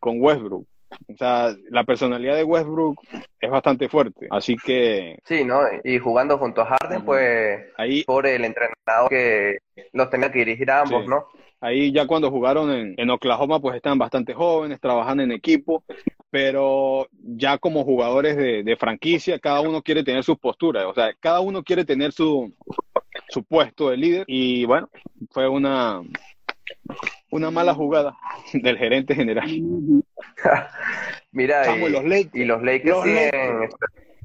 con 0.00 0.20
Westbrook. 0.22 0.66
O 1.08 1.16
sea, 1.16 1.54
la 1.70 1.84
personalidad 1.84 2.36
de 2.36 2.44
Westbrook 2.44 3.00
es 3.40 3.50
bastante 3.50 3.88
fuerte. 3.88 4.26
Así 4.30 4.56
que 4.56 5.18
Sí, 5.24 5.44
¿no? 5.44 5.60
Y 5.84 5.98
jugando 5.98 6.38
junto 6.38 6.62
a 6.62 6.66
Harden, 6.66 7.04
pues 7.04 7.60
ahí, 7.78 8.04
por 8.04 8.26
el 8.26 8.44
entrenador 8.44 9.08
que 9.08 9.58
los 9.92 10.10
tenía 10.10 10.30
que 10.30 10.40
dirigir 10.40 10.70
a 10.70 10.80
ambos, 10.82 11.02
Sí. 11.04 11.08
¿no? 11.08 11.26
ahí 11.62 11.92
ya 11.92 12.06
cuando 12.08 12.28
jugaron 12.30 12.70
en, 12.72 12.94
en 12.96 13.10
Oklahoma, 13.10 13.60
pues 13.60 13.76
estaban 13.76 13.98
bastante 13.98 14.34
jóvenes, 14.34 14.80
trabajando 14.80 15.22
en 15.22 15.30
equipo, 15.30 15.84
pero 16.28 17.06
ya 17.22 17.56
como 17.56 17.84
jugadores 17.84 18.36
de, 18.36 18.64
de 18.64 18.76
franquicia, 18.76 19.38
cada 19.38 19.60
uno 19.60 19.80
quiere 19.80 20.02
tener 20.02 20.24
sus 20.24 20.38
posturas. 20.38 20.84
O 20.86 20.92
sea, 20.94 21.14
cada 21.20 21.38
uno 21.40 21.62
quiere 21.62 21.84
tener 21.84 22.10
su, 22.12 22.52
su 23.28 23.44
puesto 23.44 23.90
de 23.90 23.96
líder. 23.96 24.24
Y 24.26 24.64
bueno, 24.64 24.90
fue 25.30 25.48
una, 25.48 26.02
una 27.30 27.50
mala 27.50 27.74
jugada 27.74 28.16
del 28.52 28.78
gerente 28.78 29.14
general. 29.14 29.48
Mira, 31.32 31.64
Chamo, 31.64 31.88
y, 31.88 31.90
los 31.90 32.04
Lakers. 32.04 32.34
y 32.34 32.44
los 32.44 32.62
Lakers 32.62 32.90
Los 32.96 33.04
siguen 33.04 33.70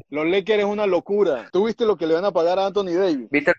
Los 0.09 0.27
Lakers 0.27 0.59
es 0.59 0.65
una 0.65 0.85
locura. 0.85 1.49
¿Tú 1.51 1.65
viste 1.65 1.85
lo 1.85 1.95
que 1.97 2.07
le 2.07 2.15
van 2.15 2.25
a 2.25 2.31
pagar 2.31 2.59
a 2.59 2.65
Anthony 2.65 2.93
Davis? 2.93 3.29
¿Viste? 3.29 3.53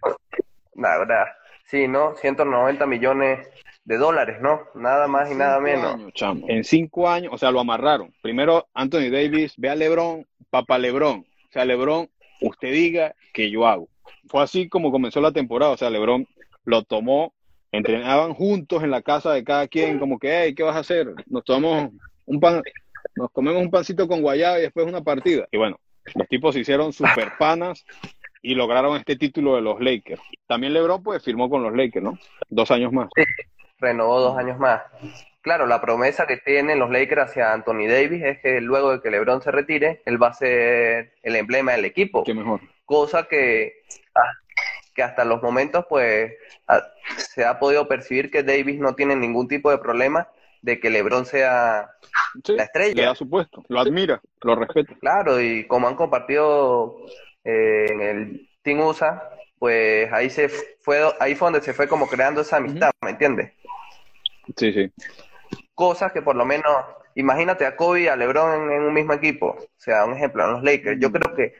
La 0.74 0.98
verdad, 0.98 1.24
sí, 1.64 1.88
¿no? 1.88 2.14
190 2.16 2.86
millones 2.86 3.48
de 3.84 3.96
dólares, 3.96 4.36
¿no? 4.42 4.60
Nada 4.74 5.08
más 5.08 5.30
y 5.32 5.34
nada 5.34 5.60
menos. 5.60 5.94
años, 5.94 6.12
chamo. 6.12 6.44
En 6.46 6.62
cinco 6.62 7.08
años, 7.08 7.32
o 7.32 7.38
sea, 7.38 7.50
lo 7.50 7.58
amarraron. 7.60 8.12
Primero, 8.20 8.68
Anthony 8.74 9.10
Davis, 9.10 9.54
ve 9.56 9.70
a 9.70 9.74
LeBron, 9.74 10.26
papá 10.50 10.76
LeBron. 10.78 11.20
O 11.20 11.52
sea, 11.52 11.64
LeBron, 11.64 12.08
usted 12.42 12.70
diga 12.70 13.14
que 13.32 13.50
yo 13.50 13.66
hago. 13.66 13.88
Fue 14.28 14.42
así 14.42 14.68
como 14.68 14.92
comenzó 14.92 15.22
la 15.22 15.32
temporada. 15.32 15.72
O 15.72 15.76
sea, 15.78 15.88
LeBron 15.88 16.26
lo 16.64 16.82
tomó, 16.82 17.32
entrenaban 17.72 18.34
juntos 18.34 18.82
en 18.82 18.90
la 18.90 19.02
casa 19.02 19.32
de 19.32 19.44
cada 19.44 19.68
quien, 19.68 19.98
como 19.98 20.18
que, 20.18 20.30
hey, 20.30 20.54
¿qué 20.54 20.62
vas 20.62 20.76
a 20.76 20.80
hacer? 20.80 21.14
Nos 21.26 21.44
tomamos 21.44 21.90
un 22.26 22.40
pan, 22.40 22.62
nos 23.14 23.30
comemos 23.30 23.62
un 23.62 23.70
pancito 23.70 24.08
con 24.08 24.22
guayaba 24.22 24.58
y 24.58 24.62
después 24.62 24.86
una 24.86 25.02
partida. 25.02 25.46
Y 25.50 25.58
bueno, 25.58 25.78
los 26.14 26.28
tipos 26.28 26.54
se 26.54 26.60
hicieron 26.60 26.92
super 26.92 27.32
panas 27.38 27.84
y 28.42 28.54
lograron 28.54 28.96
este 28.96 29.16
título 29.16 29.56
de 29.56 29.62
los 29.62 29.80
Lakers. 29.80 30.20
También 30.46 30.72
LeBron, 30.72 31.02
pues, 31.02 31.24
firmó 31.24 31.50
con 31.50 31.62
los 31.62 31.74
Lakers, 31.74 32.04
¿no? 32.04 32.18
Dos 32.48 32.70
años 32.70 32.92
más. 32.92 33.08
Renovó 33.78 34.20
dos 34.20 34.38
años 34.38 34.58
más. 34.58 34.82
Claro, 35.40 35.66
la 35.66 35.80
promesa 35.80 36.26
que 36.26 36.36
tienen 36.36 36.78
los 36.78 36.90
Lakers 36.90 37.30
hacia 37.30 37.52
Anthony 37.52 37.86
Davis 37.88 38.22
es 38.22 38.38
que 38.40 38.60
luego 38.60 38.92
de 38.92 39.00
que 39.00 39.10
LeBron 39.10 39.40
se 39.40 39.50
retire, 39.50 40.02
él 40.04 40.22
va 40.22 40.28
a 40.28 40.34
ser 40.34 41.14
el 41.22 41.36
emblema 41.36 41.72
del 41.72 41.84
equipo. 41.84 42.24
Qué 42.24 42.34
mejor. 42.34 42.60
Cosa 42.84 43.28
que, 43.28 43.82
que 44.98 45.04
hasta 45.04 45.24
los 45.24 45.40
momentos, 45.40 45.84
pues, 45.88 46.32
se 47.18 47.44
ha 47.44 47.60
podido 47.60 47.86
percibir 47.86 48.32
que 48.32 48.42
Davis 48.42 48.80
no 48.80 48.96
tiene 48.96 49.14
ningún 49.14 49.46
tipo 49.46 49.70
de 49.70 49.78
problema 49.78 50.26
de 50.60 50.80
que 50.80 50.90
LeBron 50.90 51.24
sea 51.24 51.88
Sí, 52.44 52.56
La 52.56 52.64
estrella. 52.64 52.94
Le 52.94 53.02
da 53.02 53.14
su 53.14 53.30
puesto, 53.30 53.64
lo 53.68 53.78
admira, 53.78 54.20
lo 54.42 54.56
respeta. 54.56 54.92
Claro, 55.00 55.40
y 55.40 55.68
como 55.68 55.86
han 55.86 55.94
compartido 55.94 56.96
eh, 57.44 57.86
en 57.90 58.00
el 58.00 58.50
Team 58.62 58.80
USA, 58.80 59.30
pues 59.56 60.12
ahí 60.12 60.30
se 60.30 60.48
fue, 60.48 61.00
ahí 61.20 61.36
fue 61.36 61.46
donde 61.46 61.62
se 61.62 61.72
fue 61.72 61.86
como 61.86 62.08
creando 62.08 62.40
esa 62.40 62.56
amistad, 62.56 62.90
¿me 63.00 63.10
entiendes? 63.10 63.52
Sí, 64.56 64.72
sí. 64.72 64.92
Cosas 65.76 66.10
que 66.10 66.22
por 66.22 66.34
lo 66.34 66.44
menos, 66.44 66.72
imagínate 67.14 67.66
a 67.66 67.76
Kobe 67.76 68.02
y 68.02 68.08
a 68.08 68.16
LeBron 68.16 68.62
en, 68.64 68.72
en 68.72 68.82
un 68.82 68.94
mismo 68.94 69.12
equipo, 69.12 69.56
o 69.60 69.68
sea, 69.76 70.04
un 70.04 70.14
ejemplo, 70.14 70.44
en 70.44 70.52
los 70.54 70.64
Lakers, 70.64 70.98
yo 71.00 71.12
creo 71.12 71.36
que 71.36 71.54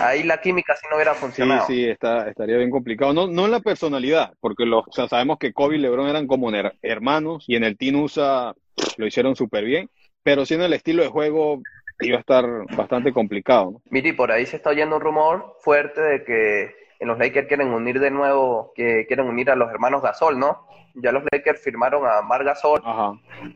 ahí 0.00 0.22
la 0.22 0.40
química 0.40 0.74
sí 0.76 0.86
no 0.90 0.96
hubiera 0.96 1.14
Sí, 1.14 1.20
funcionado. 1.20 1.66
sí, 1.66 1.84
está, 1.88 2.28
estaría 2.28 2.56
bien 2.56 2.70
complicado. 2.70 3.12
No, 3.12 3.26
no 3.26 3.44
en 3.46 3.50
la 3.50 3.60
personalidad, 3.60 4.32
porque 4.40 4.64
los, 4.66 4.84
o 4.86 4.92
sea, 4.92 5.08
sabemos 5.08 5.38
que 5.38 5.52
Kobe 5.52 5.76
y 5.76 5.78
LeBron 5.78 6.08
eran 6.08 6.26
como 6.26 6.50
her- 6.50 6.74
hermanos 6.82 7.44
y 7.46 7.56
en 7.56 7.64
el 7.64 7.76
Team 7.76 7.96
USA 8.02 8.54
lo 8.96 9.06
hicieron 9.06 9.36
súper 9.36 9.64
bien, 9.64 9.88
pero 10.22 10.44
sí 10.44 10.54
en 10.54 10.62
el 10.62 10.72
estilo 10.72 11.02
de 11.02 11.08
juego 11.08 11.62
iba 12.00 12.16
a 12.16 12.20
estar 12.20 12.46
bastante 12.76 13.12
complicado. 13.12 13.72
¿no? 13.72 13.82
Miri, 13.90 14.12
por 14.12 14.32
ahí 14.32 14.46
se 14.46 14.56
está 14.56 14.70
oyendo 14.70 14.96
un 14.96 15.02
rumor 15.02 15.56
fuerte 15.60 16.00
de 16.00 16.24
que 16.24 16.74
en 16.98 17.08
los 17.08 17.18
Lakers 17.18 17.48
quieren 17.48 17.68
unir 17.68 17.98
de 18.00 18.10
nuevo, 18.10 18.72
que 18.74 19.06
quieren 19.06 19.26
unir 19.26 19.50
a 19.50 19.56
los 19.56 19.70
hermanos 19.70 20.02
Gasol, 20.02 20.38
¿no? 20.38 20.66
Ya 20.94 21.12
los 21.12 21.22
Lakers 21.30 21.62
firmaron 21.62 22.06
a 22.06 22.20
Mar 22.20 22.42
Gasol 22.44 22.80
Ajá. 22.84 23.12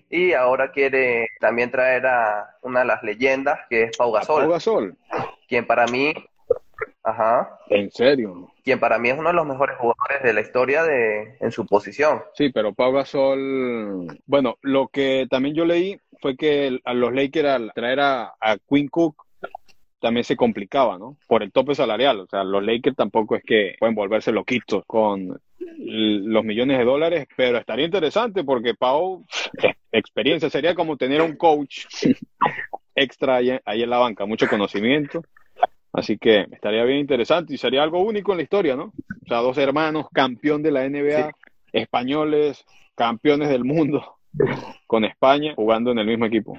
y 0.09 0.33
ahora 0.33 0.71
quiere 0.71 1.29
también 1.41 1.71
traer 1.71 2.07
a 2.07 2.57
una 2.63 2.81
de 2.81 2.87
las 2.87 3.03
leyendas, 3.03 3.59
que 3.69 3.83
es 3.85 3.97
Pau 3.97 4.13
Gasol. 4.13 4.43
Pau 4.45 4.51
Gasol, 4.53 4.97
quien 5.49 5.67
para 5.67 5.87
mí, 5.87 6.13
ajá, 7.03 7.59
en 7.69 7.91
serio. 7.91 8.51
quien 8.63 8.81
para 8.81 8.99
mí 8.99 9.11
es 9.11 9.19
uno 9.19 9.29
de 9.29 9.35
los 9.35 9.47
mejores 9.47 9.77
jugadores 9.77 10.23
de 10.23 10.33
la 10.33 10.41
historia 10.41 10.83
de, 10.83 11.37
en 11.41 11.53
su 11.53 11.67
posición. 11.67 12.23
Sí, 12.35 12.51
pero 12.51 12.75
Pau 12.75 12.93
Gasol, 12.93 14.07
bueno, 14.27 14.57
lo 14.63 14.89
que 14.89 15.27
también 15.31 15.55
yo 15.55 15.65
leí 15.65 15.99
fue 16.21 16.37
que 16.37 16.81
a 16.85 16.95
los 16.95 17.13
Lakers 17.13 17.49
al 17.49 17.73
traer 17.75 18.01
a, 18.01 18.35
a 18.41 18.57
Quinn 18.69 18.89
Cook 18.89 19.25
también 20.01 20.25
se 20.25 20.37
complicaba, 20.37 20.99
¿no? 20.99 21.17
Por 21.27 21.43
el 21.43 21.51
tope 21.51 21.75
salarial, 21.75 22.21
o 22.21 22.27
sea, 22.27 22.45
los 22.45 22.63
Lakers 22.63 22.95
tampoco 22.95 23.37
es 23.37 23.43
que 23.43 23.75
pueden 23.79 23.95
volverse 23.95 24.33
loquitos 24.33 24.85
con 24.87 25.41
los 25.79 26.45
millones 26.45 26.79
de 26.79 26.85
dólares, 26.85 27.27
pero 27.35 27.57
estaría 27.57 27.87
interesante 27.87 28.45
porque 28.45 28.75
Pau, 28.75 29.25
experiencia, 29.91 30.51
sería 30.51 30.75
como 30.75 30.99
tener 30.99 31.23
un 31.23 31.37
coach 31.37 31.87
extra 32.95 33.37
ahí, 33.37 33.59
ahí 33.65 33.83
en 33.83 33.91
la 33.91 33.99
banca, 33.99 34.27
mucho 34.27 34.49
conocimiento. 34.49 35.23
Así 35.93 36.19
que 36.19 36.47
estaría 36.51 36.83
bien 36.85 36.99
interesante 36.99 37.55
y 37.55 37.59
sería 37.59 37.83
algo 37.83 38.03
único 38.03 38.33
en 38.33 38.39
la 38.39 38.43
historia, 38.43 38.75
¿no? 38.75 38.93
O 39.23 39.29
sea, 39.29 39.39
dos 39.39 39.57
hermanos, 39.59 40.07
campeón 40.13 40.61
de 40.63 40.73
la 40.73 40.89
NBA, 40.89 41.31
españoles, 41.73 42.65
campeones 42.97 43.49
del 43.49 43.65
mundo, 43.65 44.17
con 44.89 45.05
España, 45.05 45.55
jugando 45.55 45.93
en 45.93 45.99
el 46.01 46.07
mismo 46.07 46.27
equipo. 46.27 46.59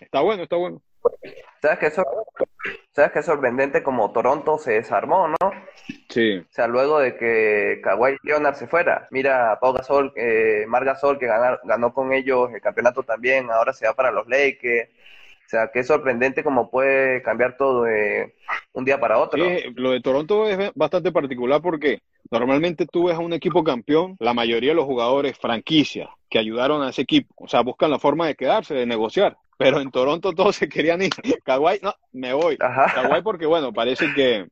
Está 0.00 0.20
bueno, 0.20 0.44
está 0.44 0.56
bueno. 0.56 0.80
¿Sabes 1.60 1.78
qué, 1.78 1.90
¿Sabes 2.92 3.12
qué 3.12 3.22
sorprendente 3.22 3.82
como 3.82 4.12
Toronto 4.12 4.58
se 4.58 4.72
desarmó, 4.72 5.28
no? 5.28 5.36
Sí. 6.08 6.38
O 6.38 6.52
sea, 6.52 6.68
luego 6.68 7.00
de 7.00 7.16
que 7.16 7.80
Kawhi 7.82 8.18
Leonard 8.22 8.54
se 8.54 8.68
fuera. 8.68 9.08
Mira 9.10 9.58
Pau 9.60 9.72
Gasol, 9.72 10.12
eh, 10.16 10.64
Mar 10.68 10.84
Gasol, 10.84 11.18
que 11.18 11.26
ganó, 11.26 11.58
ganó 11.64 11.92
con 11.92 12.12
ellos 12.12 12.50
el 12.52 12.60
campeonato 12.60 13.02
también, 13.02 13.50
ahora 13.50 13.72
se 13.72 13.86
va 13.86 13.94
para 13.94 14.12
los 14.12 14.28
Lakers. 14.28 14.90
O 15.46 15.48
sea, 15.48 15.70
qué 15.72 15.84
sorprendente 15.84 16.42
cómo 16.42 16.70
puede 16.70 17.22
cambiar 17.22 17.56
todo 17.56 17.84
de 17.84 18.34
un 18.72 18.84
día 18.84 18.98
para 18.98 19.18
otro. 19.18 19.44
Sí, 19.44 19.72
lo 19.76 19.92
de 19.92 20.00
Toronto 20.00 20.48
es 20.48 20.72
bastante 20.74 21.12
particular 21.12 21.62
porque 21.62 22.00
normalmente 22.32 22.84
tú 22.84 23.06
ves 23.06 23.14
a 23.16 23.20
un 23.20 23.32
equipo 23.32 23.62
campeón, 23.62 24.16
la 24.18 24.34
mayoría 24.34 24.70
de 24.70 24.74
los 24.76 24.86
jugadores 24.86 25.38
franquicia 25.38 26.10
que 26.28 26.40
ayudaron 26.40 26.82
a 26.82 26.90
ese 26.90 27.02
equipo, 27.02 27.32
o 27.36 27.46
sea, 27.46 27.60
buscan 27.60 27.92
la 27.92 28.00
forma 28.00 28.26
de 28.26 28.34
quedarse, 28.34 28.74
de 28.74 28.86
negociar. 28.86 29.36
Pero 29.56 29.80
en 29.80 29.90
Toronto 29.90 30.32
todos 30.32 30.56
se 30.56 30.68
querían 30.68 31.00
ir. 31.00 31.10
Kawhi, 31.44 31.78
no, 31.80 31.94
me 32.12 32.34
voy. 32.34 32.56
Ajá. 32.60 32.92
Kawhi 32.92 33.22
porque, 33.22 33.46
bueno, 33.46 33.72
parece 33.72 34.12
que 34.14 34.46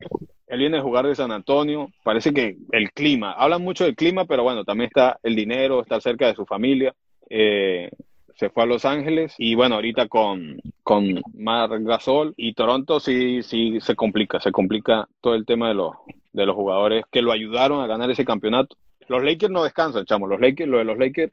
él 0.47 0.59
viene 0.59 0.79
a 0.79 0.83
jugar 0.83 1.07
de 1.07 1.17
San 1.17 1.33
Antonio, 1.33 1.91
parece 2.05 2.33
que 2.33 2.57
el 2.71 2.93
clima, 2.93 3.33
hablan 3.33 3.63
mucho 3.63 3.85
del 3.85 3.97
clima, 3.97 4.27
pero 4.27 4.45
bueno, 4.45 4.65
también 4.65 4.87
está 4.87 5.19
el 5.25 5.35
dinero, 5.35 5.83
estar 5.83 6.01
cerca 6.01 6.29
de 6.29 6.35
su 6.37 6.47
familia. 6.47 6.95
Eh, 7.29 7.91
se 8.37 8.51
fue 8.51 8.65
a 8.65 8.67
Los 8.67 8.85
Ángeles 8.85 9.35
y 9.39 9.55
bueno, 9.55 9.77
ahorita 9.77 10.09
con, 10.09 10.61
con 10.83 11.23
Mar 11.35 11.71
Gasol 11.83 12.35
y 12.37 12.55
Toronto 12.55 13.01
sí, 13.01 13.43
sí 13.43 13.79
se 13.81 13.95
complica, 13.95 14.41
se 14.41 14.53
complica 14.53 15.09
todo 15.21 15.35
el 15.35 15.47
tema 15.47 15.69
de 15.69 15.75
los, 15.75 15.93
de 16.33 16.47
los 16.47 16.57
jugadores 16.57 17.05
que 17.11 17.23
lo 17.23 17.33
ayudaron 17.33 17.83
a 17.83 17.87
ganar 17.87 18.11
ese 18.11 18.25
campeonato. 18.25 18.77
Los 19.09 19.23
Lakers 19.23 19.53
no 19.53 19.65
descansan, 19.65 20.05
chamo, 20.05 20.27
los 20.27 20.41
Lakers, 20.41 20.69
lo 20.69 20.79
de 20.79 20.85
los 20.85 20.99
Lakers 20.99 21.33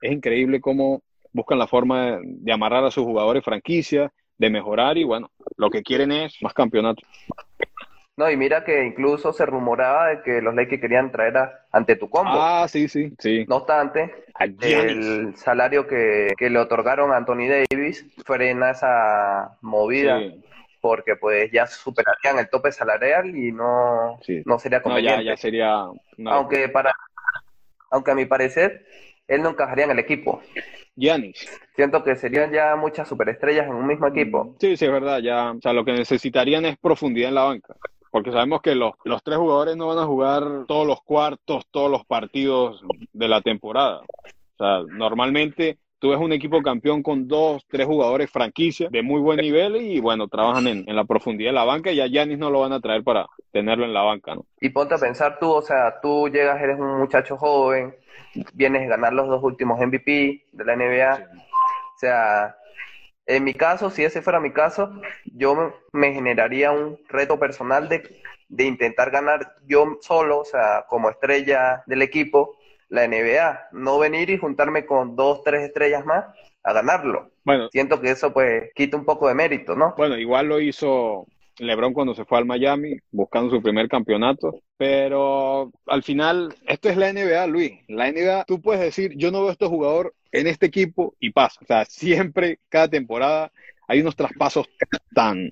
es 0.00 0.12
increíble 0.12 0.60
cómo 0.60 1.02
buscan 1.32 1.58
la 1.58 1.66
forma 1.66 2.06
de, 2.06 2.20
de 2.22 2.52
amarrar 2.52 2.84
a 2.84 2.90
sus 2.90 3.04
jugadores 3.04 3.44
franquicia, 3.44 4.12
de 4.38 4.50
mejorar 4.50 4.98
y 4.98 5.04
bueno, 5.04 5.30
lo 5.56 5.70
que 5.70 5.82
quieren 5.82 6.12
es 6.12 6.36
más 6.42 6.52
campeonatos. 6.52 7.04
No, 8.16 8.30
y 8.30 8.36
mira 8.36 8.64
que 8.64 8.82
incluso 8.84 9.32
se 9.34 9.44
rumoraba 9.44 10.08
de 10.08 10.22
que 10.22 10.40
los 10.40 10.54
Lakers 10.54 10.80
querían 10.80 11.12
traer 11.12 11.36
a 11.36 11.66
Antetokounmpo. 11.72 12.32
Ah, 12.34 12.66
sí, 12.66 12.88
sí, 12.88 13.12
sí. 13.18 13.44
No 13.46 13.56
obstante, 13.56 14.24
el 14.62 15.34
salario 15.36 15.86
que, 15.86 16.32
que 16.38 16.48
le 16.48 16.58
otorgaron 16.58 17.12
a 17.12 17.18
Anthony 17.18 17.46
Davis 17.70 18.06
frena 18.24 18.70
esa 18.70 19.58
movida 19.60 20.18
Sí, 20.18 20.42
porque 20.80 21.16
pues 21.16 21.50
ya 21.52 21.66
superarían 21.66 22.38
el 22.38 22.48
tope 22.48 22.72
salarial 22.72 23.36
y 23.36 23.52
no, 23.52 24.18
sí. 24.22 24.42
no 24.46 24.58
sería 24.58 24.78
No, 24.78 24.84
ya, 24.84 24.92
conveniente. 25.16 25.24
ya 25.24 25.36
sería 25.36 25.84
Aunque 26.26 26.68
para 26.70 26.94
aunque 27.90 28.10
a 28.12 28.14
mi 28.14 28.24
parecer 28.24 28.86
él 29.28 29.42
no 29.42 29.50
encajaría 29.50 29.84
en 29.84 29.90
el 29.90 29.98
equipo. 29.98 30.40
Giannis. 30.94 31.46
Siento 31.74 32.02
que 32.02 32.16
serían 32.16 32.50
ya 32.52 32.76
muchas 32.76 33.08
superestrellas 33.08 33.66
en 33.66 33.74
un 33.74 33.86
mismo 33.86 34.06
equipo. 34.06 34.56
Sí, 34.60 34.76
sí, 34.76 34.86
es 34.86 34.90
verdad. 34.92 35.18
Ya, 35.18 35.50
o 35.50 35.60
sea, 35.60 35.72
lo 35.74 35.84
que 35.84 35.92
necesitarían 35.92 36.64
es 36.64 36.78
profundidad 36.78 37.28
en 37.28 37.34
la 37.34 37.42
banca. 37.44 37.74
Porque 38.16 38.32
sabemos 38.32 38.62
que 38.62 38.74
los, 38.74 38.94
los 39.04 39.22
tres 39.22 39.36
jugadores 39.36 39.76
no 39.76 39.88
van 39.88 39.98
a 39.98 40.06
jugar 40.06 40.42
todos 40.66 40.86
los 40.86 41.02
cuartos, 41.02 41.66
todos 41.70 41.90
los 41.90 42.06
partidos 42.06 42.80
de 43.12 43.28
la 43.28 43.42
temporada. 43.42 44.00
O 44.00 44.56
sea, 44.56 44.80
normalmente 44.88 45.76
tú 45.98 46.08
ves 46.08 46.18
un 46.18 46.32
equipo 46.32 46.62
campeón 46.62 47.02
con 47.02 47.28
dos, 47.28 47.62
tres 47.68 47.84
jugadores 47.84 48.30
franquicia 48.30 48.88
de 48.90 49.02
muy 49.02 49.20
buen 49.20 49.36
nivel 49.36 49.76
y 49.76 50.00
bueno, 50.00 50.28
trabajan 50.28 50.66
en, 50.66 50.88
en 50.88 50.96
la 50.96 51.04
profundidad 51.04 51.50
de 51.50 51.56
la 51.56 51.64
banca 51.64 51.92
y 51.92 52.00
a 52.00 52.06
Giannis 52.06 52.38
no 52.38 52.48
lo 52.48 52.60
van 52.60 52.72
a 52.72 52.80
traer 52.80 53.04
para 53.04 53.26
tenerlo 53.52 53.84
en 53.84 53.92
la 53.92 54.00
banca, 54.00 54.34
¿no? 54.34 54.46
Y 54.62 54.70
ponte 54.70 54.94
a 54.94 54.98
pensar 54.98 55.38
tú, 55.38 55.50
o 55.50 55.60
sea, 55.60 56.00
tú 56.00 56.30
llegas, 56.30 56.58
eres 56.62 56.80
un 56.80 56.96
muchacho 56.98 57.36
joven, 57.36 57.94
vienes 58.54 58.86
a 58.86 58.96
ganar 58.96 59.12
los 59.12 59.28
dos 59.28 59.42
últimos 59.42 59.78
MVP 59.78 60.46
de 60.52 60.64
la 60.64 60.74
NBA. 60.74 61.28
O 61.94 61.98
sea, 61.98 62.56
en 63.26 63.44
mi 63.44 63.54
caso, 63.54 63.90
si 63.90 64.04
ese 64.04 64.22
fuera 64.22 64.40
mi 64.40 64.52
caso, 64.52 64.92
yo 65.24 65.74
me, 65.92 66.12
generaría 66.12 66.70
un 66.70 66.98
reto 67.08 67.38
personal 67.38 67.88
de, 67.88 68.20
de 68.48 68.64
intentar 68.64 69.10
ganar 69.10 69.56
yo 69.66 69.98
solo, 70.00 70.40
o 70.40 70.44
sea, 70.44 70.86
como 70.88 71.10
estrella 71.10 71.82
del 71.86 72.02
equipo, 72.02 72.56
la 72.88 73.06
NBA. 73.06 73.68
No 73.72 73.98
venir 73.98 74.30
y 74.30 74.38
juntarme 74.38 74.86
con 74.86 75.16
dos, 75.16 75.42
tres 75.42 75.62
estrellas 75.62 76.04
más 76.06 76.24
a 76.62 76.72
ganarlo. 76.72 77.30
Bueno, 77.44 77.68
Siento 77.70 78.00
que 78.00 78.10
eso 78.10 78.32
pues 78.32 78.70
quita 78.74 78.96
un 78.96 79.04
poco 79.04 79.28
de 79.28 79.34
mérito, 79.34 79.74
¿no? 79.74 79.94
Bueno, 79.96 80.16
igual 80.16 80.48
lo 80.48 80.60
hizo 80.60 81.26
LeBron 81.58 81.92
cuando 81.92 82.14
se 82.14 82.24
fue 82.24 82.38
al 82.38 82.44
Miami, 82.44 82.96
buscando 83.10 83.50
su 83.50 83.62
primer 83.62 83.88
campeonato. 83.88 84.60
Pero 84.76 85.72
al 85.86 86.02
final, 86.02 86.54
esto 86.66 86.88
es 86.88 86.96
la 86.96 87.12
NBA, 87.12 87.46
Luis. 87.46 87.72
La 87.88 88.10
NBA, 88.10 88.44
tú 88.44 88.60
puedes 88.60 88.80
decir, 88.80 89.12
yo 89.16 89.30
no 89.30 89.40
veo 89.40 89.48
a 89.48 89.52
este 89.52 89.66
jugador 89.66 90.14
en 90.32 90.46
este 90.46 90.66
equipo 90.66 91.14
y 91.20 91.30
pasa. 91.30 91.60
O 91.62 91.66
sea, 91.66 91.84
siempre, 91.84 92.58
cada 92.68 92.88
temporada, 92.88 93.52
hay 93.88 94.00
unos 94.00 94.16
traspasos 94.16 94.66
tan, 95.14 95.50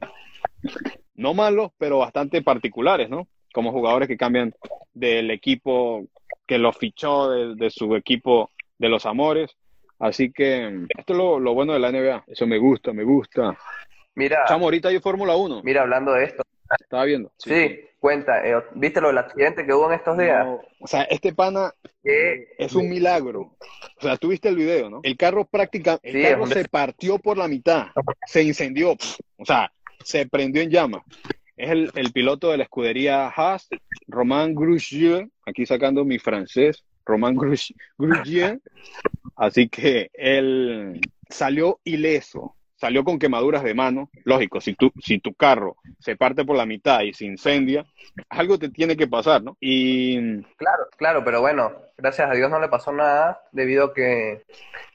no 1.14 1.34
malos, 1.34 1.72
pero 1.78 1.98
bastante 1.98 2.42
particulares, 2.42 3.08
¿no? 3.08 3.28
Como 3.52 3.72
jugadores 3.72 4.08
que 4.08 4.16
cambian 4.16 4.54
del 4.92 5.30
equipo 5.30 6.06
que 6.46 6.58
los 6.58 6.76
fichó, 6.76 7.30
de, 7.30 7.54
de 7.54 7.70
su 7.70 7.94
equipo 7.96 8.50
de 8.78 8.88
los 8.88 9.06
amores. 9.06 9.56
Así 9.98 10.32
que 10.32 10.66
esto 10.98 11.12
es 11.12 11.16
lo, 11.16 11.38
lo 11.38 11.54
bueno 11.54 11.72
de 11.72 11.78
la 11.78 11.90
NBA. 11.90 12.24
Eso 12.26 12.46
me 12.46 12.58
gusta, 12.58 12.92
me 12.92 13.04
gusta. 13.04 13.56
Mira, 14.14 14.44
Chamo, 14.46 14.66
ahorita 14.66 14.88
hay 14.88 15.00
Fórmula 15.00 15.36
1. 15.36 15.62
mira, 15.64 15.82
hablando 15.82 16.12
de 16.12 16.24
esto, 16.24 16.42
Estaba 16.80 17.04
viendo. 17.04 17.32
sí, 17.38 17.80
cuenta, 18.00 18.46
eh, 18.46 18.62
¿viste 18.74 19.00
lo 19.00 19.08
del 19.08 19.18
accidente 19.18 19.64
que 19.66 19.72
hubo 19.72 19.88
en 19.88 19.98
estos 19.98 20.16
días? 20.18 20.44
No, 20.44 20.60
o 20.80 20.86
sea, 20.86 21.02
este 21.02 21.34
pana 21.34 21.72
es 22.02 22.74
un 22.74 22.88
milagro. 22.88 23.56
O 23.96 24.00
sea, 24.02 24.16
tú 24.16 24.28
viste 24.28 24.48
el 24.48 24.56
video, 24.56 24.90
¿no? 24.90 25.00
El 25.02 25.16
carro 25.16 25.44
prácticamente, 25.46 26.08
el 26.10 26.14
Sí, 26.16 26.22
carro 26.22 26.46
se 26.46 26.64
partió 26.68 27.18
por 27.18 27.36
la 27.38 27.48
mitad, 27.48 27.88
se 28.26 28.42
incendió, 28.42 28.92
o 29.36 29.44
sea, 29.44 29.72
se 30.02 30.26
prendió 30.26 30.62
en 30.62 30.70
llamas. 30.70 31.02
Es 31.56 31.70
el, 31.70 31.90
el 31.94 32.12
piloto 32.12 32.50
de 32.50 32.56
la 32.58 32.64
escudería 32.64 33.28
Haas, 33.28 33.68
Romain 34.08 34.54
Grosjean, 34.54 35.30
aquí 35.46 35.64
sacando 35.66 36.04
mi 36.04 36.18
francés, 36.18 36.84
Romain 37.06 37.36
Grosj- 37.36 37.74
Grosjean. 37.96 38.60
Así 39.36 39.68
que 39.68 40.10
él 40.12 41.00
salió 41.28 41.80
ileso, 41.84 42.56
salió 42.84 43.02
con 43.02 43.18
quemaduras 43.18 43.62
de 43.64 43.72
mano. 43.72 44.10
Lógico, 44.24 44.60
si 44.60 44.74
tu, 44.74 44.92
si 45.00 45.18
tu 45.18 45.32
carro 45.32 45.78
se 46.00 46.16
parte 46.16 46.44
por 46.44 46.54
la 46.54 46.66
mitad 46.66 47.00
y 47.00 47.14
se 47.14 47.24
incendia, 47.24 47.86
algo 48.28 48.58
te 48.58 48.68
tiene 48.68 48.94
que 48.94 49.06
pasar, 49.06 49.42
¿no? 49.42 49.56
Y 49.58 50.42
Claro, 50.56 50.88
claro, 50.98 51.24
pero 51.24 51.40
bueno, 51.40 51.72
gracias 51.96 52.30
a 52.30 52.34
Dios 52.34 52.50
no 52.50 52.60
le 52.60 52.68
pasó 52.68 52.92
nada 52.92 53.40
debido 53.52 53.86
a 53.86 53.94
que 53.94 54.42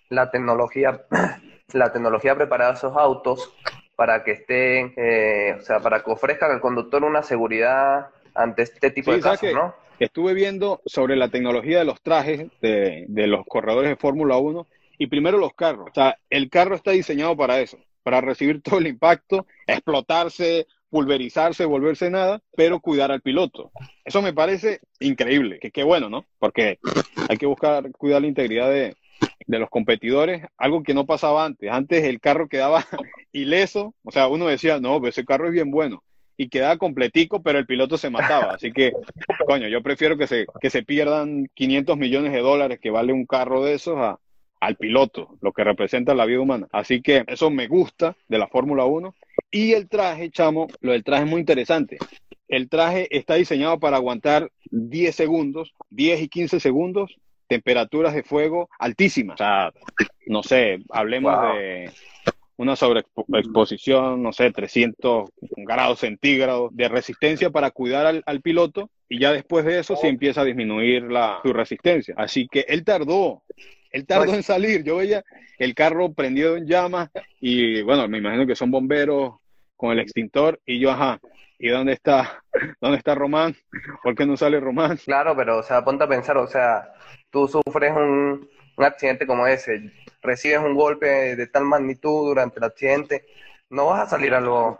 la 0.10 0.30
tecnología, 0.30 1.02
la 1.73 1.91
tecnología 1.91 2.34
ha 2.34 2.36
preparado 2.36 2.73
esos 2.73 2.95
autos 2.95 3.56
para 3.95 4.23
que 4.23 4.34
estén, 4.34 4.93
eh, 4.95 5.56
o 5.60 5.63
sea, 5.63 5.80
para 5.80 6.04
que 6.04 6.12
ofrezcan 6.12 6.52
al 6.52 6.62
conductor 6.62 7.04
una 7.04 7.23
seguridad 7.23 8.10
ante 8.36 8.62
este 8.62 8.91
tipo 8.91 9.10
Sí, 9.10 9.17
de 9.17 9.23
¿sabes 9.23 9.39
casos? 9.39 9.56
¿no? 9.56 9.73
estuve 9.97 10.36
viendo 10.36 10.80
sobre 10.86 11.15
la 11.15 11.30
tecnología 11.30 11.80
de 11.80 11.86
los 11.86 11.99
trajes 12.02 12.47
de, 12.62 13.06
de 13.08 13.28
los 13.28 13.45
corredores 13.47 13.89
de 13.89 13.95
Fórmula 13.95 14.38
1 14.38 14.67
y 14.99 15.07
primero 15.07 15.39
los 15.39 15.55
carros. 15.55 15.88
O 15.89 15.93
sea, 15.93 16.19
el 16.29 16.49
carro 16.49 16.75
está 16.75 16.91
diseñado 16.91 17.35
para 17.35 17.59
eso, 17.59 17.79
para 18.03 18.21
recibir 18.21 18.62
todo 18.62 18.77
el 18.77 18.88
impacto, 18.88 19.47
explotarse, 19.65 20.67
pulverizarse, 20.91 21.65
volverse 21.65 22.12
nada, 22.12 22.41
pero 22.55 22.79
cuidar 22.79 23.12
al 23.12 23.21
piloto. 23.21 23.71
Eso 24.05 24.21
me 24.21 24.33
parece 24.33 24.81
increíble, 24.99 25.59
que 25.59 25.71
qué 25.71 25.83
bueno, 25.83 26.09
¿no? 26.09 26.25
Porque 26.38 26.79
hay 27.27 27.38
que 27.38 27.45
buscar 27.45 27.91
cuidar 27.93 28.21
la 28.21 28.27
integridad 28.27 28.69
de, 28.69 28.95
de 29.47 29.59
los 29.59 29.69
competidores, 29.69 30.45
algo 30.57 30.83
que 30.83 30.93
no 30.93 31.05
pasaba 31.05 31.45
antes. 31.45 31.71
Antes 31.71 32.03
el 32.03 32.19
carro 32.19 32.49
quedaba 32.49 32.85
ileso, 33.31 33.95
o 34.03 34.12
sea, 34.12 34.27
uno 34.27 34.47
decía, 34.47 34.79
no, 34.79 34.99
pues 34.99 35.17
ese 35.17 35.25
carro 35.25 35.47
es 35.47 35.53
bien 35.53 35.71
bueno, 35.71 36.03
y 36.35 36.49
quedaba 36.49 36.77
completico, 36.77 37.41
pero 37.43 37.59
el 37.59 37.67
piloto 37.67 37.97
se 37.97 38.09
mataba. 38.09 38.55
Así 38.55 38.71
que, 38.71 38.93
coño, 39.45 39.67
yo 39.67 39.83
prefiero 39.83 40.17
que 40.17 40.25
se, 40.25 40.47
que 40.59 40.69
se 40.69 40.83
pierdan 40.83 41.47
500 41.53 41.97
millones 41.97 42.31
de 42.33 42.39
dólares 42.39 42.79
que 42.81 42.89
vale 42.89 43.13
un 43.13 43.25
carro 43.25 43.63
de 43.63 43.73
esos 43.75 43.97
a, 43.97 44.19
al 44.60 44.76
piloto, 44.76 45.38
lo 45.41 45.52
que 45.52 45.63
representa 45.63 46.13
la 46.13 46.26
vida 46.26 46.39
humana. 46.41 46.67
Así 46.72 47.02
que 47.02 47.24
eso 47.28 47.50
me 47.50 47.67
gusta 47.67 48.15
de 48.28 48.38
la 48.38 48.48
Fórmula 48.48 48.86
1. 48.86 49.15
Y 49.52 49.74
el 49.74 49.88
traje, 49.88 50.30
chamo, 50.32 50.67
lo 50.82 50.91
del 50.91 51.04
traje 51.04 51.24
es 51.24 51.30
muy 51.30 51.39
interesante. 51.39 51.98
El 52.48 52.67
traje 52.69 53.08
está 53.15 53.36
diseñado 53.36 53.80
para 53.80 53.98
aguantar 53.98 54.52
10 54.72 55.15
segundos, 55.15 55.74
10 55.91 56.22
y 56.22 56.28
15 56.30 56.60
segundos, 56.60 57.15
temperaturas 57.48 58.13
de 58.13 58.24
fuego 58.24 58.69
altísimas. 58.80 59.36
O 59.36 59.38
sea, 59.38 59.72
no 60.28 60.43
sé, 60.43 60.80
hablemos 60.89 61.34
Wow. 61.34 61.56
de 61.56 61.91
una 62.58 62.76
sobreexposición, 62.76 64.22
no 64.22 64.34
sé, 64.34 64.52
300 64.52 65.30
grados 65.58 66.00
centígrados 66.00 66.76
de 66.76 66.89
resistencia 66.89 67.50
para 67.50 67.72
cuidar 67.72 68.06
al, 68.06 68.24
al 68.26 68.41
piloto 68.41 68.89
y 69.08 69.19
ya 69.19 69.32
después 69.32 69.63
de 69.65 69.80
eso 69.80 69.95
sí 69.95 70.08
empieza 70.08 70.41
a 70.41 70.45
disminuir 70.45 71.04
la, 71.04 71.39
su 71.43 71.54
resistencia. 71.54 72.13
Así 72.17 72.48
que 72.48 72.65
él 72.67 72.84
tardó 72.84 73.43
Él 73.91 74.06
tardó 74.06 74.34
en 74.34 74.43
salir. 74.43 74.84
Yo 74.84 74.97
veía 74.97 75.23
el 75.58 75.73
carro 75.75 76.13
prendido 76.13 76.58
en 76.58 76.65
llamas 76.67 77.10
y 77.39 77.82
bueno, 77.82 78.08
me 78.08 78.19
imagino 78.19 78.45
que 78.45 78.56
son 78.56 78.71
bomberos 78.71 79.36
con 79.75 79.91
el 79.91 79.99
extintor 79.99 80.60
y 80.65 80.80
yo, 80.80 80.91
ajá, 80.91 81.19
¿y 81.58 81.69
dónde 81.69 81.93
está? 81.93 82.43
¿Dónde 82.82 82.97
está 82.97 83.15
Román? 83.15 83.56
¿Por 84.04 84.15
qué 84.15 84.25
no 84.25 84.36
sale 84.38 84.60
Román? 84.60 84.97
Claro, 85.06 85.36
pero, 85.36 85.58
o 85.58 85.63
sea, 85.63 85.84
ponte 85.84 86.04
a 86.04 86.08
pensar, 86.08 86.38
o 86.38 86.47
sea, 86.47 86.93
tú 87.30 87.47
sufres 87.47 87.91
un, 87.95 88.49
un 88.78 88.84
accidente 88.86 89.25
como 89.25 89.47
ese, 89.47 89.91
recibes 90.21 90.60
un 90.60 90.75
golpe 90.75 91.36
de 91.36 91.47
tal 91.47 91.63
magnitud 91.63 92.28
durante 92.28 92.60
el 92.60 92.65
accidente, 92.65 93.25
no 93.69 93.88
vas 93.88 94.02
a 94.02 94.10
salir 94.10 94.34
a 94.34 94.41
los, 94.41 94.75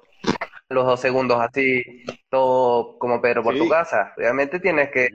los 0.69 0.86
dos 0.86 1.00
segundos 1.00 1.39
así, 1.39 2.04
todo 2.30 2.98
como 3.00 3.22
Pedro 3.22 3.41
por 3.43 3.54
Sí. 3.54 3.60
tu 3.60 3.69
casa. 3.69 4.13
Realmente 4.17 4.60
tienes 4.60 4.89
que, 4.91 5.10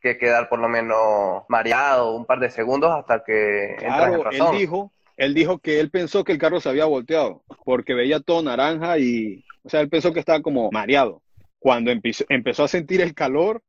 que 0.00 0.16
quedar 0.18 0.48
por 0.48 0.58
lo 0.58 0.68
menos 0.68 1.42
mareado 1.48 2.14
un 2.14 2.24
par 2.24 2.38
de 2.40 2.50
segundos 2.50 2.90
hasta 2.92 3.22
que 3.24 3.72
entras 3.72 3.82
en 3.82 3.92
Claro, 3.94 4.14
él 4.30 4.38
razón. 4.38 4.56
dijo, 4.56 4.92
él 5.16 5.34
dijo 5.34 5.58
que 5.58 5.80
él 5.80 5.90
pensó 5.90 6.24
que 6.24 6.32
el 6.32 6.38
carro 6.38 6.60
se 6.60 6.68
había 6.68 6.84
volteado 6.84 7.42
porque 7.64 7.94
veía 7.94 8.20
todo 8.20 8.42
naranja 8.42 8.98
y, 8.98 9.44
o 9.64 9.68
sea, 9.68 9.80
él 9.80 9.88
pensó 9.88 10.12
que 10.12 10.20
estaba 10.20 10.40
como 10.40 10.70
mareado. 10.70 11.22
Cuando 11.58 11.90
empezó, 11.90 12.24
empezó 12.28 12.64
a 12.64 12.68
sentir 12.68 13.00
el 13.00 13.14
calor, 13.14 13.62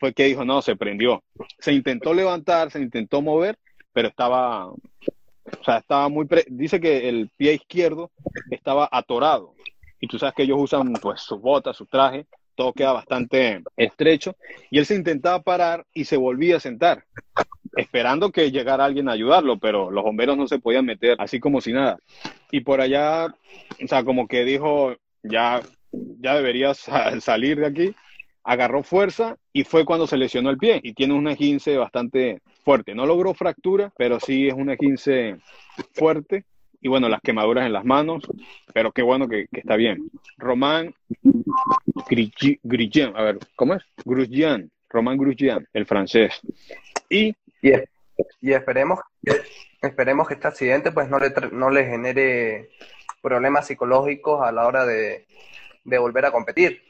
fue 0.00 0.12
que 0.12 0.24
dijo, 0.24 0.44
no, 0.44 0.60
se 0.62 0.74
prendió. 0.74 1.22
Se 1.60 1.72
intentó 1.72 2.12
levantar, 2.12 2.72
se 2.72 2.80
intentó 2.80 3.22
mover, 3.22 3.56
pero 3.92 4.08
estaba, 4.08 4.66
o 4.66 4.76
sea, 5.64 5.78
estaba 5.78 6.08
muy, 6.08 6.26
pre- 6.26 6.44
dice 6.48 6.80
que 6.80 7.08
el 7.08 7.30
pie 7.36 7.54
izquierdo 7.54 8.10
estaba 8.50 8.88
atorado. 8.90 9.54
Y 10.00 10.08
tú 10.08 10.18
sabes 10.18 10.34
que 10.34 10.42
ellos 10.42 10.58
usan 10.60 10.92
pues 10.94 11.20
sus 11.22 11.40
botas, 11.40 11.76
su 11.76 11.86
traje, 11.86 12.26
todo 12.56 12.72
queda 12.72 12.92
bastante 12.92 13.62
estrecho. 13.76 14.34
Y 14.70 14.78
él 14.78 14.86
se 14.86 14.96
intentaba 14.96 15.42
parar 15.42 15.84
y 15.94 16.04
se 16.04 16.16
volvía 16.16 16.56
a 16.56 16.60
sentar 16.60 17.04
esperando 17.76 18.30
que 18.30 18.50
llegara 18.50 18.84
alguien 18.84 19.08
a 19.08 19.12
ayudarlo, 19.12 19.58
pero 19.58 19.90
los 19.90 20.02
bomberos 20.02 20.36
no 20.36 20.48
se 20.48 20.58
podían 20.58 20.86
meter 20.86 21.16
así 21.20 21.38
como 21.38 21.60
si 21.60 21.72
nada. 21.72 21.98
Y 22.50 22.60
por 22.60 22.80
allá, 22.80 23.26
o 23.26 23.86
sea, 23.86 24.02
como 24.02 24.26
que 24.26 24.44
dijo, 24.44 24.96
ya, 25.22 25.60
ya 25.92 26.34
deberías 26.34 26.78
sa- 26.78 27.20
salir 27.20 27.58
de 27.60 27.66
aquí, 27.66 27.94
agarró 28.44 28.82
fuerza 28.82 29.36
y 29.52 29.64
fue 29.64 29.84
cuando 29.84 30.06
se 30.06 30.16
lesionó 30.16 30.50
el 30.50 30.56
pie 30.56 30.80
y 30.82 30.94
tiene 30.94 31.14
un 31.14 31.28
esguince 31.28 31.76
bastante 31.76 32.40
fuerte. 32.64 32.94
No 32.94 33.04
logró 33.04 33.34
fractura, 33.34 33.92
pero 33.98 34.20
sí 34.20 34.48
es 34.48 34.54
un 34.54 34.70
esguince 34.70 35.36
fuerte. 35.92 36.44
Y 36.86 36.88
bueno, 36.88 37.08
las 37.08 37.20
quemaduras 37.20 37.66
en 37.66 37.72
las 37.72 37.84
manos, 37.84 38.22
pero 38.72 38.92
qué 38.92 39.02
bueno 39.02 39.26
que, 39.26 39.48
está 39.50 39.74
bien. 39.74 40.08
Román 40.38 40.94
Grigi- 42.08 42.60
Grosjean, 42.62 43.12
a 43.16 43.22
ver, 43.24 43.38
¿cómo 43.56 43.74
es? 43.74 43.82
Grosjean, 44.04 44.70
Román 44.88 45.16
Grosjean, 45.18 45.66
el 45.72 45.84
francés. 45.84 46.40
Y 47.10 47.34
Y, 47.60 47.72
es- 47.72 47.88
y 48.40 48.52
esperemos, 48.52 49.00
esperemos 49.82 50.28
que 50.28 50.34
este 50.34 50.46
accidente 50.46 50.92
pues 50.92 51.08
no 51.08 51.18
le, 51.18 51.32
no 51.50 51.70
le 51.70 51.86
genere 51.86 52.70
problemas 53.20 53.66
psicológicos 53.66 54.40
a 54.46 54.52
la 54.52 54.64
hora 54.68 54.86
de, 54.86 55.26
de 55.82 55.98
volver 55.98 56.24
a 56.26 56.30
competir. 56.30 56.82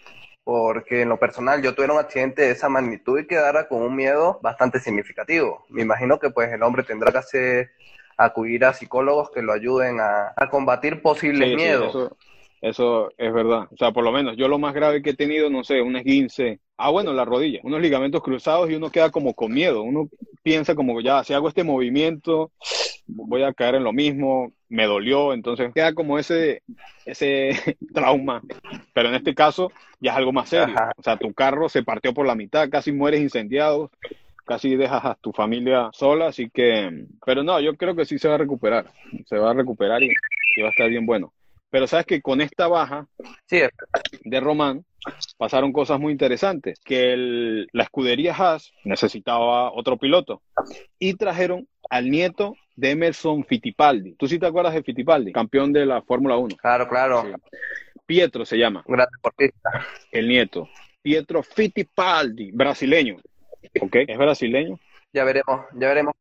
Porque 0.44 1.00
en 1.00 1.08
lo 1.08 1.18
personal 1.18 1.62
yo 1.62 1.74
tuve 1.74 1.90
un 1.90 1.98
accidente 1.98 2.42
de 2.42 2.50
esa 2.50 2.68
magnitud 2.68 3.18
y 3.18 3.26
quedara 3.26 3.66
con 3.66 3.80
un 3.80 3.96
miedo 3.96 4.40
bastante 4.42 4.78
significativo. 4.78 5.64
Me 5.70 5.80
imagino 5.80 6.18
que 6.18 6.28
pues 6.28 6.52
el 6.52 6.62
hombre 6.62 6.82
tendrá 6.82 7.10
que 7.12 7.18
hacer, 7.18 7.70
acudir 8.16 8.64
a 8.64 8.72
psicólogos 8.72 9.30
que 9.30 9.42
lo 9.42 9.52
ayuden 9.52 10.00
a, 10.00 10.32
a 10.36 10.48
combatir 10.48 11.02
posibles 11.02 11.48
Sí, 11.48 11.50
sí, 11.50 11.56
miedos. 11.56 11.88
eso, 11.90 12.16
eso 12.60 13.10
es 13.18 13.32
verdad. 13.32 13.68
O 13.72 13.76
sea, 13.76 13.92
por 13.92 14.04
lo 14.04 14.12
menos 14.12 14.36
yo 14.36 14.48
lo 14.48 14.58
más 14.58 14.74
grave 14.74 15.02
que 15.02 15.10
he 15.10 15.14
tenido, 15.14 15.50
no 15.50 15.62
sé, 15.64 15.80
un 15.82 15.96
esguince. 15.96 16.60
Ah, 16.78 16.90
bueno, 16.90 17.12
la 17.12 17.24
rodilla, 17.24 17.60
unos 17.62 17.80
ligamentos 17.80 18.22
cruzados 18.22 18.70
y 18.70 18.74
uno 18.74 18.90
queda 18.90 19.10
como 19.10 19.34
con 19.34 19.52
miedo. 19.52 19.82
Uno 19.82 20.08
piensa 20.42 20.74
como, 20.74 21.00
ya, 21.00 21.24
si 21.24 21.32
hago 21.32 21.48
este 21.48 21.64
movimiento, 21.64 22.50
voy 23.06 23.42
a 23.42 23.52
caer 23.54 23.76
en 23.76 23.84
lo 23.84 23.92
mismo, 23.92 24.52
me 24.68 24.84
dolió, 24.84 25.32
entonces 25.32 25.72
queda 25.74 25.94
como 25.94 26.18
ese, 26.18 26.62
ese 27.04 27.50
trauma. 27.94 28.42
Pero 28.92 29.08
en 29.08 29.14
este 29.14 29.34
caso 29.34 29.70
ya 30.00 30.12
es 30.12 30.16
algo 30.18 30.32
más 30.32 30.48
serio. 30.48 30.74
Ajá. 30.76 30.92
O 30.96 31.02
sea, 31.02 31.16
tu 31.16 31.32
carro 31.32 31.68
se 31.68 31.82
partió 31.82 32.12
por 32.12 32.26
la 32.26 32.34
mitad, 32.34 32.68
casi 32.68 32.92
mueres 32.92 33.20
incendiado, 33.20 33.90
casi 34.46 34.76
dejas 34.76 35.04
a 35.04 35.14
tu 35.20 35.32
familia 35.32 35.90
sola, 35.92 36.28
así 36.28 36.48
que, 36.50 37.06
pero 37.24 37.42
no, 37.42 37.60
yo 37.60 37.76
creo 37.76 37.94
que 37.96 38.04
sí 38.06 38.18
se 38.18 38.28
va 38.28 38.36
a 38.36 38.38
recuperar, 38.38 38.86
se 39.26 39.36
va 39.38 39.50
a 39.50 39.54
recuperar 39.54 40.02
y, 40.02 40.08
y 40.56 40.62
va 40.62 40.68
a 40.68 40.70
estar 40.70 40.88
bien 40.88 41.04
bueno. 41.04 41.32
Pero 41.68 41.86
sabes 41.86 42.06
que 42.06 42.22
con 42.22 42.40
esta 42.40 42.68
baja 42.68 43.06
Sí, 43.46 43.58
de 44.24 44.40
Román 44.40 44.84
pasaron 45.36 45.72
cosas 45.72 45.98
muy 46.00 46.12
interesantes, 46.12 46.80
que 46.84 47.12
el- 47.12 47.68
la 47.72 47.82
escudería 47.82 48.34
Haas 48.34 48.72
necesitaba 48.84 49.72
otro 49.72 49.96
piloto 49.96 50.42
y 50.98 51.14
trajeron 51.14 51.66
al 51.90 52.08
nieto 52.10 52.54
de 52.76 52.90
Emerson 52.92 53.44
Fittipaldi. 53.44 54.14
¿Tú 54.14 54.26
sí 54.28 54.38
te 54.38 54.46
acuerdas 54.46 54.74
de 54.74 54.82
Fittipaldi? 54.82 55.32
Campeón 55.32 55.72
de 55.72 55.86
la 55.86 56.02
Fórmula 56.02 56.36
1. 56.36 56.56
claro, 56.56 56.88
claro. 56.88 57.22
Sí. 57.22 57.28
Pietro 58.06 58.44
se 58.44 58.56
llama, 58.56 58.84
Un 58.86 58.94
gran 58.96 59.08
deportista. 59.12 59.84
el 60.12 60.28
nieto. 60.28 60.68
Pietro 61.02 61.42
Fittipaldi, 61.42 62.52
brasileño. 62.52 63.16
¿Ok? 63.80 63.96
Es 64.08 64.18
brasileño. 64.18 64.78
Ya 65.12 65.24
veremos, 65.24 65.62
ya 65.74 65.88
veremos, 65.88 66.14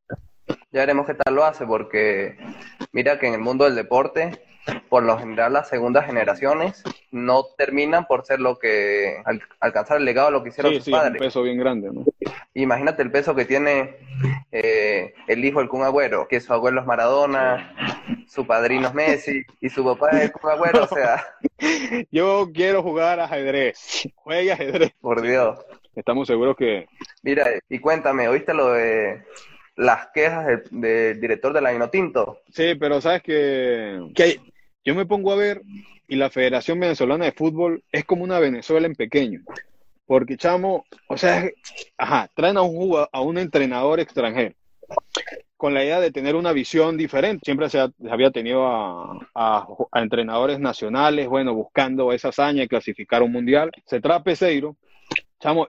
ya 0.72 0.80
veremos 0.82 1.06
qué 1.06 1.14
tal 1.16 1.36
lo 1.36 1.44
hace, 1.44 1.66
porque 1.66 2.38
mira 2.92 3.20
que 3.20 3.28
en 3.28 3.34
el 3.34 3.42
mundo 3.42 3.66
del 3.66 3.76
deporte, 3.76 4.42
por 4.90 5.04
lo 5.04 5.18
general 5.18 5.54
las 5.54 5.68
segundas 5.70 6.06
generaciones 6.06 6.84
no 7.12 7.44
terminan 7.58 8.06
por 8.06 8.26
ser 8.26 8.40
lo 8.40 8.58
que 8.58 9.18
al- 9.26 9.42
alcanzar 9.60 9.98
el 9.98 10.06
legado 10.06 10.28
de 10.28 10.32
lo 10.34 10.44
que 10.44 10.50
hicieron 10.50 10.72
Sí, 10.72 10.78
sus 10.78 10.86
sí, 10.86 10.92
es 10.92 10.98
un 10.98 11.04
padres. 11.04 11.20
peso 11.22 11.44
bien 11.44 11.58
grande, 11.58 11.90
¿no? 11.92 12.04
Imagínate 12.54 13.04
el 13.04 13.12
peso 13.12 13.36
que 13.36 13.46
tiene 13.46 13.98
eh, 14.52 15.14
el 15.28 15.44
hijo 15.44 15.60
del 15.60 15.68
Kun 15.70 15.84
Agüero, 15.84 16.28
que 16.28 16.40
su 16.40 16.54
abuelo 16.54 16.80
es 16.82 16.88
Maradona, 16.88 17.74
su 18.28 18.48
padrino 18.48 18.88
es 18.88 18.94
Messi 18.94 19.44
y 19.62 19.70
su 19.70 19.84
papá 19.84 20.12
es 20.12 20.22
el 20.26 20.32
Kun 20.32 20.52
Agüero, 20.52 20.84
o 20.84 20.88
sea, 20.88 21.24
Yo 22.12 22.50
quiero 22.54 22.82
jugar 22.82 23.20
ajedrez. 23.20 24.08
Juegue 24.16 24.52
ajedrez. 24.54 24.92
por 25.02 25.22
Dios. 25.22 25.60
Estamos 25.96 26.28
seguros 26.28 26.56
que 26.58 26.88
Mira, 27.24 27.46
y 27.70 27.80
cuéntame, 27.80 28.28
¿oíste 28.28 28.54
lo 28.54 28.72
de 28.74 29.24
las 29.76 30.08
quejas 30.14 30.46
del, 30.48 30.64
del 30.82 31.20
director 31.22 31.54
de 31.54 31.62
la 31.62 31.74
Inotinto? 31.74 32.42
Sí, 32.50 32.76
pero 32.76 33.02
sabes 33.02 33.22
que, 33.24 34.00
que 34.14 34.40
yo 34.84 34.96
me 34.96 35.06
pongo 35.06 35.32
a 35.32 35.36
ver 35.36 35.62
y 36.08 36.16
la 36.16 36.30
Federación 36.30 36.80
Venezolana 36.80 37.26
de 37.26 37.32
Fútbol 37.32 37.84
es 37.92 38.06
como 38.06 38.24
una 38.24 38.40
Venezuela 38.40 38.86
en 38.88 38.96
pequeño. 38.96 39.42
Porque, 40.06 40.38
chamo, 40.38 40.86
o 41.08 41.18
sea, 41.18 41.50
ajá, 41.98 42.30
traen 42.36 42.58
a 42.58 42.62
un, 42.62 43.06
a 43.12 43.22
un 43.22 43.38
entrenador 43.40 44.00
extranjero 44.00 44.54
con 45.58 45.74
la 45.74 45.84
idea 45.84 46.00
de 46.00 46.12
tener 46.12 46.36
una 46.36 46.52
visión 46.52 46.96
diferente. 46.96 47.42
Siempre 47.44 47.70
se, 47.70 47.80
ha- 47.80 47.90
se 48.00 48.12
había 48.12 48.30
tenido 48.30 48.68
a, 48.68 49.18
a- 49.34 49.68
a 49.92 50.02
entrenadores 50.02 50.60
nacionales, 50.60 51.28
bueno, 51.28 51.56
buscando 51.56 52.12
esa 52.14 52.28
hazaña 52.30 52.62
de 52.62 52.68
clasificar 52.68 53.24
un 53.24 53.32
mundial. 53.32 53.72
Se 53.88 54.00
trae 54.00 54.18
a 54.18 54.24
Peseiro, 54.24 54.76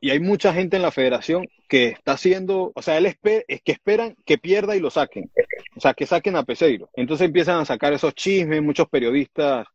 y 0.00 0.10
hay 0.10 0.20
mucha 0.20 0.52
gente 0.52 0.76
en 0.76 0.82
la 0.82 0.90
federación 0.90 1.46
que 1.68 1.88
está 1.88 2.12
haciendo, 2.12 2.72
o 2.74 2.82
sea, 2.82 2.96
él 2.98 3.06
espe- 3.06 3.44
es 3.48 3.60
que 3.62 3.72
esperan 3.72 4.16
que 4.24 4.38
pierda 4.38 4.76
y 4.76 4.80
lo 4.80 4.90
saquen. 4.90 5.30
O 5.76 5.80
sea, 5.80 5.94
que 5.94 6.06
saquen 6.06 6.36
a 6.36 6.44
Peseiro. 6.44 6.88
Entonces 6.94 7.26
empiezan 7.26 7.60
a 7.60 7.64
sacar 7.64 7.92
esos 7.92 8.14
chismes, 8.14 8.62
muchos 8.62 8.88
periodistas 8.88 9.66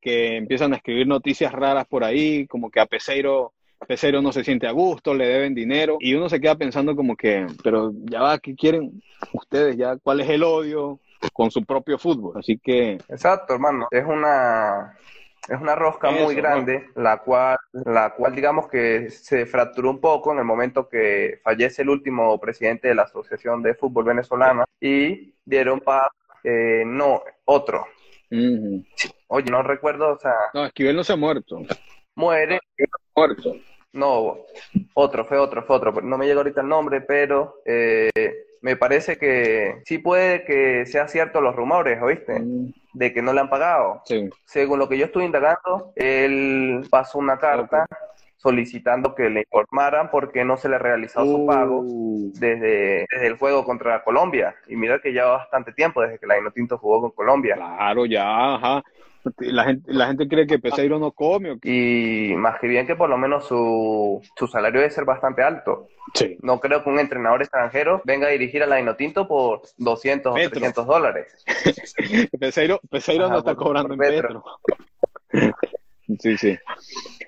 que 0.00 0.36
empiezan 0.36 0.72
a 0.72 0.76
escribir 0.76 1.06
noticias 1.06 1.50
raras 1.52 1.86
por 1.86 2.04
ahí, 2.04 2.46
como 2.46 2.70
que 2.70 2.80
a 2.80 2.86
Peseiro, 2.86 3.52
Peseiro 3.88 4.22
no 4.22 4.30
se 4.32 4.44
siente 4.44 4.66
a 4.68 4.72
gusto, 4.72 5.12
le 5.14 5.26
deben 5.26 5.54
dinero, 5.54 5.96
y 5.98 6.14
uno 6.14 6.28
se 6.28 6.40
queda 6.40 6.54
pensando 6.54 6.94
como 6.94 7.16
que, 7.16 7.46
pero 7.64 7.92
ya 8.04 8.20
va, 8.22 8.38
¿qué 8.38 8.54
quieren 8.54 9.02
ustedes? 9.32 9.76
ya 9.76 9.96
¿Cuál 9.96 10.20
es 10.20 10.28
el 10.28 10.44
odio 10.44 11.00
con 11.32 11.50
su 11.50 11.64
propio 11.64 11.98
fútbol? 11.98 12.34
Así 12.38 12.58
que, 12.58 12.92
Exacto, 13.08 13.54
hermano. 13.54 13.88
Es 13.90 14.04
una, 14.04 14.96
es 15.48 15.60
una 15.60 15.74
rosca 15.74 16.10
Eso, 16.10 16.24
muy 16.24 16.34
grande, 16.34 16.88
la 16.94 17.18
cual, 17.18 17.58
la 17.72 18.10
cual 18.14 18.34
digamos 18.34 18.68
que 18.68 19.10
se 19.10 19.44
fracturó 19.46 19.90
un 19.90 20.00
poco 20.00 20.32
en 20.32 20.38
el 20.38 20.44
momento 20.44 20.88
que 20.88 21.40
fallece 21.42 21.82
el 21.82 21.88
último 21.90 22.38
presidente 22.40 22.88
de 22.88 22.94
la 22.94 23.02
Asociación 23.02 23.62
de 23.62 23.74
Fútbol 23.74 24.04
Venezolana 24.04 24.64
y 24.80 25.34
dieron 25.44 25.80
paso, 25.80 26.10
eh, 26.44 26.84
no, 26.86 27.22
otro. 27.44 27.86
Oye, 29.28 29.50
no 29.50 29.62
recuerdo, 29.62 30.14
o 30.14 30.18
sea, 30.18 30.34
no, 30.54 30.64
Esquivel 30.64 30.96
no 30.96 31.04
se 31.04 31.12
ha 31.12 31.16
muerto. 31.16 31.60
muere, 32.14 32.60
Muerto. 33.14 33.56
no, 33.92 34.38
otro, 34.94 35.24
fue 35.24 35.38
otro, 35.38 35.64
fue 35.64 35.76
otro, 35.76 35.92
no 36.02 36.16
me 36.16 36.26
llega 36.26 36.38
ahorita 36.38 36.60
el 36.62 36.68
nombre, 36.68 37.00
pero 37.02 37.56
eh, 37.66 38.10
me 38.62 38.76
parece 38.76 39.18
que 39.18 39.82
sí 39.84 39.98
puede 39.98 40.44
que 40.44 40.86
sea 40.86 41.08
cierto 41.08 41.40
los 41.40 41.54
rumores, 41.54 42.00
¿oíste? 42.00 42.40
Mm, 42.40 42.72
De 42.94 43.12
que 43.12 43.20
no 43.20 43.32
le 43.32 43.40
han 43.40 43.50
pagado. 43.50 44.02
Sí. 44.04 44.30
Según 44.46 44.78
lo 44.78 44.88
que 44.88 44.96
yo 44.96 45.06
estuve 45.06 45.24
indagando, 45.24 45.92
él 45.96 46.86
pasó 46.88 47.18
una 47.18 47.38
carta 47.38 47.86
solicitando 48.36 49.14
que 49.14 49.30
le 49.30 49.40
informaran 49.40 50.10
por 50.10 50.32
qué 50.32 50.44
no 50.44 50.56
se 50.56 50.68
le 50.68 51.08
su 51.08 51.46
pago 51.46 51.80
Uh, 51.84 52.32
desde, 52.34 53.06
desde 53.10 53.26
el 53.26 53.36
juego 53.36 53.64
contra 53.64 54.02
Colombia. 54.02 54.54
Y 54.66 54.76
mira 54.76 55.00
que 55.00 55.12
ya 55.12 55.26
bastante 55.26 55.72
tiempo 55.72 56.02
desde 56.02 56.18
que 56.18 56.26
la 56.26 56.38
Inotinto 56.38 56.78
jugó 56.78 57.00
con 57.02 57.10
Colombia. 57.12 57.54
Claro, 57.54 58.06
ya, 58.06 58.54
ajá. 58.54 58.82
La 59.38 59.64
gente, 59.64 59.92
la 59.92 60.06
gente 60.08 60.26
cree 60.28 60.46
que 60.46 60.58
Peseiro 60.58 60.98
no 60.98 61.12
come. 61.12 61.56
Y 61.62 62.34
más 62.36 62.58
que 62.60 62.66
bien 62.66 62.86
que 62.86 62.96
por 62.96 63.08
lo 63.08 63.16
menos 63.16 63.46
su, 63.46 64.20
su 64.36 64.46
salario 64.48 64.80
debe 64.80 64.90
ser 64.92 65.04
bastante 65.04 65.42
alto. 65.42 65.86
Sí. 66.14 66.36
No 66.42 66.58
creo 66.58 66.82
que 66.82 66.90
un 66.90 66.98
entrenador 66.98 67.40
extranjero 67.42 68.02
venga 68.04 68.26
a 68.26 68.30
dirigir 68.30 68.62
a 68.62 68.66
la 68.66 68.80
Inotinto 68.80 69.28
por 69.28 69.62
200 69.78 70.32
o 70.32 70.34
Petro. 70.34 70.50
300 70.50 70.86
dólares. 70.86 71.44
Peseiro, 72.40 72.80
Peseiro 72.90 73.24
Ajá, 73.26 73.32
no 73.34 73.38
está 73.38 73.54
por- 73.54 73.64
cobrando 73.64 73.96
por 73.96 74.04
en 74.04 74.10
Petro. 74.12 74.44
Petro. 75.30 75.56
Sí, 76.18 76.36
sí. 76.36 76.58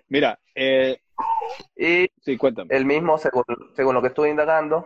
Mira, 0.09 0.38
eh, 0.54 0.98
Y 1.76 2.09
sí, 2.20 2.37
cuéntame. 2.37 2.74
él 2.74 2.85
mismo, 2.85 3.16
según, 3.18 3.44
según 3.74 3.94
lo 3.94 4.02
que 4.02 4.09
estuve 4.09 4.30
indagando, 4.30 4.85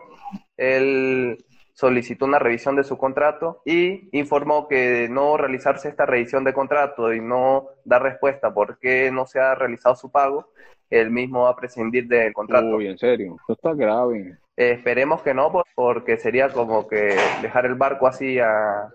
él 0.57 1.39
solicitó 1.79 2.25
una 2.25 2.41
revisión 2.41 2.75
de 2.75 2.83
su 2.83 2.99
contrato 2.99 3.63
y 3.65 4.09
informó 4.11 4.67
que 4.67 4.75
de 4.91 5.09
no 5.09 5.37
realizarse 5.37 5.89
esta 5.89 6.07
revisión 6.07 6.43
de 6.43 6.53
contrato 6.53 7.15
y 7.15 7.21
no 7.21 7.69
dar 7.85 8.03
respuesta 8.03 8.53
por 8.53 8.81
qué 8.81 9.13
no 9.13 9.27
se 9.27 9.39
ha 9.39 9.55
realizado 9.55 9.95
su 9.95 10.11
pago, 10.11 10.51
él 10.91 11.13
mismo 11.13 11.43
va 11.45 11.51
a 11.51 11.57
prescindir 11.57 12.09
del 12.09 12.33
contrato. 12.33 12.67
Uy, 12.67 12.89
en 12.89 12.99
serio. 12.99 13.37
Esto 13.39 13.53
está 13.53 13.75
grave. 13.75 14.39
Eh, 14.57 14.73
esperemos 14.73 15.23
que 15.23 15.33
no, 15.33 15.53
por- 15.53 15.67
porque 15.77 16.17
sería 16.17 16.49
como 16.49 16.89
que 16.89 17.15
dejar 17.43 17.65
el 17.67 17.77
barco 17.77 18.09
así 18.09 18.41
a, 18.41 18.89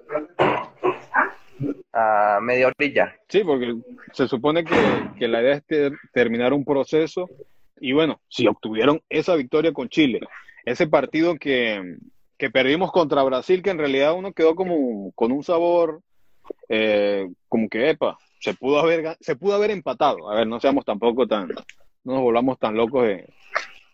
a 1.93 2.39
media 2.41 2.67
orilla. 2.67 3.15
Sí, 3.29 3.45
porque 3.45 3.75
se 4.11 4.27
supone 4.27 4.65
que, 4.65 4.75
que 5.17 5.29
la 5.29 5.41
idea 5.41 5.53
es 5.53 5.65
ter- 5.65 5.93
terminar 6.11 6.51
un 6.51 6.65
proceso 6.65 7.29
y 7.79 7.93
bueno, 7.93 8.19
si 8.27 8.45
obtuvieron 8.45 9.01
esa 9.07 9.35
victoria 9.35 9.71
con 9.71 9.87
Chile, 9.87 10.19
ese 10.65 10.87
partido 10.87 11.35
que, 11.35 11.97
que 12.37 12.49
perdimos 12.49 12.91
contra 12.91 13.23
Brasil, 13.23 13.61
que 13.61 13.69
en 13.69 13.77
realidad 13.77 14.13
uno 14.13 14.33
quedó 14.33 14.55
como 14.55 15.11
con 15.13 15.31
un 15.31 15.43
sabor 15.43 16.01
eh, 16.69 17.29
como 17.47 17.69
que, 17.69 17.89
epa, 17.91 18.17
se 18.39 18.53
pudo 18.53 18.79
haber 18.79 19.15
se 19.19 19.35
pudo 19.35 19.55
haber 19.55 19.71
empatado. 19.71 20.29
A 20.29 20.35
ver, 20.35 20.47
no 20.47 20.59
seamos 20.59 20.85
tampoco 20.85 21.27
tan, 21.27 21.47
no 22.03 22.13
nos 22.13 22.21
volvamos 22.21 22.59
tan 22.59 22.75
locos 22.75 23.03
de, 23.05 23.29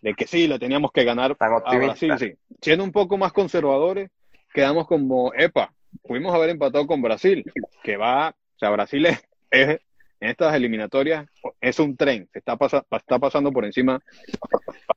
de 0.02 0.14
que 0.14 0.26
sí, 0.26 0.48
la 0.48 0.58
teníamos 0.58 0.90
que 0.92 1.04
ganar 1.04 1.36
a. 1.38 1.76
Brasil, 1.78 2.18
sí. 2.18 2.32
Siendo 2.60 2.84
un 2.84 2.92
poco 2.92 3.16
más 3.16 3.32
conservadores, 3.32 4.10
quedamos 4.52 4.86
como, 4.86 5.32
epa, 5.34 5.72
pudimos 6.02 6.34
haber 6.34 6.50
empatado 6.50 6.86
con 6.86 7.02
Brasil, 7.02 7.44
que 7.82 7.96
va, 7.96 8.30
o 8.30 8.58
sea, 8.58 8.70
Brasil 8.70 9.06
es, 9.06 9.22
es- 9.50 9.80
en 10.20 10.30
estas 10.30 10.54
eliminatorias 10.54 11.26
es 11.60 11.78
un 11.78 11.96
tren, 11.96 12.28
se 12.32 12.38
está, 12.40 12.56
pasa- 12.56 12.84
está 12.90 13.18
pasando 13.18 13.50
por 13.52 13.64
encima 13.64 14.00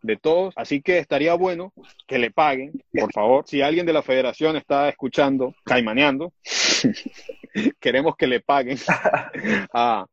de 0.02 0.18
todos, 0.18 0.54
así 0.58 0.82
que 0.82 0.98
estaría 0.98 1.34
bueno 1.36 1.74
que 2.08 2.18
le 2.20 2.30
paguen, 2.32 2.74
por 2.94 3.12
favor. 3.14 3.46
Si 3.48 3.62
alguien 3.62 3.86
de 3.86 3.94
la 3.94 4.02
federación 4.04 4.58
está 4.58 4.90
escuchando, 4.90 5.56
caimaneando, 5.64 6.34
queremos 7.80 8.16
que 8.16 8.28
le 8.28 8.40
paguen 8.42 8.78
a, 9.74 10.06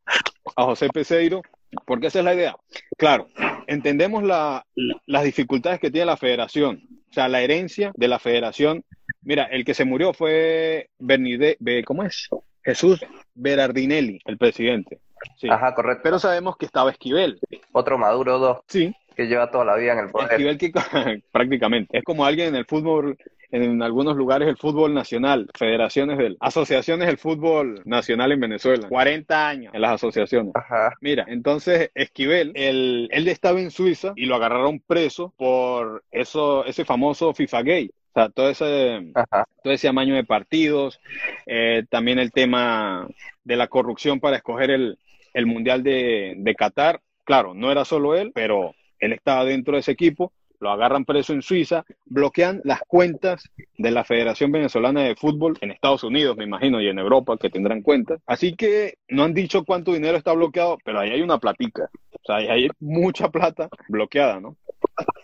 a 0.57 0.65
José 0.65 0.89
Peseiro, 0.89 1.43
porque 1.87 2.09
esa 2.09 2.21
es 2.21 2.25
la 2.25 2.35
idea. 2.35 2.57
Claro, 2.97 3.29
entendemos 3.67 4.23
la- 4.23 4.65
las 5.07 5.25
dificultades 5.25 5.81
que 5.81 5.91
tiene 5.91 6.07
la 6.07 6.17
federación, 6.17 6.83
o 7.11 7.13
sea, 7.13 7.29
la 7.29 7.41
herencia 7.43 7.93
de 7.97 8.09
la 8.09 8.19
federación. 8.19 8.85
Mira, 9.23 9.45
el 9.45 9.65
que 9.65 9.75
se 9.75 9.85
murió 9.85 10.13
fue 10.15 10.89
Bernide, 10.99 11.57
Be- 11.61 11.85
¿cómo 11.85 12.05
es? 12.05 12.29
Jesús 12.65 13.01
Berardinelli, 13.35 14.21
el 14.25 14.39
presidente. 14.39 14.99
Sí. 15.37 15.49
Ajá, 15.51 15.75
correcto. 15.75 16.03
Pero 16.05 16.19
sabemos 16.19 16.57
que 16.57 16.67
estaba 16.67 16.91
Esquivel. 16.91 17.39
Otro 17.73 17.99
Maduro 17.99 18.39
2 18.39 18.59
Sí, 18.69 18.95
que 19.15 19.27
lleva 19.27 19.51
toda 19.51 19.65
la 19.65 19.77
vida 19.77 19.93
en 19.93 19.99
el 20.01 20.11
poder. 20.11 20.33
Esquivel 20.33 20.59
que 20.59 20.73
prácticamente 21.33 21.99
es 21.99 22.05
como 22.05 22.25
alguien 22.25 22.49
en 22.49 22.57
el 22.57 22.65
fútbol, 22.65 23.19
en 23.51 23.83
algunos 23.83 24.17
lugares 24.17 24.49
el 24.49 24.57
fútbol 24.57 24.95
nacional, 24.95 25.49
federaciones 25.55 26.19
del, 26.19 26.37
asociaciones 26.41 27.07
del 27.07 27.19
fútbol 27.19 27.83
nacional 27.85 28.33
en 28.33 28.41
Venezuela, 28.41 28.89
40 28.89 29.49
años 29.49 29.75
en 29.75 29.81
las 29.81 29.93
asociaciones. 29.93 30.53
Ajá. 30.55 30.95
Mira, 31.01 31.27
entonces 31.29 31.91
Esquivel, 31.95 32.53
él, 32.55 33.09
él 33.11 33.29
estaba 33.29 33.61
en 33.61 33.71
Suiza 33.71 34.13
y 34.17 34.27
lo 34.27 34.37
agarraron 34.37 34.81
preso 34.81 35.35
por 35.37 36.03
eso, 36.11 36.65
ese 36.65 36.85
famoso 36.85 37.35
FIFA 37.35 37.63
Gay. 37.63 37.91
O 38.11 38.13
sea, 38.13 38.29
todo 38.29 38.51
ese, 38.51 39.13
Ajá. 39.15 39.45
todo 39.63 39.73
ese 39.73 39.89
amaño 39.89 40.15
de 40.15 40.25
partidos, 40.25 41.01
eh, 41.47 41.85
también 41.89 42.19
el 42.19 42.33
tema 42.33 43.07
de 43.45 43.57
la 43.57 43.69
corrupción 43.69 44.19
para 44.19 44.37
escoger 44.37 44.71
el, 44.71 44.99
el 45.33 45.47
Mundial 45.47 45.83
de, 45.83 46.35
de 46.37 46.55
Qatar. 46.57 47.01
Claro, 47.25 47.55
no 47.55 47.71
era 47.71 47.85
solo 47.85 48.17
él, 48.17 48.33
pero 48.35 48.75
él 48.99 49.13
estaba 49.13 49.45
dentro 49.45 49.75
de 49.75 49.81
ese 49.81 49.93
equipo, 49.93 50.33
lo 50.59 50.71
agarran 50.71 51.05
preso 51.05 51.33
en 51.33 51.43
Suiza, 51.43 51.85
bloquean 52.05 52.61
las 52.65 52.81
cuentas 52.81 53.49
de 53.79 53.91
la 53.91 54.05
Federación 54.05 54.53
Venezolana 54.53 55.03
de 55.03 55.17
Fútbol 55.17 55.57
en 55.61 55.71
Estados 55.71 56.05
Unidos, 56.05 56.37
me 56.37 56.45
imagino, 56.45 56.81
y 56.83 56.89
en 56.89 56.99
Europa, 56.99 57.39
que 57.39 57.49
tendrán 57.49 57.83
cuentas. 57.83 58.21
Así 58.27 58.55
que 58.57 58.95
no 59.09 59.25
han 59.25 59.33
dicho 59.33 59.65
cuánto 59.65 59.93
dinero 59.93 60.19
está 60.19 60.33
bloqueado, 60.33 60.79
pero 60.85 61.01
ahí 61.01 61.11
hay 61.11 61.23
una 61.23 61.39
platica. 61.39 61.89
O 62.13 62.19
sea, 62.27 62.37
ahí 62.37 62.49
hay 62.49 62.69
mucha 62.81 63.31
plata 63.31 63.69
bloqueada, 63.89 64.41
¿no? 64.41 64.57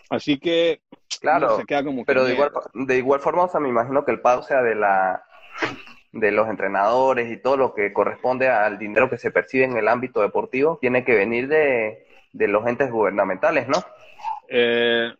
Así 0.09 0.39
que 0.39 0.81
Claro, 1.21 1.57
se 1.57 1.65
queda 1.65 1.83
como 1.83 2.01
que 2.01 2.05
Pero 2.05 2.23
de 2.25 2.33
igual, 2.33 2.51
de 2.73 2.97
igual 2.97 3.19
forma, 3.19 3.43
o 3.43 3.49
sea, 3.49 3.59
me 3.59 3.69
imagino 3.69 4.05
que 4.05 4.11
el 4.11 4.21
pago 4.21 4.43
sea 4.43 4.61
de 4.61 4.75
la 4.75 5.23
de 6.13 6.31
los 6.31 6.47
entrenadores 6.49 7.31
y 7.31 7.37
todo 7.37 7.57
lo 7.57 7.73
que 7.73 7.91
corresponde 7.93 8.47
al 8.49 8.79
dinero 8.79 9.09
que 9.09 9.17
se 9.17 9.29
percibe 9.31 9.65
en 9.65 9.77
el 9.77 9.87
ámbito 9.87 10.21
deportivo 10.21 10.77
tiene 10.81 11.03
que 11.03 11.13
venir 11.15 11.47
de, 11.47 12.07
de 12.33 12.47
los 12.47 12.65
entes 12.65 12.89
gubernamentales, 12.91 13.67
¿no? 13.67 13.83
Eh, 14.49 15.11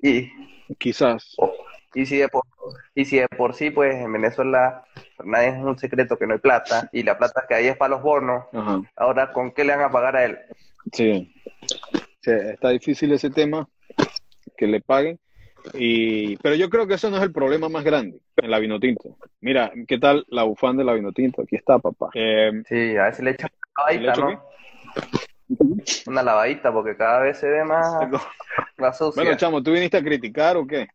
Y, 0.00 0.30
quizás. 0.78 1.34
y 1.94 2.06
si 2.06 2.18
de 2.18 2.28
por, 2.28 2.44
y 2.94 3.04
si 3.04 3.18
de 3.18 3.28
por 3.28 3.54
sí, 3.54 3.70
pues 3.70 3.94
en 3.96 4.12
Venezuela 4.12 4.84
nadie 5.24 5.48
es 5.48 5.56
un 5.56 5.78
secreto 5.78 6.16
que 6.16 6.26
no 6.26 6.34
hay 6.34 6.40
plata 6.40 6.88
y 6.92 7.02
la 7.02 7.18
plata 7.18 7.44
que 7.48 7.54
hay 7.54 7.66
es 7.68 7.76
para 7.76 7.90
los 7.90 8.02
bonos, 8.02 8.44
Ajá. 8.52 8.80
ahora 8.96 9.32
¿con 9.32 9.50
qué 9.52 9.64
le 9.64 9.74
van 9.76 9.84
a 9.86 9.90
pagar 9.90 10.16
a 10.16 10.24
él? 10.24 10.38
Sí. 10.92 11.34
Sí, 12.20 12.30
está 12.30 12.70
difícil 12.70 13.12
ese 13.12 13.30
tema, 13.30 13.68
que 14.56 14.66
le 14.66 14.80
paguen. 14.80 15.18
Y, 15.74 16.36
pero 16.36 16.54
yo 16.54 16.70
creo 16.70 16.86
que 16.86 16.94
eso 16.94 17.10
no 17.10 17.16
es 17.16 17.22
el 17.22 17.32
problema 17.32 17.68
más 17.68 17.84
grande 17.84 18.20
en 18.36 18.50
la 18.50 18.58
Vinotinto. 18.58 19.16
Mira, 19.40 19.72
¿qué 19.88 19.98
tal 19.98 20.24
la 20.28 20.44
bufanda 20.44 20.82
de 20.82 20.86
la 20.86 20.94
Vinotinto? 20.94 21.42
Aquí 21.42 21.56
está, 21.56 21.78
papá. 21.78 22.10
Eh, 22.14 22.62
Sí, 22.68 22.96
a 22.96 23.04
ver 23.04 23.14
si 23.14 23.22
le 23.22 23.30
echan 23.32 23.50
una 23.76 23.92
¿Le 23.92 24.06
lavadita, 24.06 24.20
¿no? 24.20 24.42
Una 26.06 26.22
lavadita, 26.22 26.72
porque 26.72 26.96
cada 26.96 27.20
vez 27.20 27.38
se 27.38 27.48
ve 27.48 27.64
más, 27.64 27.86
más 28.78 28.98
sucia. 28.98 29.22
bueno, 29.22 29.36
chamo, 29.36 29.62
¿tú 29.62 29.72
viniste 29.72 29.96
a 29.96 30.02
criticar 30.02 30.56
o 30.56 30.66
qué? 30.66 30.88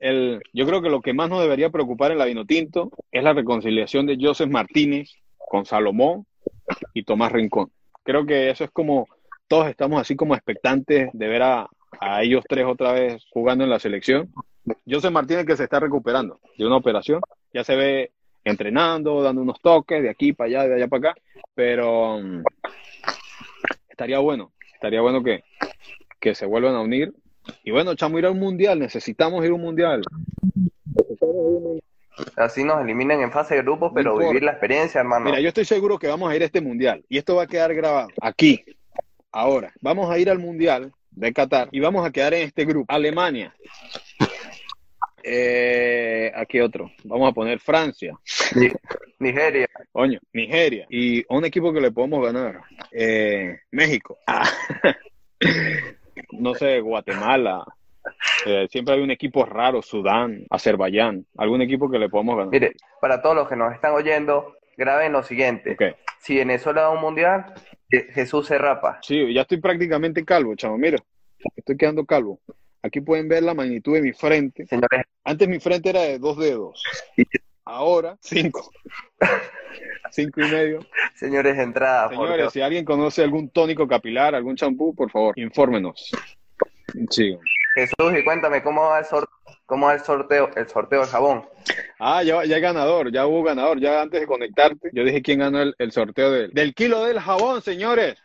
El, 0.00 0.40
yo 0.52 0.66
creo 0.66 0.80
que 0.80 0.90
lo 0.90 1.00
que 1.00 1.12
más 1.12 1.28
nos 1.28 1.42
debería 1.42 1.70
preocupar 1.70 2.12
en 2.12 2.18
la 2.18 2.24
Vinotinto 2.24 2.90
es 3.10 3.22
la 3.22 3.32
reconciliación 3.32 4.06
de 4.06 4.16
Joseph 4.20 4.48
Martínez 4.48 5.10
con 5.36 5.64
Salomón 5.64 6.26
y 6.94 7.02
Tomás 7.02 7.32
Rincón. 7.32 7.70
Creo 8.04 8.24
que 8.24 8.50
eso 8.50 8.64
es 8.64 8.70
como, 8.70 9.08
todos 9.48 9.68
estamos 9.68 10.00
así 10.00 10.14
como 10.14 10.34
expectantes 10.34 11.10
de 11.12 11.28
ver 11.28 11.42
a, 11.42 11.68
a 12.00 12.22
ellos 12.22 12.44
tres 12.48 12.66
otra 12.66 12.92
vez 12.92 13.24
jugando 13.30 13.64
en 13.64 13.70
la 13.70 13.78
selección. 13.78 14.32
Joseph 14.88 15.12
Martínez 15.12 15.46
que 15.46 15.56
se 15.56 15.64
está 15.64 15.80
recuperando 15.80 16.40
de 16.56 16.66
una 16.66 16.76
operación, 16.76 17.20
ya 17.52 17.64
se 17.64 17.76
ve 17.76 18.12
entrenando, 18.44 19.22
dando 19.22 19.42
unos 19.42 19.60
toques 19.60 20.02
de 20.02 20.10
aquí 20.10 20.32
para 20.32 20.48
allá, 20.48 20.68
de 20.68 20.74
allá 20.74 20.88
para 20.88 21.10
acá, 21.10 21.20
pero 21.54 22.20
mm, 22.20 22.42
estaría 23.88 24.18
bueno, 24.18 24.52
estaría 24.74 25.00
bueno 25.00 25.22
que, 25.22 25.44
que 26.20 26.34
se 26.34 26.46
vuelvan 26.46 26.74
a 26.74 26.80
unir. 26.80 27.12
Y 27.64 27.70
bueno, 27.70 27.94
chamo, 27.94 28.18
ir 28.18 28.26
a 28.26 28.30
un 28.30 28.38
mundial, 28.38 28.78
necesitamos 28.78 29.44
ir 29.44 29.50
a 29.50 29.54
un 29.54 29.62
mundial. 29.62 30.02
Así 32.36 32.64
nos 32.64 32.82
eliminen 32.82 33.20
en 33.20 33.32
fase 33.32 33.54
de 33.54 33.62
grupos, 33.62 33.92
pero 33.94 34.16
vivir 34.16 34.42
la 34.42 34.52
experiencia, 34.52 35.00
hermano. 35.00 35.26
Mira, 35.26 35.40
yo 35.40 35.48
estoy 35.48 35.64
seguro 35.64 35.98
que 35.98 36.08
vamos 36.08 36.30
a 36.30 36.36
ir 36.36 36.42
a 36.42 36.46
este 36.46 36.60
mundial 36.60 37.04
y 37.08 37.18
esto 37.18 37.36
va 37.36 37.44
a 37.44 37.46
quedar 37.46 37.74
grabado 37.74 38.08
aquí. 38.20 38.64
Ahora, 39.30 39.72
vamos 39.80 40.10
a 40.10 40.18
ir 40.18 40.30
al 40.30 40.38
mundial 40.38 40.92
de 41.18 41.32
Qatar 41.32 41.68
y 41.72 41.80
vamos 41.80 42.06
a 42.06 42.10
quedar 42.12 42.34
en 42.34 42.42
este 42.48 42.64
grupo. 42.64 42.86
Alemania. 42.92 43.54
Eh, 45.22 46.30
aquí 46.34 46.60
otro. 46.60 46.90
Vamos 47.04 47.30
a 47.30 47.34
poner 47.34 47.58
Francia. 47.58 48.14
Ni- 48.54 48.70
Nigeria. 49.18 49.68
Coño, 49.92 50.20
Nigeria. 50.32 50.86
Y 50.88 51.24
un 51.28 51.44
equipo 51.44 51.72
que 51.72 51.80
le 51.80 51.90
podemos 51.90 52.24
ganar. 52.24 52.60
Eh, 52.92 53.58
México. 53.72 54.18
Ah. 54.26 54.48
no 56.32 56.54
sé, 56.54 56.80
Guatemala. 56.80 57.64
Eh, 58.46 58.68
siempre 58.70 58.94
hay 58.94 59.00
un 59.00 59.10
equipo 59.10 59.44
raro, 59.44 59.82
Sudán, 59.82 60.46
Azerbaiyán. 60.50 61.26
Algún 61.36 61.62
equipo 61.62 61.90
que 61.90 61.98
le 61.98 62.08
podemos 62.08 62.36
ganar. 62.36 62.50
Mire, 62.52 62.72
para 63.00 63.20
todos 63.20 63.34
los 63.36 63.48
que 63.48 63.56
nos 63.56 63.74
están 63.74 63.92
oyendo, 63.92 64.56
graben 64.76 65.12
lo 65.12 65.22
siguiente. 65.22 65.72
Ok. 65.72 65.96
Si 66.20 66.36
Venezuela 66.36 66.82
va 66.82 66.86
a 66.88 66.90
un 66.90 67.00
mundial, 67.00 67.54
Jesús 67.90 68.46
se 68.46 68.58
rapa. 68.58 68.98
Sí, 69.02 69.32
ya 69.32 69.42
estoy 69.42 69.60
prácticamente 69.60 70.24
calvo, 70.24 70.54
chamo. 70.54 70.76
Mira, 70.78 70.98
estoy 71.56 71.76
quedando 71.76 72.04
calvo. 72.04 72.40
Aquí 72.82 73.00
pueden 73.00 73.28
ver 73.28 73.42
la 73.42 73.54
magnitud 73.54 73.94
de 73.94 74.02
mi 74.02 74.12
frente. 74.12 74.66
Señores, 74.66 75.02
Antes 75.24 75.48
mi 75.48 75.58
frente 75.60 75.90
era 75.90 76.02
de 76.02 76.18
dos 76.18 76.38
dedos. 76.38 76.82
Ahora, 77.64 78.16
cinco. 78.20 78.70
Cinco 80.10 80.40
y 80.40 80.50
medio. 80.50 80.78
señores 81.14 81.58
entrada, 81.58 82.04
por 82.08 82.14
Señores, 82.14 82.36
Dios. 82.38 82.52
si 82.54 82.60
alguien 82.62 82.84
conoce 82.86 83.22
algún 83.22 83.50
tónico 83.50 83.86
capilar, 83.86 84.34
algún 84.34 84.56
champú, 84.56 84.94
por 84.94 85.10
favor, 85.10 85.38
infórmenos. 85.38 86.10
Sí. 87.10 87.36
Jesús, 87.74 88.18
y 88.18 88.24
cuéntame, 88.24 88.62
¿cómo 88.62 88.84
va 88.84 89.00
el 89.00 89.04
sorteo? 89.04 89.28
¿Cómo 89.68 89.90
es 89.90 90.00
el 90.00 90.06
sorteo, 90.06 90.48
el 90.56 90.66
sorteo 90.66 91.00
del 91.00 91.10
jabón? 91.10 91.44
Ah, 91.98 92.22
ya, 92.22 92.42
ya 92.46 92.56
hay 92.56 92.62
ganador, 92.62 93.12
ya 93.12 93.26
hubo 93.26 93.42
ganador. 93.42 93.78
Ya 93.78 94.00
antes 94.00 94.18
de 94.18 94.26
conectarte, 94.26 94.88
yo 94.94 95.04
dije 95.04 95.20
quién 95.20 95.40
ganó 95.40 95.60
el, 95.60 95.74
el 95.78 95.92
sorteo 95.92 96.30
del, 96.30 96.50
del 96.52 96.72
kilo 96.72 97.04
del 97.04 97.20
jabón, 97.20 97.60
señores. 97.60 98.16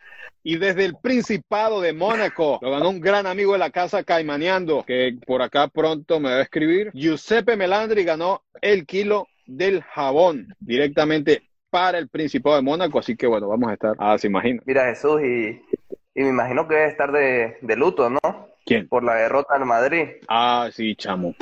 Y 0.42 0.56
desde 0.56 0.86
el 0.86 0.96
Principado 0.96 1.82
de 1.82 1.92
Mónaco 1.92 2.58
lo 2.62 2.70
ganó 2.70 2.88
un 2.88 2.98
gran 2.98 3.26
amigo 3.26 3.52
de 3.52 3.58
la 3.58 3.68
casa 3.68 4.04
Caimaneando, 4.04 4.84
que 4.86 5.18
por 5.26 5.42
acá 5.42 5.68
pronto 5.68 6.18
me 6.18 6.30
va 6.30 6.36
a 6.36 6.42
escribir. 6.42 6.90
Giuseppe 6.94 7.58
Melandri 7.58 8.04
ganó 8.04 8.40
el 8.62 8.86
kilo 8.86 9.26
del 9.44 9.82
jabón 9.82 10.48
directamente 10.60 11.42
para 11.68 11.98
el 11.98 12.08
Principado 12.08 12.56
de 12.56 12.62
Mónaco. 12.62 13.00
Así 13.00 13.16
que 13.16 13.26
bueno, 13.26 13.48
vamos 13.48 13.68
a 13.68 13.74
estar. 13.74 13.94
Ah, 13.98 14.16
se 14.16 14.28
imagina. 14.28 14.62
Mira, 14.64 14.86
Jesús, 14.86 15.20
y, 15.22 15.62
y 16.14 16.22
me 16.22 16.30
imagino 16.30 16.66
que 16.66 16.74
debe 16.74 16.88
estar 16.88 17.12
de, 17.12 17.58
de 17.60 17.76
luto, 17.76 18.08
¿no? 18.08 18.53
¿Quién? 18.64 18.88
Por 18.88 19.04
la 19.04 19.14
derrota 19.14 19.56
en 19.56 19.66
Madrid. 19.66 20.08
Ah, 20.28 20.68
sí, 20.72 20.96
chamo. 20.96 21.34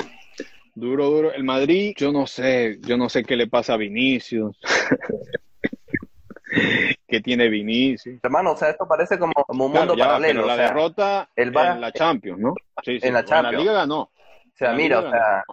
Duro, 0.75 1.05
duro. 1.09 1.31
El 1.33 1.43
Madrid, 1.43 1.93
yo 1.97 2.11
no 2.11 2.25
sé, 2.27 2.77
yo 2.81 2.97
no 2.97 3.07
sé 3.09 3.23
qué 3.23 3.35
le 3.35 3.47
pasa 3.47 3.73
a 3.73 3.77
Vinicius. 3.77 4.59
¿Qué 7.07 7.21
tiene 7.21 7.47
Vinicius? 7.49 8.19
Hermano, 8.23 8.51
o 8.51 8.57
sea, 8.57 8.69
esto 8.69 8.87
parece 8.87 9.17
como, 9.17 9.33
como 9.33 9.65
un 9.65 9.71
Claro, 9.71 9.87
mundo 9.87 9.97
ya 9.99 10.07
paralelo. 10.07 10.33
pero 10.41 10.47
la 10.47 10.53
o 10.53 10.57
sea, 10.57 10.65
derrota 10.67 11.29
el 11.35 11.47
en 11.57 11.81
la 11.81 11.91
Champions, 11.91 12.39
¿no? 12.39 12.53
Sí, 12.83 12.99
sí. 12.99 13.07
en 13.07 13.13
la 13.13 13.23
Champions. 13.25 13.59
liga 13.63 13.73
ganó. 13.73 14.01
O 14.01 14.11
sea, 14.55 14.69
La 14.71 14.75
mira, 14.77 14.99
o 14.99 15.09
sea, 15.09 15.43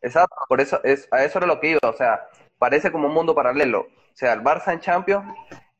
exacto, 0.00 0.36
por 0.48 0.60
eso 0.60 0.80
es, 0.84 1.08
a 1.10 1.24
eso 1.24 1.38
era 1.38 1.46
lo 1.48 1.58
que 1.58 1.70
iba, 1.70 1.80
o 1.82 1.92
sea, 1.92 2.28
parece 2.58 2.92
como 2.92 3.08
un 3.08 3.14
mundo 3.14 3.34
paralelo. 3.34 3.80
O 3.80 4.16
sea, 4.16 4.32
el 4.32 4.42
Barça 4.42 4.72
en 4.72 4.80
Champions 4.80 5.24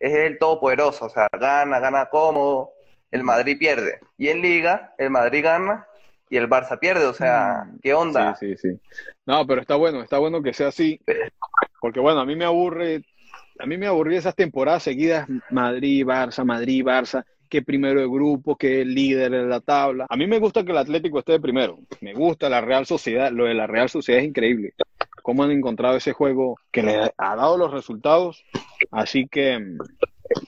es 0.01 0.13
el 0.13 0.39
todopoderoso, 0.39 1.07
o 1.07 1.09
sea, 1.09 1.29
gana, 1.39 1.79
gana 1.79 2.07
cómodo, 2.07 2.71
el 3.15 3.23
Madrid 3.23 3.57
pierde. 3.57 4.01
Y 4.19 4.27
en 4.29 4.43
Liga, 4.43 4.93
el 4.99 5.09
Madrid 5.09 5.45
gana 5.45 5.87
y 6.29 6.37
el 6.37 6.49
Barça 6.49 6.81
pierde, 6.81 7.07
o 7.07 7.15
sea, 7.15 7.71
¿qué 7.81 7.95
onda? 7.95 8.35
Sí, 8.35 8.57
sí, 8.57 8.71
sí. 8.71 8.81
No, 9.25 9.47
pero 9.47 9.61
está 9.61 9.77
bueno, 9.77 10.03
está 10.03 10.19
bueno 10.19 10.43
que 10.43 10.53
sea 10.53 10.69
así. 10.69 11.01
Porque 11.81 12.01
bueno, 12.01 12.19
a 12.19 12.27
mí 12.27 12.35
me 12.35 12.45
aburre, 12.45 13.05
a 13.61 13.67
mí 13.67 13.79
me 13.79 13.87
aburría 13.87 14.19
esas 14.19 14.35
temporadas 14.35 14.83
seguidas, 14.83 15.29
Madrid, 15.51 16.05
Barça, 16.05 16.45
Madrid, 16.45 16.85
Barça, 16.85 17.25
que 17.49 17.63
primero 17.63 18.01
de 18.01 18.09
grupo, 18.09 18.57
que 18.57 18.81
el 18.81 18.93
líder 18.93 19.31
de 19.31 19.45
la 19.45 19.61
tabla. 19.61 20.07
A 20.09 20.17
mí 20.17 20.27
me 20.27 20.41
gusta 20.41 20.65
que 20.65 20.73
el 20.73 20.79
Atlético 20.79 21.21
esté 21.21 21.33
de 21.33 21.41
primero. 21.41 21.79
Me 22.01 22.15
gusta 22.15 22.49
la 22.49 22.63
Real 22.63 22.85
Sociedad, 22.85 23.31
lo 23.31 23.45
de 23.45 23.55
la 23.55 23.69
Real 23.69 23.89
Sociedad 23.89 24.23
es 24.23 24.27
increíble. 24.27 24.75
Cómo 25.23 25.45
han 25.45 25.53
encontrado 25.53 25.97
ese 25.97 26.13
juego 26.13 26.59
que 26.73 26.83
le 26.83 27.13
ha 27.17 27.37
dado 27.37 27.57
los 27.57 27.71
resultados. 27.71 28.45
Así 28.91 29.29
que, 29.29 29.57
mm, 29.57 29.79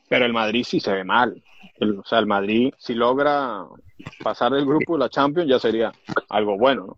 pero 0.09 0.27
el 0.27 0.33
Madrid 0.33 0.65
sí 0.65 0.81
se 0.81 0.93
ve 0.93 1.05
mal. 1.05 1.41
El- 1.81 1.99
o 1.99 2.05
sea, 2.05 2.19
el 2.19 2.27
Madrid, 2.27 2.73
si 2.79 2.95
logra 2.95 3.65
pasar 4.23 4.53
del 4.53 4.67
grupo 4.67 4.95
de 4.95 5.01
la 5.01 5.09
Champions, 5.09 5.49
ya 5.49 5.59
sería 5.59 5.93
algo 6.29 6.57
bueno, 6.59 6.87
¿no? 6.87 6.97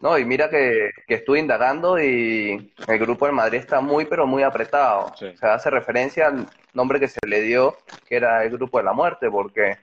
No, 0.00 0.16
y 0.16 0.24
mira 0.24 0.48
que, 0.48 0.90
que 1.08 1.14
estuve 1.14 1.40
indagando 1.40 2.00
y 2.00 2.72
el 2.86 2.98
grupo 3.00 3.26
del 3.26 3.34
Madrid 3.34 3.58
está 3.58 3.80
muy, 3.80 4.04
pero 4.04 4.26
muy 4.28 4.44
apretado. 4.44 5.12
Sí. 5.18 5.26
O 5.26 5.36
sea, 5.36 5.54
hace 5.54 5.70
referencia 5.70 6.28
al 6.28 6.46
nombre 6.72 7.00
que 7.00 7.08
se 7.08 7.18
le 7.26 7.40
dio, 7.42 7.76
que 8.08 8.14
era 8.16 8.44
el 8.44 8.50
grupo 8.50 8.78
de 8.78 8.84
la 8.84 8.92
muerte, 8.92 9.28
porque 9.28 9.76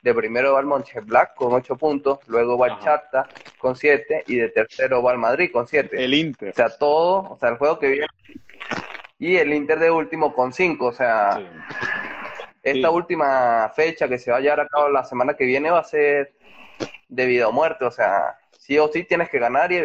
de 0.00 0.14
primero 0.14 0.54
va 0.54 0.60
el 0.60 1.04
Black 1.04 1.34
con 1.34 1.52
ocho 1.52 1.76
puntos, 1.76 2.18
luego 2.28 2.56
va 2.56 2.68
el. 2.68 2.74
Shakhtar 2.78 3.28
con 3.58 3.76
siete 3.76 4.24
y 4.26 4.36
de 4.36 4.48
tercero 4.48 5.02
va 5.02 5.12
el 5.12 5.18
Madrid 5.18 5.50
con 5.52 5.66
siete. 5.66 6.02
El 6.02 6.14
Inter. 6.14 6.50
O 6.50 6.54
sea, 6.54 6.70
todo, 6.70 7.32
o 7.32 7.36
sea, 7.38 7.50
el 7.50 7.56
juego 7.58 7.78
que 7.78 7.88
viene. 7.88 8.06
Y 9.18 9.36
el 9.36 9.52
Inter 9.52 9.80
de 9.80 9.90
último 9.90 10.32
con 10.32 10.52
cinco, 10.52 10.86
o 10.86 10.92
sea, 10.92 11.36
Sí. 11.36 11.46
Esta 12.70 12.88
Sí. 12.88 12.94
última 12.94 13.70
fecha 13.74 14.08
que 14.08 14.18
se 14.18 14.30
va 14.30 14.38
a 14.38 14.40
llevar 14.40 14.60
a 14.60 14.66
cabo 14.68 14.88
la 14.88 15.04
semana 15.04 15.34
que 15.34 15.44
viene 15.44 15.70
va 15.70 15.80
a 15.80 15.84
ser 15.84 16.32
de 17.08 17.26
vida 17.26 17.48
o 17.48 17.52
muerte, 17.52 17.84
o 17.84 17.90
sea, 17.90 18.36
sí 18.58 18.78
o 18.78 18.88
sí 18.88 19.04
tienes 19.04 19.28
que 19.30 19.38
ganar 19.38 19.72
y, 19.72 19.80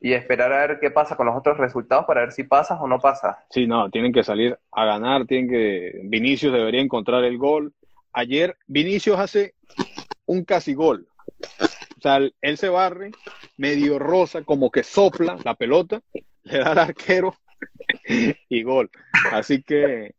y 0.00 0.12
esperar 0.12 0.52
a 0.52 0.66
ver 0.66 0.78
qué 0.80 0.90
pasa 0.90 1.16
con 1.16 1.26
los 1.26 1.36
otros 1.36 1.56
resultados 1.56 2.04
para 2.04 2.20
ver 2.20 2.32
si 2.32 2.44
pasas 2.44 2.78
o 2.80 2.86
no 2.86 3.00
pasas. 3.00 3.36
Sí, 3.50 3.66
no, 3.66 3.90
tienen 3.90 4.12
que 4.12 4.22
salir 4.22 4.58
a 4.72 4.84
ganar, 4.84 5.26
tienen 5.26 5.48
que 5.48 6.00
Vinicius 6.04 6.52
debería 6.52 6.80
encontrar 6.80 7.24
el 7.24 7.38
gol. 7.38 7.72
Ayer 8.12 8.56
Vinicius 8.66 9.18
hace 9.18 9.54
un 10.26 10.44
casi 10.44 10.74
gol. 10.74 11.08
O 11.58 12.00
sea, 12.00 12.16
él, 12.18 12.34
él 12.42 12.58
se 12.58 12.68
barre, 12.68 13.12
medio 13.56 13.98
rosa, 13.98 14.42
como 14.42 14.70
que 14.70 14.82
sopla 14.82 15.38
la 15.42 15.54
pelota, 15.54 16.02
le 16.42 16.58
da 16.58 16.72
al 16.72 16.78
arquero 16.78 17.34
y 18.48 18.62
gol. 18.62 18.90
Así 19.32 19.62
que 19.62 20.14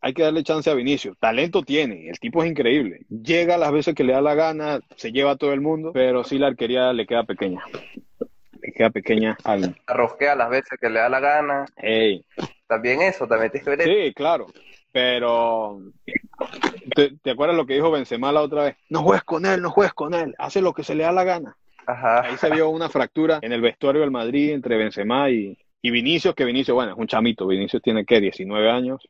hay 0.00 0.12
que 0.12 0.22
darle 0.22 0.42
chance 0.42 0.70
a 0.70 0.74
Vinicius. 0.74 1.18
Talento 1.18 1.62
tiene, 1.62 2.08
el 2.08 2.18
tipo 2.18 2.42
es 2.42 2.50
increíble. 2.50 3.06
Llega 3.08 3.56
las 3.56 3.72
veces 3.72 3.94
que 3.94 4.04
le 4.04 4.12
da 4.12 4.20
la 4.20 4.34
gana, 4.34 4.80
se 4.96 5.12
lleva 5.12 5.32
a 5.32 5.36
todo 5.36 5.52
el 5.52 5.60
mundo, 5.60 5.92
pero 5.92 6.24
sí 6.24 6.38
la 6.38 6.48
arquería 6.48 6.92
le 6.92 7.06
queda 7.06 7.24
pequeña. 7.24 7.62
Le 8.60 8.72
queda 8.72 8.90
pequeña 8.90 9.36
al... 9.44 9.76
Rosquea 9.86 10.34
las 10.34 10.50
veces 10.50 10.78
que 10.80 10.90
le 10.90 11.00
da 11.00 11.08
la 11.08 11.20
gana. 11.20 11.66
Hey, 11.76 12.24
También 12.66 13.02
eso, 13.02 13.26
también 13.26 13.50
tienes 13.50 13.68
que 13.68 13.76
ver. 13.76 14.06
Sí, 14.06 14.14
claro, 14.14 14.46
pero 14.92 15.80
¿te, 16.94 17.16
te 17.22 17.30
acuerdas 17.30 17.56
lo 17.56 17.66
que 17.66 17.74
dijo 17.74 17.90
Benzema 17.90 18.32
la 18.32 18.42
otra 18.42 18.64
vez? 18.64 18.76
No 18.90 19.02
juegues 19.02 19.24
con 19.24 19.46
él, 19.46 19.62
no 19.62 19.70
juegues 19.70 19.94
con 19.94 20.14
él, 20.14 20.34
hace 20.38 20.60
lo 20.60 20.72
que 20.72 20.84
se 20.84 20.94
le 20.94 21.04
da 21.04 21.12
la 21.12 21.24
gana. 21.24 21.56
Ajá. 21.86 22.22
Ahí 22.22 22.36
se 22.36 22.50
vio 22.50 22.70
una 22.70 22.88
fractura 22.88 23.38
en 23.42 23.52
el 23.52 23.60
vestuario 23.60 24.00
del 24.00 24.10
Madrid 24.10 24.52
entre 24.52 24.76
Benzema 24.76 25.30
y, 25.30 25.58
y 25.82 25.90
Vinicius, 25.90 26.34
que 26.34 26.46
Vinicius, 26.46 26.74
bueno, 26.74 26.92
es 26.92 26.98
un 26.98 27.06
chamito, 27.06 27.46
Vinicius 27.46 27.82
tiene 27.82 28.06
que 28.06 28.20
19 28.20 28.70
años, 28.70 29.06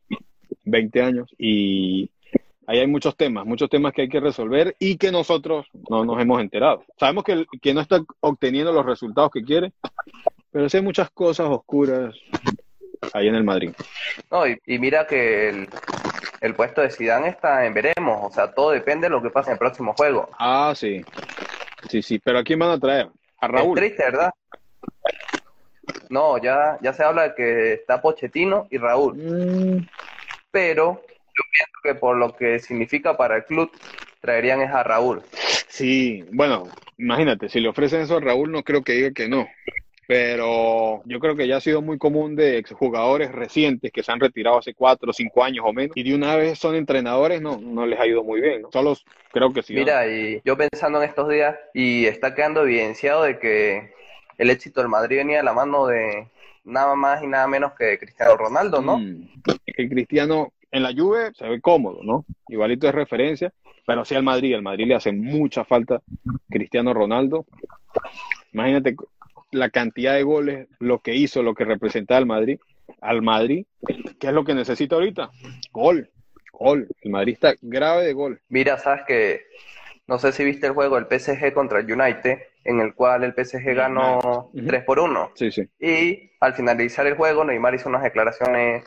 20 0.64 1.02
años, 1.02 1.28
y 1.38 2.10
ahí 2.66 2.78
hay 2.80 2.86
muchos 2.86 3.16
temas, 3.16 3.44
muchos 3.44 3.68
temas 3.68 3.92
que 3.92 4.02
hay 4.02 4.08
que 4.08 4.20
resolver 4.20 4.74
y 4.78 4.96
que 4.96 5.10
nosotros 5.12 5.66
no 5.90 6.04
nos 6.04 6.20
hemos 6.20 6.40
enterado. 6.40 6.82
Sabemos 6.98 7.24
que, 7.24 7.32
el- 7.32 7.46
que 7.60 7.74
no 7.74 7.80
está 7.80 8.00
obteniendo 8.20 8.72
los 8.72 8.86
resultados 8.86 9.30
que 9.32 9.42
quiere, 9.42 9.72
pero 10.50 10.68
sí 10.68 10.76
hay 10.78 10.82
muchas 10.82 11.10
cosas 11.10 11.48
oscuras 11.48 12.14
ahí 13.12 13.28
en 13.28 13.34
el 13.34 13.44
Madrid. 13.44 13.72
No, 14.30 14.46
y, 14.46 14.58
y 14.66 14.78
mira 14.78 15.06
que 15.06 15.48
el, 15.48 15.68
el 16.40 16.54
puesto 16.54 16.80
de 16.80 16.90
Zidane 16.90 17.28
está 17.28 17.66
en 17.66 17.74
veremos, 17.74 18.30
o 18.30 18.30
sea, 18.32 18.52
todo 18.52 18.70
depende 18.70 19.06
de 19.06 19.10
lo 19.10 19.22
que 19.22 19.30
pase 19.30 19.50
en 19.50 19.54
el 19.54 19.58
próximo 19.58 19.92
juego. 19.94 20.28
Ah, 20.38 20.72
sí. 20.76 21.04
Sí, 21.88 22.02
sí. 22.02 22.18
Pero 22.18 22.38
¿a 22.38 22.44
quién 22.44 22.58
van 22.58 22.70
a 22.70 22.78
traer? 22.80 23.08
A 23.40 23.48
Raúl. 23.48 23.78
Es 23.78 23.84
triste, 23.84 24.04
¿verdad? 24.04 24.30
No, 26.08 26.38
ya, 26.38 26.78
ya 26.82 26.92
se 26.92 27.02
habla 27.02 27.22
de 27.24 27.34
que 27.34 27.72
está 27.74 28.00
Pochettino 28.00 28.66
y 28.70 28.78
Raúl, 28.78 29.14
Mm, 29.16 29.78
pero 30.54 31.02
yo 31.04 31.42
pienso 31.50 31.72
que 31.82 31.94
por 31.96 32.16
lo 32.16 32.36
que 32.36 32.60
significa 32.60 33.16
para 33.16 33.38
el 33.38 33.44
club, 33.44 33.72
traerían 34.20 34.60
es 34.60 34.70
a 34.70 34.84
Raúl. 34.84 35.20
sí, 35.66 36.24
bueno, 36.30 36.68
imagínate, 36.96 37.48
si 37.48 37.58
le 37.58 37.68
ofrecen 37.68 38.02
eso 38.02 38.18
a 38.18 38.20
Raúl, 38.20 38.52
no 38.52 38.62
creo 38.62 38.84
que 38.84 38.92
diga 38.92 39.10
que 39.10 39.28
no. 39.28 39.48
Pero 40.06 41.02
yo 41.06 41.18
creo 41.18 41.34
que 41.34 41.48
ya 41.48 41.56
ha 41.56 41.60
sido 41.60 41.82
muy 41.82 41.98
común 41.98 42.36
de 42.36 42.58
exjugadores 42.58 43.32
recientes 43.32 43.90
que 43.90 44.04
se 44.04 44.12
han 44.12 44.20
retirado 44.20 44.58
hace 44.58 44.74
cuatro 44.74 45.10
o 45.10 45.12
cinco 45.12 45.42
años 45.42 45.64
o 45.66 45.72
menos 45.72 45.96
y 45.96 46.04
de 46.04 46.14
una 46.14 46.36
vez 46.36 46.58
son 46.58 46.76
entrenadores, 46.76 47.40
no, 47.40 47.58
no 47.60 47.84
les 47.84 47.98
ha 47.98 48.06
ido 48.06 48.22
muy 48.22 48.40
bien. 48.40 48.62
¿no? 48.62 48.70
Solo 48.70 48.94
creo 49.32 49.52
que 49.52 49.62
sí. 49.62 49.74
Mira, 49.74 50.06
y 50.06 50.40
yo 50.44 50.56
pensando 50.56 51.02
en 51.02 51.08
estos 51.08 51.28
días, 51.28 51.56
y 51.72 52.06
está 52.06 52.34
quedando 52.34 52.62
evidenciado 52.62 53.24
de 53.24 53.38
que 53.40 53.92
el 54.38 54.50
éxito 54.50 54.82
del 54.82 54.90
Madrid 54.90 55.16
venía 55.16 55.38
de 55.38 55.42
la 55.42 55.54
mano 55.54 55.86
de 55.86 56.28
nada 56.64 56.94
más 56.94 57.22
y 57.22 57.26
nada 57.26 57.46
menos 57.46 57.72
que 57.74 57.98
Cristiano 57.98 58.36
Ronaldo, 58.36 58.80
¿no? 58.80 58.98
Mm, 58.98 59.28
es 59.66 59.74
que 59.74 59.82
el 59.82 59.88
Cristiano 59.88 60.52
en 60.70 60.82
la 60.82 60.92
Juve 60.92 61.32
se 61.34 61.48
ve 61.48 61.60
cómodo, 61.60 62.02
¿no? 62.02 62.24
Igualito 62.48 62.88
es 62.88 62.94
referencia, 62.94 63.52
pero 63.86 64.04
sí 64.04 64.14
al 64.14 64.22
Madrid, 64.22 64.54
al 64.54 64.62
Madrid 64.62 64.86
le 64.86 64.94
hace 64.94 65.12
mucha 65.12 65.64
falta 65.64 66.02
Cristiano 66.50 66.92
Ronaldo. 66.92 67.46
Imagínate 68.52 68.96
la 69.52 69.70
cantidad 69.70 70.14
de 70.14 70.22
goles, 70.24 70.68
lo 70.80 70.98
que 70.98 71.14
hizo, 71.14 71.42
lo 71.42 71.54
que 71.54 71.64
representaba 71.64 72.18
al 72.18 72.26
Madrid, 72.26 72.58
al 73.00 73.22
Madrid, 73.22 73.66
¿qué 74.18 74.28
es 74.28 74.32
lo 74.32 74.44
que 74.44 74.54
necesita 74.54 74.96
ahorita? 74.96 75.30
Gol, 75.72 76.10
gol. 76.52 76.88
El 77.02 77.10
Madrid 77.10 77.34
está 77.34 77.54
grave 77.60 78.04
de 78.06 78.12
gol. 78.12 78.40
Mira, 78.48 78.78
sabes 78.78 79.02
que 79.06 79.42
no 80.06 80.18
sé 80.18 80.32
si 80.32 80.44
viste 80.44 80.66
el 80.66 80.74
juego 80.74 80.96
del 80.96 81.06
PSG 81.06 81.52
contra 81.52 81.80
el 81.80 81.90
United, 81.90 82.38
en 82.64 82.80
el 82.80 82.94
cual 82.94 83.24
el 83.24 83.34
PSG 83.34 83.74
ganó 83.74 84.18
Ujú. 84.52 84.66
3 84.66 84.84
por 84.84 84.98
1. 85.00 85.32
Sí, 85.34 85.50
sí. 85.50 85.68
Y 85.78 86.30
al 86.40 86.54
finalizar 86.54 87.06
el 87.06 87.16
juego, 87.16 87.44
Neymar 87.44 87.74
hizo 87.74 87.88
unas 87.88 88.02
declaraciones 88.02 88.84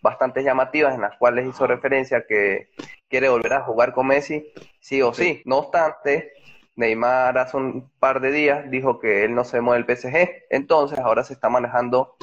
bastante 0.00 0.42
llamativas 0.42 0.94
en 0.94 1.00
las 1.02 1.16
cuales 1.16 1.46
hizo 1.46 1.66
referencia 1.66 2.26
que 2.26 2.68
quiere 3.08 3.28
volver 3.28 3.54
a 3.54 3.62
jugar 3.62 3.92
con 3.92 4.08
Messi, 4.08 4.52
sí 4.80 5.02
o 5.02 5.12
sí. 5.12 5.42
No 5.44 5.58
obstante, 5.58 6.32
Neymar 6.76 7.38
hace 7.38 7.56
un 7.56 7.90
par 7.98 8.20
de 8.20 8.30
días 8.30 8.70
dijo 8.70 8.98
que 8.98 9.24
él 9.24 9.34
no 9.34 9.44
se 9.44 9.60
mueve 9.60 9.80
el 9.80 9.86
PSG. 9.86 10.46
Entonces, 10.50 10.98
ahora 10.98 11.24
se 11.24 11.32
está 11.32 11.48
manejando 11.48 12.16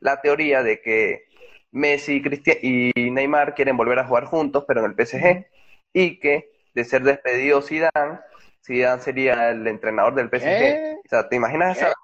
la 0.00 0.20
teoría 0.20 0.62
de 0.62 0.80
que 0.80 1.24
Messi 1.70 2.22
y 2.62 3.10
Neymar 3.10 3.54
quieren 3.54 3.76
volver 3.76 3.98
a 3.98 4.06
jugar 4.06 4.24
juntos, 4.24 4.64
pero 4.66 4.80
en 4.80 4.86
el 4.86 4.96
PSG. 4.96 5.46
Y 5.92 6.18
que 6.20 6.51
de 6.74 6.84
ser 6.84 7.02
despedido 7.02 7.60
Zidane, 7.62 8.18
Zidane 8.64 9.02
sería 9.02 9.50
el 9.50 9.66
entrenador 9.66 10.14
del 10.14 10.28
PSG. 10.30 10.58
¿Qué? 10.58 10.96
O 11.04 11.08
sea, 11.08 11.28
¿te 11.28 11.36
imaginas 11.36 11.76
esa, 11.76 11.94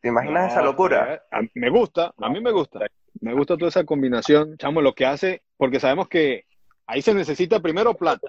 ¿te 0.00 0.08
imaginas 0.08 0.42
No, 0.42 0.48
esa 0.48 0.62
locura? 0.62 1.14
eh, 1.14 1.20
a- 1.30 1.40
Me 1.54 1.70
gusta, 1.70 2.12
a 2.18 2.28
mí 2.28 2.40
me 2.40 2.52
gusta. 2.52 2.80
Me 3.20 3.34
gusta 3.34 3.56
toda 3.56 3.68
esa 3.68 3.84
combinación. 3.84 4.56
Chamo, 4.58 4.80
lo 4.80 4.94
que 4.94 5.06
hace, 5.06 5.42
porque 5.56 5.80
sabemos 5.80 6.08
que 6.08 6.44
ahí 6.86 7.02
se 7.02 7.14
necesita 7.14 7.60
primero 7.60 7.94
plata. 7.94 8.28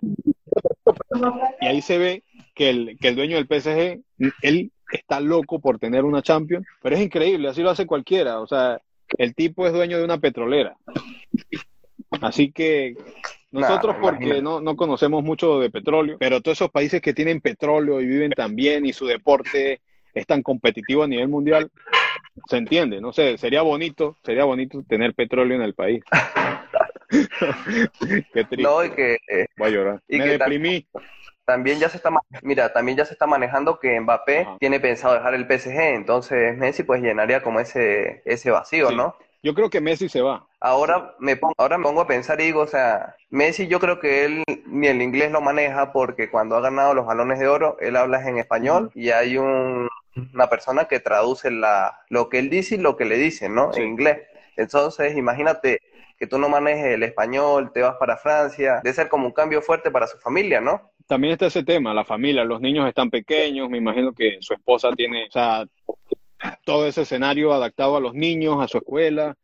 Y 1.61 1.67
ahí 1.67 1.81
se 1.81 1.97
ve 1.97 2.23
que 2.55 2.69
el, 2.69 2.97
que 2.99 3.07
el 3.09 3.15
dueño 3.15 3.37
del 3.37 3.47
PSG, 3.47 4.01
él 4.41 4.71
está 4.91 5.19
loco 5.19 5.59
por 5.59 5.79
tener 5.79 6.03
una 6.03 6.21
Champions, 6.21 6.65
pero 6.81 6.95
es 6.95 7.01
increíble, 7.01 7.47
así 7.49 7.61
lo 7.61 7.69
hace 7.69 7.85
cualquiera. 7.85 8.39
O 8.39 8.47
sea, 8.47 8.81
el 9.17 9.35
tipo 9.35 9.65
es 9.67 9.73
dueño 9.73 9.97
de 9.97 10.03
una 10.03 10.17
petrolera. 10.19 10.75
Así 12.21 12.51
que 12.51 12.95
nosotros 13.51 13.95
Nah, 13.95 14.01
porque 14.01 14.23
imagínate. 14.25 14.41
no, 14.41 14.61
no 14.61 14.75
conocemos 14.75 15.23
mucho 15.23 15.59
de 15.59 15.69
petróleo, 15.69 16.17
pero 16.19 16.41
todos 16.41 16.57
esos 16.57 16.71
países 16.71 17.01
que 17.01 17.13
tienen 17.13 17.41
petróleo 17.41 18.01
y 18.01 18.05
viven 18.05 18.31
tan 18.31 18.55
bien 18.55 18.85
y 18.85 18.93
su 18.93 19.05
deporte 19.05 19.81
es 20.13 20.25
tan 20.25 20.41
competitivo 20.43 21.03
a 21.03 21.07
nivel 21.07 21.27
mundial, 21.27 21.69
se 22.49 22.57
entiende, 22.57 23.01
no 23.01 23.11
sé, 23.13 23.37
sería 23.37 23.61
bonito, 23.61 24.17
sería 24.23 24.45
bonito 24.45 24.83
tener 24.87 25.13
petróleo 25.13 25.55
en 25.57 25.63
el 25.63 25.73
país. 25.73 26.03
Qué 28.33 28.43
triste, 28.45 28.63
No, 28.63 28.83
y 28.83 28.89
que 28.91 29.17
eh, 29.27 29.45
voy 29.57 29.67
a 29.69 29.71
llorar. 29.71 30.01
y 30.07 30.17
Me 30.17 30.23
que 30.25 30.29
deprimí. 30.31 30.87
también 31.45 31.79
ya 31.79 31.89
se 31.89 31.97
está, 31.97 32.09
mira, 32.43 32.71
también 32.73 32.97
ya 32.97 33.05
se 33.05 33.13
está 33.13 33.27
manejando 33.27 33.79
que 33.79 33.99
Mbappé 33.99 34.39
Ajá. 34.41 34.57
tiene 34.59 34.79
pensado 34.79 35.13
dejar 35.15 35.33
el 35.33 35.45
PSG, 35.47 35.95
entonces 35.95 36.57
Messi 36.57 36.83
pues 36.83 37.01
llenaría 37.01 37.41
como 37.43 37.59
ese, 37.59 38.21
ese 38.25 38.51
vacío, 38.51 38.89
Sí. 38.89 38.95
¿no? 38.95 39.15
Yo 39.43 39.53
creo 39.55 39.69
que 39.69 39.81
Messi 39.81 40.07
se 40.07 40.21
va. 40.21 40.45
Ahora 40.59 41.15
me 41.19 41.35
pongo, 41.35 41.55
ahora 41.57 41.77
me 41.77 41.85
pongo 41.85 42.01
a 42.01 42.07
pensar 42.07 42.39
y 42.39 42.45
digo, 42.45 42.61
o 42.61 42.67
sea, 42.67 43.15
Messi 43.31 43.67
yo 43.67 43.79
creo 43.79 43.99
que 43.99 44.25
él 44.25 44.43
ni 44.67 44.87
el 44.87 45.01
inglés 45.01 45.31
lo 45.31 45.41
maneja 45.41 45.91
porque 45.91 46.29
cuando 46.29 46.55
ha 46.55 46.61
ganado 46.61 46.93
los 46.93 47.05
balones 47.07 47.39
de 47.39 47.47
oro, 47.47 47.77
él 47.79 47.95
habla 47.95 48.27
en 48.27 48.37
español 48.37 48.91
y 48.93 49.09
hay 49.09 49.37
un- 49.37 49.89
una 50.33 50.47
persona 50.49 50.85
que 50.85 50.99
traduce 50.99 51.49
la, 51.49 51.97
lo 52.09 52.29
que 52.29 52.37
él 52.39 52.49
dice 52.49 52.75
y 52.75 52.77
lo 52.79 52.95
que 52.97 53.05
le 53.05 53.17
dicen, 53.17 53.55
¿no? 53.55 53.73
Sí. 53.73 53.81
En 53.81 53.87
inglés. 53.87 54.19
Entonces, 54.57 55.17
imagínate 55.17 55.79
que 56.19 56.27
tú 56.27 56.37
no 56.37 56.47
manejes 56.49 56.85
el 56.93 57.01
español, 57.01 57.71
te 57.73 57.81
vas 57.81 57.95
para 57.95 58.17
Francia, 58.17 58.81
debe 58.83 58.93
ser 58.93 59.09
como 59.09 59.25
un 59.25 59.33
cambio 59.33 59.61
fuerte 59.63 59.89
para 59.89 60.05
su 60.05 60.19
familia, 60.19 60.61
¿no? 60.61 60.91
También 61.07 61.33
está 61.33 61.47
ese 61.47 61.63
tema, 61.63 61.93
la 61.95 62.05
familia, 62.05 62.43
los 62.43 62.61
niños 62.61 62.87
están 62.87 63.09
pequeños, 63.09 63.69
me 63.69 63.79
imagino 63.79 64.13
que 64.13 64.37
su 64.39 64.53
esposa 64.53 64.91
tiene, 64.91 65.25
o 65.27 65.31
sea, 65.31 65.65
todo 66.65 66.87
ese 66.87 67.01
escenario 67.01 67.53
adaptado 67.53 67.97
a 67.97 68.01
los 68.01 68.13
niños, 68.13 68.57
a 68.63 68.67
su 68.67 68.77
escuela, 68.77 69.35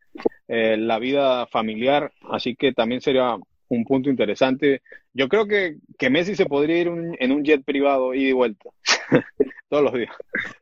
eh, 0.47 0.77
la 0.77 0.99
vida 0.99 1.45
familiar, 1.47 2.11
así 2.31 2.55
que 2.55 2.71
también 2.73 3.01
sería 3.01 3.35
un 3.69 3.83
punto 3.85 4.09
interesante. 4.09 4.81
Yo 5.13 5.27
creo 5.27 5.45
que, 5.47 5.77
que 5.97 6.09
Messi 6.09 6.35
se 6.35 6.45
podría 6.45 6.77
ir 6.77 6.89
un- 6.89 7.15
en 7.19 7.31
un 7.31 7.43
jet 7.43 7.63
privado 7.63 8.13
ida 8.13 8.29
y 8.29 8.33
vuelta, 8.33 8.69
todos 9.69 9.83
los 9.83 9.93
días. 9.93 10.15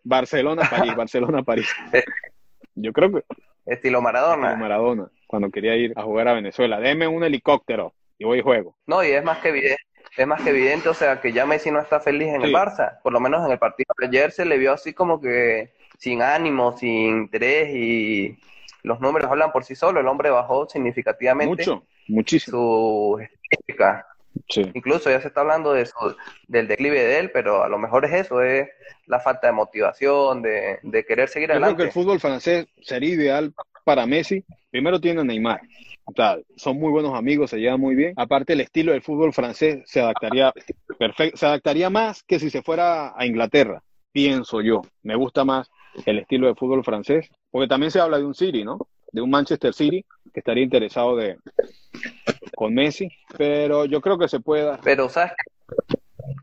Barcelona-París, 0.04 0.96
Barcelona-París. 0.98 1.68
Yo 2.76 2.92
creo 2.94 3.12
que 3.12 3.24
Estilo 3.66 4.02
Maradona. 4.02 4.56
Maradona, 4.56 5.08
cuando 5.28 5.50
quería 5.50 5.76
ir 5.76 5.94
a 5.96 6.04
jugar 6.04 6.28
a 6.28 6.34
Venezuela, 6.34 6.80
deme 6.80 7.08
un 7.08 7.24
helicóptero 7.24 7.94
y 8.18 8.26
voy 8.26 8.40
y 8.40 8.44
juego. 8.44 8.76
No, 8.88 9.04
y 9.04 9.08
es 9.12 9.24
más 9.24 9.40
que 9.40 9.50
evidente, 9.50 9.82
es 10.18 10.28
más 10.28 10.42
que 10.42 10.50
evidente, 10.52 10.90
o 10.90 10.94
sea, 10.94 11.20
que 11.22 11.32
ya 11.34 11.46
Messi 11.46 11.72
no 11.72 11.80
está 11.80 12.00
feliz 12.00 12.28
en 12.30 12.44
el. 12.44 12.54
Barça. 12.54 13.00
Por 13.02 13.12
lo 13.14 13.20
menos 13.20 13.46
en 13.46 13.52
el 13.52 13.58
partido 13.60 13.88
de 13.98 14.08
ayer 14.08 14.32
se 14.32 14.46
le 14.46 14.58
vio 14.58 14.74
así 14.74 14.94
como 14.94 15.20
que 15.20 15.72
sin 15.98 16.22
ánimo, 16.22 16.78
sin 16.78 17.18
interés 17.18 17.70
y 17.74 18.38
los 18.84 19.00
números 19.00 19.30
hablan 19.32 19.52
por 19.52 19.64
sí 19.64 19.76
solos. 19.76 20.02
El 20.02 20.08
hombre 20.08 20.30
bajó 20.30 20.68
significativamente 20.70 21.48
Mucho, 21.64 21.84
muchísimo. 22.08 22.58
su 22.58 23.20
estadística. 23.20 24.08
Sí. 24.50 24.70
Incluso 24.74 25.10
ya 25.10 25.22
se 25.22 25.30
está 25.30 25.42
hablando 25.42 25.72
de 25.74 25.86
su- 25.86 26.16
del 26.48 26.68
declive 26.68 27.02
de 27.02 27.20
él, 27.20 27.32
pero 27.32 27.64
a 27.64 27.70
lo 27.70 27.78
mejor 27.78 28.04
es 28.06 28.14
eso, 28.14 28.42
es 28.42 28.68
la 29.08 29.20
falta 29.22 29.48
de 29.48 29.54
motivación, 29.54 30.42
de, 30.42 30.80
de 30.84 31.06
querer 31.06 31.30
seguir 31.30 31.48
Yo 31.50 31.54
creo 31.54 31.62
que 31.62 31.66
adelante. 31.68 31.84
el 31.86 31.92
fútbol 31.92 32.20
francés 32.20 32.68
sería 32.82 33.14
ideal 33.16 33.54
para 33.86 34.06
Messi. 34.06 34.44
Primero 34.70 35.00
tiene 35.00 35.22
a 35.22 35.24
Neymar. 35.24 35.62
O 36.04 36.12
sea, 36.14 36.38
son 36.58 36.78
muy 36.78 36.92
buenos 36.92 37.14
amigos, 37.16 37.50
se 37.50 37.58
llevan 37.58 37.80
muy 37.80 37.96
bien. 37.96 38.14
Aparte, 38.18 38.54
el 38.54 38.62
estilo 38.62 38.92
del 38.92 39.02
fútbol 39.02 39.34
francés 39.34 39.80
se 39.86 40.02
adaptaría 40.02 40.54
perfecto, 41.00 41.38
se 41.38 41.46
adaptaría 41.46 41.90
más 41.90 42.22
que 42.24 42.38
si 42.38 42.50
se 42.50 42.62
fuera 42.62 43.14
a 43.18 43.26
Inglaterra, 43.26 43.82
pienso 44.12 44.62
yo. 44.62 44.82
Me 45.02 45.16
gusta 45.16 45.46
más 45.46 45.72
el 46.06 46.20
estilo 46.20 46.48
de 46.48 46.56
fútbol 46.56 46.84
francés, 46.84 47.30
porque 47.52 47.68
también 47.68 47.92
se 47.92 48.00
habla 48.00 48.18
de 48.18 48.26
un 48.26 48.36
City, 48.36 48.64
¿no? 48.64 48.80
De 49.12 49.22
un 49.22 49.30
Manchester 49.30 49.74
City 49.74 50.04
que 50.34 50.40
estaría 50.40 50.64
interesado 50.64 51.16
de 51.16 51.38
con 52.56 52.74
Messi, 52.74 53.10
pero 53.38 53.86
yo 53.86 54.02
creo 54.02 54.18
que 54.18 54.28
se 54.28 54.40
pueda. 54.40 54.80
Pero 54.84 55.10
sabes 55.10 55.32
que, 55.32 55.98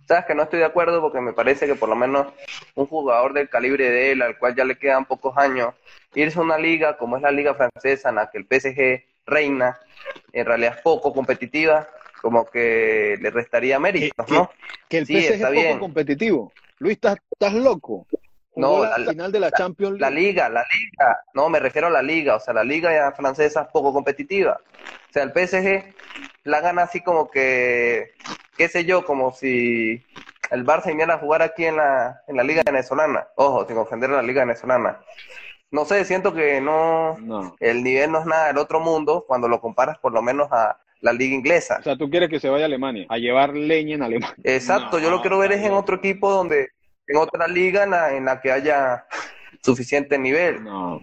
sabes 0.06 0.24
que 0.26 0.34
no 0.34 0.42
estoy 0.44 0.60
de 0.60 0.64
acuerdo 0.64 1.00
porque 1.00 1.20
me 1.20 1.32
parece 1.32 1.66
que 1.66 1.74
por 1.74 1.88
lo 1.88 1.96
menos 1.96 2.28
un 2.74 2.86
jugador 2.86 3.32
del 3.32 3.48
calibre 3.48 3.90
de 3.90 4.12
él, 4.12 4.22
al 4.22 4.38
cual 4.38 4.54
ya 4.54 4.64
le 4.64 4.78
quedan 4.78 5.04
pocos 5.04 5.36
años, 5.36 5.74
irse 6.14 6.38
a 6.38 6.42
una 6.42 6.58
liga 6.58 6.96
como 6.96 7.16
es 7.16 7.22
la 7.22 7.30
liga 7.30 7.54
francesa 7.54 8.08
en 8.10 8.16
la 8.16 8.30
que 8.30 8.38
el 8.38 8.46
PSG 8.46 9.04
reina, 9.26 9.78
en 10.32 10.46
realidad 10.46 10.74
es 10.76 10.82
poco 10.82 11.12
competitiva, 11.12 11.86
como 12.20 12.44
que 12.46 13.16
le 13.20 13.30
restaría 13.30 13.78
méritos, 13.78 14.28
¿no? 14.30 14.50
Que 14.88 14.98
el 14.98 15.06
Sí, 15.06 15.14
PSG 15.14 15.24
es 15.24 15.30
está 15.32 15.48
poco 15.48 15.60
bien. 15.60 15.78
competitivo. 15.78 16.52
Luis, 16.78 16.94
¿estás, 16.94 17.16
estás 17.30 17.54
loco? 17.54 18.06
No, 18.54 18.84
la, 18.84 18.98
la- 18.98 19.10
final 19.12 19.32
de 19.32 19.40
la 19.40 19.50
Champions 19.50 19.98
La 19.98 20.10
liga, 20.10 20.48
la 20.48 20.64
liga, 20.74 21.20
no, 21.34 21.48
me 21.48 21.58
refiero 21.58 21.86
a 21.86 21.90
la 21.90 22.02
liga, 22.02 22.36
o 22.36 22.40
sea, 22.40 22.52
la 22.52 22.64
liga 22.64 23.12
francesa 23.12 23.62
es 23.62 23.68
poco 23.68 23.92
competitiva. 23.92 24.60
O 25.08 25.12
sea, 25.12 25.22
el 25.22 25.32
PSG 25.32 25.94
la 26.44 26.60
gana 26.60 26.82
así 26.82 27.00
como 27.00 27.30
que, 27.30 28.12
qué 28.56 28.68
sé 28.68 28.84
yo, 28.84 29.04
como 29.04 29.32
si 29.32 30.04
el 30.50 30.66
Barça 30.66 30.88
viniera 30.88 31.14
a 31.14 31.18
jugar 31.18 31.40
aquí 31.42 31.64
en 31.64 31.76
la, 31.76 32.22
en 32.28 32.36
la 32.36 32.42
liga 32.44 32.62
venezolana. 32.64 33.26
Ojo, 33.36 33.66
sin 33.66 33.78
ofender 33.78 34.10
a 34.10 34.16
la 34.16 34.22
liga 34.22 34.42
venezolana. 34.44 35.00
No 35.70 35.86
sé, 35.86 36.04
siento 36.04 36.34
que 36.34 36.60
no, 36.60 37.16
No. 37.18 37.56
el 37.58 37.82
nivel 37.82 38.12
no 38.12 38.20
es 38.20 38.26
nada 38.26 38.48
del 38.48 38.58
otro 38.58 38.80
mundo 38.80 39.24
cuando 39.26 39.48
lo 39.48 39.60
comparas 39.60 39.96
por 39.98 40.12
lo 40.12 40.20
menos 40.20 40.48
a 40.52 40.76
la 41.00 41.12
liga 41.14 41.34
inglesa. 41.34 41.78
O 41.80 41.82
sea, 41.82 41.96
tú 41.96 42.10
quieres 42.10 42.28
que 42.28 42.38
se 42.38 42.50
vaya 42.50 42.64
a 42.64 42.66
Alemania, 42.66 43.06
a 43.08 43.16
llevar 43.16 43.54
leña 43.54 43.94
en 43.94 44.02
Alemania. 44.02 44.36
Exacto, 44.44 44.98
yo 44.98 45.10
lo 45.10 45.20
quiero 45.22 45.38
ver 45.38 45.52
es 45.52 45.64
en 45.64 45.72
otro 45.72 45.96
equipo 45.96 46.30
donde, 46.30 46.68
en 47.06 47.16
otra 47.16 47.46
liga 47.48 47.84
en 47.84 47.90
la, 47.90 48.16
en 48.16 48.24
la 48.24 48.40
que 48.40 48.52
haya 48.52 49.06
suficiente 49.62 50.18
nivel. 50.18 50.62
No, 50.64 51.00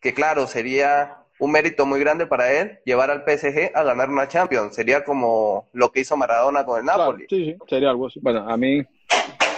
que 0.00 0.14
claro, 0.14 0.46
sería 0.46 1.16
un 1.38 1.52
mérito 1.52 1.84
muy 1.84 2.00
grande 2.00 2.26
para 2.26 2.52
él 2.52 2.78
llevar 2.84 3.10
al 3.10 3.24
PSG 3.24 3.72
a 3.74 3.82
ganar 3.82 4.08
una 4.08 4.28
Champions. 4.28 4.74
Sería 4.74 5.04
como 5.04 5.68
lo 5.72 5.90
que 5.92 6.00
hizo 6.00 6.16
Maradona 6.16 6.64
con 6.64 6.78
el 6.78 6.84
claro, 6.84 7.04
Napoli. 7.04 7.26
sí, 7.28 7.44
sí, 7.46 7.56
sería 7.68 7.90
algo 7.90 8.06
así. 8.06 8.20
Bueno, 8.22 8.48
a 8.48 8.56
mí, 8.56 8.82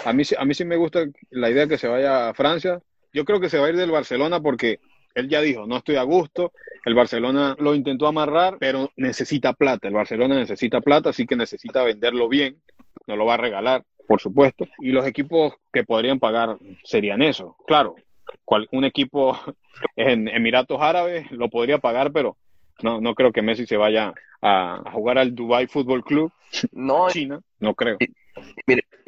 a 0.04 0.12
mí, 0.12 0.24
sí- 0.24 0.34
a 0.38 0.44
mí 0.44 0.54
sí 0.54 0.64
me 0.64 0.76
gusta 0.76 1.04
la 1.30 1.50
idea 1.50 1.66
que 1.66 1.78
se 1.78 1.88
vaya 1.88 2.28
a 2.30 2.34
Francia. 2.34 2.80
Yo 3.12 3.24
creo 3.24 3.40
que 3.40 3.48
se 3.48 3.58
va 3.58 3.66
a 3.66 3.70
ir 3.70 3.76
del 3.76 3.90
Barcelona 3.90 4.40
porque 4.40 4.80
él 5.14 5.28
ya 5.28 5.40
dijo, 5.40 5.66
no 5.66 5.78
estoy 5.78 5.96
a 5.96 6.02
gusto. 6.02 6.52
El 6.84 6.94
Barcelona 6.94 7.56
lo 7.58 7.74
intentó 7.74 8.06
amarrar, 8.06 8.56
pero 8.58 8.90
necesita 8.96 9.52
plata. 9.52 9.88
El 9.88 9.94
Barcelona 9.94 10.36
necesita 10.36 10.80
plata, 10.80 11.10
así 11.10 11.26
que 11.26 11.36
necesita 11.36 11.82
venderlo 11.82 12.28
bien. 12.28 12.60
No 13.06 13.16
lo 13.16 13.24
va 13.26 13.34
a 13.34 13.38
regalar, 13.38 13.84
por 14.08 14.20
supuesto. 14.20 14.66
Y 14.80 14.90
los 14.90 15.06
equipos 15.06 15.54
que 15.72 15.84
podrían 15.84 16.18
pagar 16.18 16.56
serían 16.82 17.22
eso. 17.22 17.56
Claro, 17.66 17.94
cual- 18.44 18.68
un 18.72 18.84
equipo 18.84 19.38
en 19.96 20.26
Emiratos 20.26 20.80
Árabes 20.80 21.30
lo 21.30 21.48
podría 21.48 21.78
pagar, 21.78 22.10
pero 22.10 22.36
no, 22.82 23.00
no 23.00 23.14
creo 23.14 23.30
que 23.32 23.42
Messi 23.42 23.66
se 23.66 23.76
vaya 23.76 24.12
a, 24.40 24.82
a 24.84 24.90
jugar 24.92 25.18
al 25.18 25.34
Dubai 25.34 25.66
Football 25.66 26.02
Club, 26.04 26.32
No, 26.72 27.08
China, 27.10 27.40
no 27.60 27.74
creo. 27.74 27.98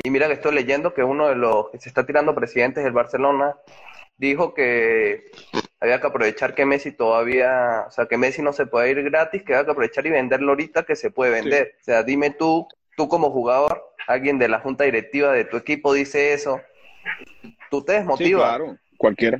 y 0.02 0.10
mira 0.10 0.26
que 0.26 0.34
estoy 0.34 0.54
leyendo 0.54 0.92
que 0.92 1.02
uno 1.02 1.28
de 1.28 1.36
los 1.36 1.70
que 1.70 1.78
se 1.78 1.88
está 1.88 2.04
tirando 2.04 2.34
presidentes 2.34 2.84
del 2.84 2.92
Barcelona 2.92 3.54
dijo 4.18 4.52
que 4.52 5.30
había 5.80 6.00
que 6.00 6.06
aprovechar 6.08 6.54
que 6.54 6.66
Messi 6.66 6.92
todavía, 6.92 7.84
o 7.86 7.90
sea, 7.90 8.06
que 8.06 8.18
Messi 8.18 8.42
no 8.42 8.52
se 8.52 8.66
puede 8.66 8.90
ir 8.90 9.02
gratis, 9.04 9.42
que 9.42 9.54
había 9.54 9.64
que 9.64 9.70
aprovechar 9.70 10.06
y 10.06 10.10
venderlo 10.10 10.50
ahorita 10.50 10.82
que 10.82 10.94
se 10.96 11.10
puede 11.10 11.30
vender. 11.30 11.76
O 11.80 11.84
sea, 11.84 12.02
dime 12.02 12.30
tú, 12.30 12.66
tú 12.96 13.08
como 13.08 13.30
jugador, 13.30 13.89
alguien 14.12 14.38
de 14.38 14.48
la 14.48 14.60
junta 14.60 14.84
directiva 14.84 15.32
de 15.32 15.44
tu 15.44 15.56
equipo 15.56 15.92
dice 15.92 16.32
eso, 16.32 16.60
tú 17.70 17.82
te 17.84 17.92
Sí, 17.92 17.98
desmotivas. 17.98 18.48
claro, 18.56 18.76
cualquiera. 18.96 19.38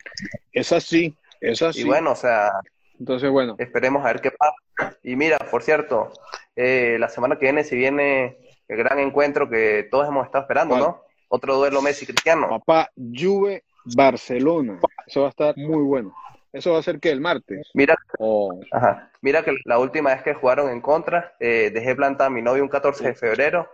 Es 0.53 0.73
así, 0.73 1.15
es 1.41 1.61
así. 1.63 1.81
Y 1.83 1.85
bueno, 1.85 2.13
o 2.13 2.17
sea, 2.17 2.51
Entonces, 2.99 3.31
bueno, 3.31 3.57
Esperemos 3.59 4.03
a 4.05 4.09
ver 4.09 4.21
qué 4.21 4.31
pasa. 4.31 4.97
Y 5.03 5.17
mira, 5.17 5.39
por 5.51 5.63
cierto, 5.63 6.13
eh, 6.57 6.97
la 7.01 7.09
semana 7.09 7.37
que 7.39 7.47
viene 7.47 7.65
se 7.65 7.75
viene 7.77 8.37
el 8.69 8.77
gran 8.77 8.99
encuentro 8.99 9.49
que 9.49 9.89
todos 9.91 10.07
hemos 10.09 10.27
estado 10.27 10.43
esperando, 10.45 10.75
¿Cuál? 10.77 10.85
¿no? 10.91 11.03
Otro 11.29 11.57
duelo 11.57 11.81
Messi-Cristiano. 11.81 12.49
papá, 12.49 12.91
Juve, 12.97 13.65
Barcelona. 13.97 14.79
Eso 15.07 15.21
va 15.23 15.27
a 15.29 15.31
estar 15.31 15.57
muy 15.57 15.83
bueno. 15.83 16.13
Eso 16.53 16.73
va 16.73 16.81
a 16.81 16.83
ser 16.83 16.99
que 16.99 17.11
el 17.11 17.21
martes. 17.21 17.71
Mira, 17.75 17.97
O 18.19 18.61
ajá, 18.73 19.11
mira 19.23 19.45
que 19.45 19.55
la 19.65 19.79
última 19.79 20.11
vez 20.13 20.23
que 20.23 20.35
jugaron 20.35 20.69
en 20.71 20.81
contra, 20.81 21.35
eh, 21.39 21.71
dejé 21.73 21.95
plantada 21.95 22.27
a 22.27 22.31
mi 22.31 22.43
novio 22.43 22.63
un 22.65 22.69
14 22.69 23.05
de 23.05 23.15
febrero 23.15 23.69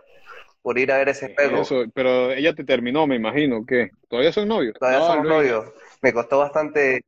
por 0.61 0.77
ir 0.77 0.91
a 0.91 0.97
ver 0.97 1.09
ese 1.09 1.33
juego. 1.33 1.61
eso, 1.61 1.83
pero 1.93 2.31
ella 2.31 2.53
te 2.53 2.63
terminó, 2.63 3.07
me 3.07 3.15
imagino, 3.15 3.65
que 3.65 3.91
todavía 4.09 4.31
son 4.31 4.47
novios. 4.47 4.73
Todavía 4.79 4.99
No, 4.99 5.07
somos 5.07 5.25
Luis, 5.25 5.35
novios. 5.35 5.73
Me 6.01 6.13
costó 6.13 6.39
bastante 6.39 7.03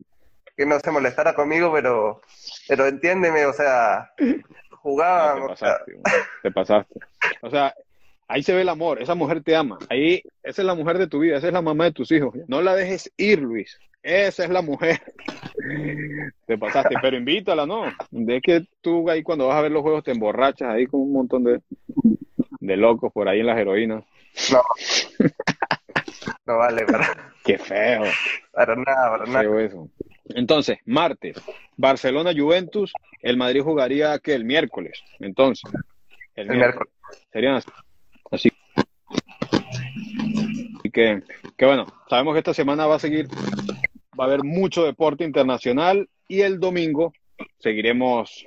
que 0.56 0.66
no 0.66 0.80
se 0.80 0.92
molestara 0.92 1.34
conmigo, 1.34 1.72
pero, 1.74 2.22
pero 2.68 2.88
entiéndeme, 2.88 3.46
o 3.46 3.54
sea, 3.54 4.12
no, 4.20 4.78
jugaban, 4.78 5.48
te 5.48 5.54
o 5.54 5.56
sea, 5.56 5.78
pasaste, 5.78 6.02
te 6.44 6.52
pasaste. 6.52 7.00
O 7.42 7.50
sea, 7.50 7.74
ahí 8.28 8.44
se 8.44 8.54
ve 8.54 8.62
el 8.62 8.70
amor, 8.70 9.02
esa 9.02 9.16
mujer 9.16 9.44
te 9.44 9.56
ama. 9.56 9.80
Ahí, 9.90 10.22
esa 10.44 10.62
es 10.62 10.66
la 10.66 10.76
mujer 10.76 10.98
de 10.98 11.08
tu 11.08 11.20
vida, 11.20 11.38
esa 11.38 11.48
es 11.48 11.54
la 11.54 11.62
mamá 11.62 11.86
de 11.86 11.94
tus 11.94 12.12
hijos. 12.12 12.36
No 12.48 12.62
la 12.62 12.76
dejes 12.76 13.12
ir, 13.18 13.40
Luis. 13.40 13.78
Esa 14.02 14.46
es 14.46 14.50
la 14.50 14.62
mujer. 14.62 15.02
Te 16.46 16.58
pasaste, 16.58 16.96
pero 17.02 17.18
invítala, 17.18 17.66
¿no? 17.66 17.84
De 18.12 18.40
que 18.42 18.66
tú 18.82 19.10
ahí 19.10 19.24
cuando 19.24 19.48
vas 19.48 19.58
a 19.58 19.62
ver 19.62 19.72
los 19.72 19.82
juegos 19.82 20.04
te 20.04 20.12
emborrachas 20.12 20.70
ahí 20.70 20.88
con 20.88 21.02
un 21.02 21.12
montón 21.12 21.44
de, 21.44 21.62
de 22.70 22.78
locos 22.78 23.12
por 23.12 23.28
ahí 23.28 23.40
en 23.42 23.48
las 23.48 23.58
heroínas. 23.58 24.04
no. 24.52 24.62
No 26.46 26.58
vale 26.58 26.86
para, 26.86 27.34
Qué 27.44 27.58
feo. 27.58 28.04
para 28.52 28.76
nada, 28.76 29.10
para 29.12 29.26
nada. 29.26 29.42
feo 29.42 29.60
eso. 29.60 29.90
Entonces, 30.30 30.80
martes, 30.86 31.38
Barcelona-Juventus, 31.78 32.92
el 33.22 33.38
Madrid 33.38 33.62
jugaría 33.62 34.18
que 34.20 34.34
el 34.34 34.46
miércoles. 34.46 35.00
Entonces, 35.20 35.72
el, 36.36 36.50
El 36.50 36.58
miércoles. 36.58 36.92
Serían 37.32 37.56
así. 37.56 37.70
así. 38.32 38.52
Así 40.80 40.90
que, 40.92 41.22
que 41.58 41.66
bueno, 41.66 41.86
sabemos 42.10 42.34
que 42.34 42.40
esta 42.40 42.54
semana 42.54 42.86
va 42.88 42.96
a 42.96 43.00
seguir, 43.00 43.28
va 44.20 44.24
a 44.24 44.28
haber 44.28 44.44
mucho 44.44 44.84
deporte 44.84 45.24
internacional 45.24 46.10
y 46.28 46.42
el 46.42 46.60
domingo 46.60 47.14
seguiremos 47.60 48.46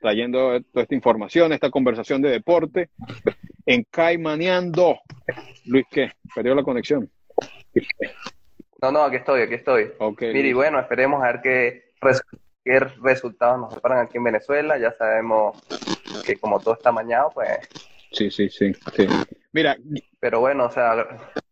trayendo 0.00 0.60
toda 0.72 0.82
esta 0.82 0.94
información, 0.94 1.52
esta 1.52 1.70
conversación 1.70 2.22
de 2.22 2.30
deporte 2.30 2.90
en 3.66 3.84
Caimaneando. 3.90 4.98
Luis, 5.66 5.84
¿qué? 5.90 6.10
¿Perdió 6.34 6.54
la 6.54 6.62
conexión? 6.62 7.10
No, 8.80 8.92
no, 8.92 9.02
aquí 9.02 9.16
estoy, 9.16 9.42
aquí 9.42 9.54
estoy. 9.54 9.90
Ok. 9.98 10.22
Mira, 10.32 10.48
y 10.48 10.52
bueno, 10.52 10.78
esperemos 10.78 11.22
a 11.22 11.26
ver 11.32 11.40
qué, 11.42 11.90
res- 12.00 12.22
qué 12.64 12.78
resultados 12.78 13.58
nos 13.58 13.74
separan 13.74 14.06
aquí 14.06 14.18
en 14.18 14.24
Venezuela. 14.24 14.78
Ya 14.78 14.92
sabemos 14.92 15.60
que 16.24 16.36
como 16.36 16.60
todo 16.60 16.74
está 16.74 16.92
mañado, 16.92 17.30
pues... 17.34 17.48
Sí, 18.12 18.30
sí, 18.30 18.48
sí, 18.48 18.72
sí. 18.94 19.06
Mira, 19.52 19.76
Pero 20.20 20.40
bueno, 20.40 20.66
o 20.66 20.70
sea, 20.70 20.94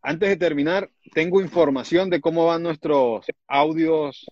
Antes 0.03 0.29
de 0.29 0.37
terminar, 0.37 0.89
tengo 1.12 1.41
información 1.41 2.09
de 2.11 2.21
cómo 2.21 2.47
van 2.47 2.62
nuestros 2.62 3.27
audios, 3.49 4.27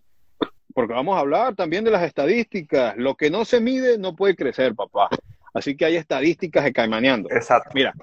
porque 0.72 0.94
vamos 0.94 1.16
a 1.16 1.20
hablar 1.20 1.54
también 1.56 1.84
de 1.84 1.90
las 1.90 2.02
estadísticas. 2.04 2.96
Lo 2.96 3.14
que 3.16 3.30
no 3.30 3.44
se 3.44 3.60
mide 3.60 3.98
no 3.98 4.14
puede 4.14 4.36
crecer, 4.36 4.74
papá. 4.74 5.08
Así 5.54 5.76
que 5.76 5.84
hay 5.84 5.96
estadísticas 5.96 6.64
de 6.64 6.72
Caimaneando. 6.72 7.28
exacto. 7.30 7.70
Mira, 7.74 7.94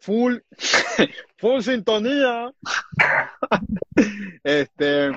full, 0.00 0.36
full 1.38 1.60
sintonía. 1.60 2.52
Este, 4.42 5.10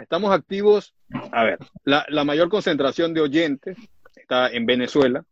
estamos 0.00 0.32
activos. 0.32 0.94
A 1.30 1.44
ver, 1.44 1.58
la, 1.84 2.04
la 2.08 2.24
mayor 2.24 2.48
concentración 2.48 3.14
de 3.14 3.20
oyentes 3.20 3.76
está 4.16 4.48
en 4.48 4.66
Venezuela. 4.66 5.24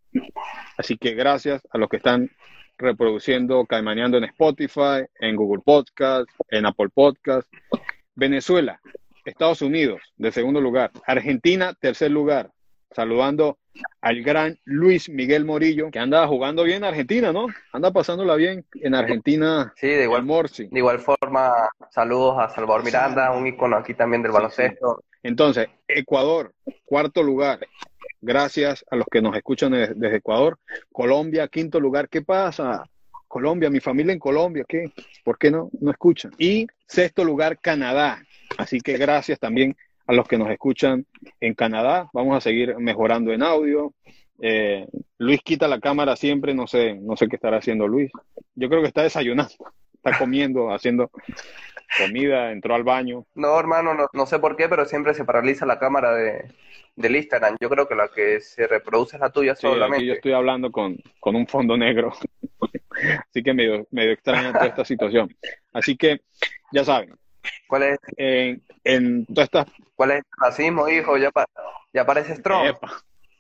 Así 0.77 0.97
que 0.97 1.15
gracias 1.15 1.63
a 1.71 1.79
los 1.79 1.89
que 1.89 1.97
están 1.97 2.31
reproduciendo 2.79 3.65
Caimaneando 3.67 4.19
en 4.19 4.25
Spotify, 4.25 5.05
en 5.21 5.37
Google 5.37 5.63
Podcast, 5.65 6.29
en 6.49 6.67
Apple 6.67 6.89
Podcast. 6.93 7.49
Venezuela, 8.15 8.81
Estados 9.25 9.63
Unidos, 9.63 10.01
de 10.17 10.33
segundo 10.33 10.61
lugar. 10.61 10.91
Argentina, 11.07 11.75
tercer 11.81 12.11
lugar. 12.11 12.51
Saludando 12.95 13.59
al 14.01 14.23
gran 14.23 14.59
Luis 14.65 15.09
Miguel 15.09 15.45
Morillo, 15.45 15.91
que 15.91 15.99
anda 15.99 16.27
jugando 16.27 16.65
bien 16.65 16.79
en 16.79 16.85
Argentina, 16.85 17.33
¿no? 17.33 17.47
Anda 17.73 17.93
pasándola 17.93 18.35
bien 18.35 18.65
en 18.75 18.95
Argentina. 18.95 19.73
Sí, 19.77 19.87
de 19.87 20.05
igual, 20.05 20.25
Morsi. 20.25 20.67
de 20.67 20.79
igual 20.79 20.99
forma, 20.99 21.53
saludos 21.91 22.37
a 22.39 22.49
Salvador 22.49 22.85
Miranda, 22.85 23.31
un 23.33 23.47
icono 23.47 23.77
aquí 23.77 23.95
también 23.95 24.23
del 24.23 24.33
Sí, 24.33 24.35
baloncesto. 24.35 25.05
Entonces, 25.23 25.69
Ecuador, 25.87 26.53
cuarto 26.85 27.23
lugar. 27.23 27.61
Gracias 28.23 28.85
a 28.91 28.97
los 28.97 29.07
que 29.11 29.23
nos 29.23 29.35
escuchan 29.37 29.73
desde, 29.73 29.95
desde 29.95 30.17
Ecuador. 30.17 30.59
Colombia, 30.93 31.49
quinto 31.49 31.81
lugar. 31.81 32.09
¿Qué 32.09 32.23
pasa? 32.23 32.85
Colombia, 33.29 33.71
mi 33.71 33.81
familia 33.81 34.13
en 34.13 34.19
Colombia, 34.19 34.65
¿qué? 34.69 34.93
¿Por 35.25 35.39
qué 35.39 35.51
no, 35.51 35.71
no 35.81 35.91
escuchan? 35.93 36.33
Y 36.37 36.67
sexto 36.87 37.23
lugar, 37.25 37.59
Canadá. 37.61 38.21
Así 38.59 38.81
que 38.81 38.97
gracias 38.99 39.39
también 39.39 39.77
a 40.11 40.13
los 40.13 40.27
que 40.27 40.39
nos 40.39 40.51
escuchan 40.51 41.07
en 41.39 41.55
Canadá. 41.55 42.11
Vamos 42.13 42.37
a 42.37 42.41
seguir 42.41 42.77
mejorando 42.79 43.33
en 43.33 43.45
audio. 43.45 43.95
Eh, 44.43 44.85
Luis 45.19 45.41
quita 45.45 45.69
la 45.69 45.79
cámara 45.79 46.17
siempre, 46.17 46.53
no 46.53 46.67
sé, 46.67 46.95
no 46.95 47.17
sé 47.17 47.29
qué 47.29 47.37
estará 47.37 47.59
haciendo 47.59 47.87
Luis. 47.87 48.11
Yo 48.57 48.69
creo 48.69 48.83
que 48.83 48.89
está 48.89 49.05
desayunando, 49.05 49.55
está 49.95 50.19
comiendo, 50.19 50.75
haciendo 50.75 51.13
comida, 51.97 52.51
entró 52.51 52.75
al 52.75 52.83
baño. 52.83 53.25
No, 53.37 53.57
hermano, 53.57 53.95
no, 53.95 54.09
no 54.13 54.27
sé 54.27 54.41
por 54.41 54.57
qué, 54.57 54.69
pero 54.69 54.85
siempre 54.85 55.15
se 55.15 55.25
paraliza 55.25 55.65
la 55.65 55.79
cámara 55.79 56.13
de, 56.13 56.51
del 56.97 57.15
Instagram. 57.15 57.57
Yo 57.61 57.71
creo 57.71 57.87
que 57.87 57.95
la 57.95 58.09
que 58.09 58.41
se 58.41 58.67
reproduce 58.67 59.15
es 59.15 59.21
la 59.21 59.31
tuya 59.31 59.55
Sí, 59.55 59.63
solamente. 59.63 60.07
yo 60.07 60.15
estoy 60.15 60.33
hablando 60.33 60.73
con, 60.73 60.97
con 61.21 61.37
un 61.37 61.47
fondo 61.47 61.77
negro. 61.77 62.13
Así 63.31 63.45
que 63.45 63.55
medio, 63.55 63.87
medio 63.93 64.11
extraña 64.11 64.53
toda 64.53 64.67
esta 64.67 64.85
situación. 64.85 65.33
Así 65.73 65.97
que, 65.97 66.23
ya 66.73 66.85
saben, 66.85 67.15
¿Cuál 67.69 67.83
es, 67.85 67.99
en, 68.17 68.63
en 68.85 69.27
todas 69.27 69.45
estas... 69.47 69.67
cuál 69.95 70.11
es 70.13 70.17
el 70.19 70.25
racismo, 70.39 70.89
hijo? 70.89 71.17
Ya, 71.17 71.31
pa- 71.31 71.47
ya 71.93 72.05
parece 72.05 72.41
Trump. 72.43 72.79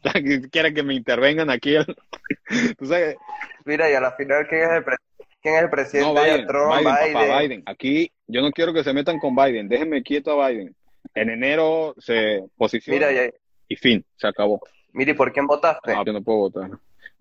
Quieren 0.51 0.75
que 0.75 0.83
me 0.83 0.95
intervengan 0.95 1.51
aquí. 1.51 1.75
Tú 2.79 2.87
sabes, 2.87 3.17
Mira, 3.65 3.91
y 3.91 3.95
a 3.95 4.01
la 4.01 4.13
final, 4.13 4.47
¿quién 4.49 4.63
es 4.63 4.71
el, 4.71 4.85
pre- 4.85 4.97
quién 5.43 5.57
es 5.57 5.63
el 5.63 5.71
presidente? 5.71 6.15
no, 6.15 6.23
Biden, 6.23 6.47
Trump, 6.47 6.71
Biden, 6.73 6.85
papá, 6.85 7.25
Biden. 7.25 7.39
Biden. 7.39 7.63
Aquí 7.67 8.13
yo 8.27 8.41
no 8.41 8.51
quiero 8.51 8.73
que 8.73 8.83
se 8.85 8.93
metan 8.95 9.19
con 9.19 9.35
Biden. 9.37 9.69
Déjenme 9.69 10.03
quieto 10.03 10.41
a 10.43 10.49
Biden. 10.49 10.75
En 11.15 11.29
enero 11.29 11.95
se 11.99 12.45
posiciona 12.57 13.09
Mira, 13.09 13.27
y, 13.27 13.31
y 13.69 13.77
fin, 13.77 14.05
se 14.17 14.27
acabó. 14.29 14.61
mira, 14.93 15.11
¿y 15.11 15.15
por 15.15 15.33
quién 15.33 15.47
votaste? 15.47 15.93
No, 15.95 16.05
yo 16.05 16.13
no 16.13 16.23
puedo 16.23 16.39
votar. 16.39 16.71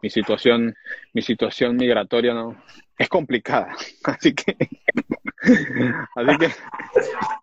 Mi 0.01 0.09
situación, 0.09 0.73
mi 1.13 1.21
situación 1.21 1.75
migratoria 1.75 2.33
no 2.33 2.55
es 2.97 3.09
complicada. 3.09 3.75
Así 4.05 4.33
que, 4.33 4.55
así 6.15 6.37
que 6.37 6.49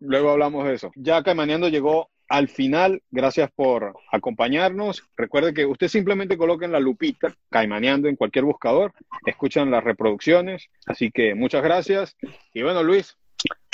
luego 0.01 0.31
hablamos 0.31 0.67
de 0.67 0.75
eso. 0.75 0.91
Ya 0.95 1.23
Caimaneando 1.23 1.69
llegó 1.69 2.11
al 2.29 2.49
final. 2.49 3.03
Gracias 3.11 3.51
por 3.55 3.95
acompañarnos. 4.13 5.03
Recuerde 5.17 5.55
que 5.55 5.67
usted 5.67 5.89
simplemente 5.89 6.37
coloca 6.37 6.65
en 6.65 6.73
la 6.73 6.81
lupita 6.81 7.33
Caimaneando 7.51 8.09
en 8.09 8.17
cualquier 8.17 8.45
buscador. 8.45 8.93
Escuchan 9.25 9.71
las 9.71 9.85
reproducciones. 9.85 10.69
Así 10.87 11.11
que 11.11 11.35
muchas 11.35 11.63
gracias. 11.63 12.17
Y 12.53 12.63
bueno, 12.63 12.83
Luis, 12.83 13.17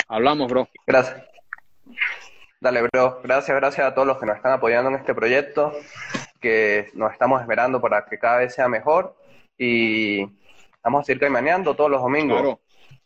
hablamos, 0.07 0.49
bro. 0.49 0.67
Gracias. 0.87 1.23
Dale, 2.59 2.81
bro. 2.83 3.19
Gracias, 3.23 3.57
gracias 3.57 3.85
a 3.85 3.93
todos 3.93 4.07
los 4.07 4.17
que 4.17 4.25
nos 4.25 4.37
están 4.37 4.53
apoyando 4.53 4.89
en 4.89 4.95
este 4.95 5.13
proyecto, 5.13 5.73
que 6.39 6.89
nos 6.93 7.11
estamos 7.11 7.41
esperando 7.41 7.81
para 7.81 8.05
que 8.05 8.17
cada 8.17 8.37
vez 8.37 8.55
sea 8.55 8.69
mejor 8.69 9.17
y 9.57 10.23
vamos 10.81 11.01
a 11.01 11.03
seguir 11.03 11.19
caimaneando 11.19 11.75
todos 11.75 11.91
los 11.91 12.01
domingos. 12.01 12.41
Claro. 12.41 12.62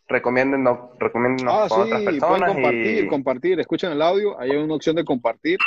Recomiéndennos, 0.08 0.80
recomiéndennos 1.00 1.54
Ah, 1.54 1.68
con 1.68 1.86
sí, 1.86 1.92
otras 1.92 2.04
pueden 2.04 2.20
personas 2.20 2.54
compartir, 2.54 3.04
y 3.04 3.08
compartir. 3.08 3.60
Escuchan 3.60 3.92
el 3.92 4.02
audio, 4.02 4.40
ahí 4.40 4.52
hay 4.52 4.58
una 4.58 4.76
opción 4.76 4.96
de 4.96 5.04
compartir. 5.04 5.60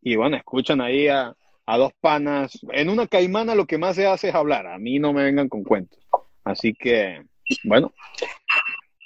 Y 0.00 0.16
bueno, 0.16 0.36
escuchan 0.36 0.80
ahí 0.80 1.08
a, 1.08 1.34
a 1.66 1.76
dos 1.78 1.92
panas. 2.00 2.58
En 2.72 2.88
una 2.88 3.06
caimana 3.06 3.54
lo 3.54 3.66
que 3.66 3.78
más 3.78 3.96
se 3.96 4.06
hace 4.06 4.28
es 4.30 4.34
hablar. 4.34 4.66
A 4.66 4.78
mí 4.78 4.98
no 4.98 5.12
me 5.12 5.24
vengan 5.24 5.48
con 5.48 5.62
cuentos. 5.64 5.98
Así 6.44 6.74
que, 6.74 7.22
bueno. 7.64 7.92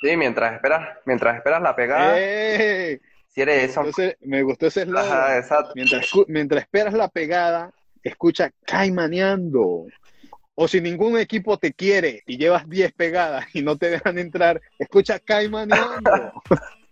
sí, 0.00 0.16
mientras 0.16 0.54
esperas, 0.54 0.98
mientras 1.06 1.36
esperas 1.36 1.62
la 1.62 1.74
pegada, 1.76 2.14
¡Eh! 2.16 3.00
si 3.28 3.40
eres 3.40 3.70
eso. 3.70 3.80
Entonces, 3.80 4.16
me 4.20 4.42
gustó 4.42 4.66
ese. 4.66 4.86
Ajá, 4.94 5.38
exacto. 5.38 5.72
Mientras, 5.74 6.10
mientras 6.26 6.62
esperas 6.62 6.94
la 6.94 7.08
pegada, 7.08 7.72
escucha 8.02 8.50
caimaneando. 8.64 9.86
O 10.60 10.66
si 10.66 10.80
ningún 10.80 11.16
equipo 11.16 11.56
te 11.56 11.72
quiere 11.72 12.24
y 12.26 12.36
llevas 12.36 12.68
10 12.68 12.92
pegadas 12.92 13.46
y 13.54 13.62
no 13.62 13.76
te 13.76 13.90
dejan 13.90 14.18
entrar, 14.18 14.60
escucha 14.76 15.20
caimaneando. 15.20 16.10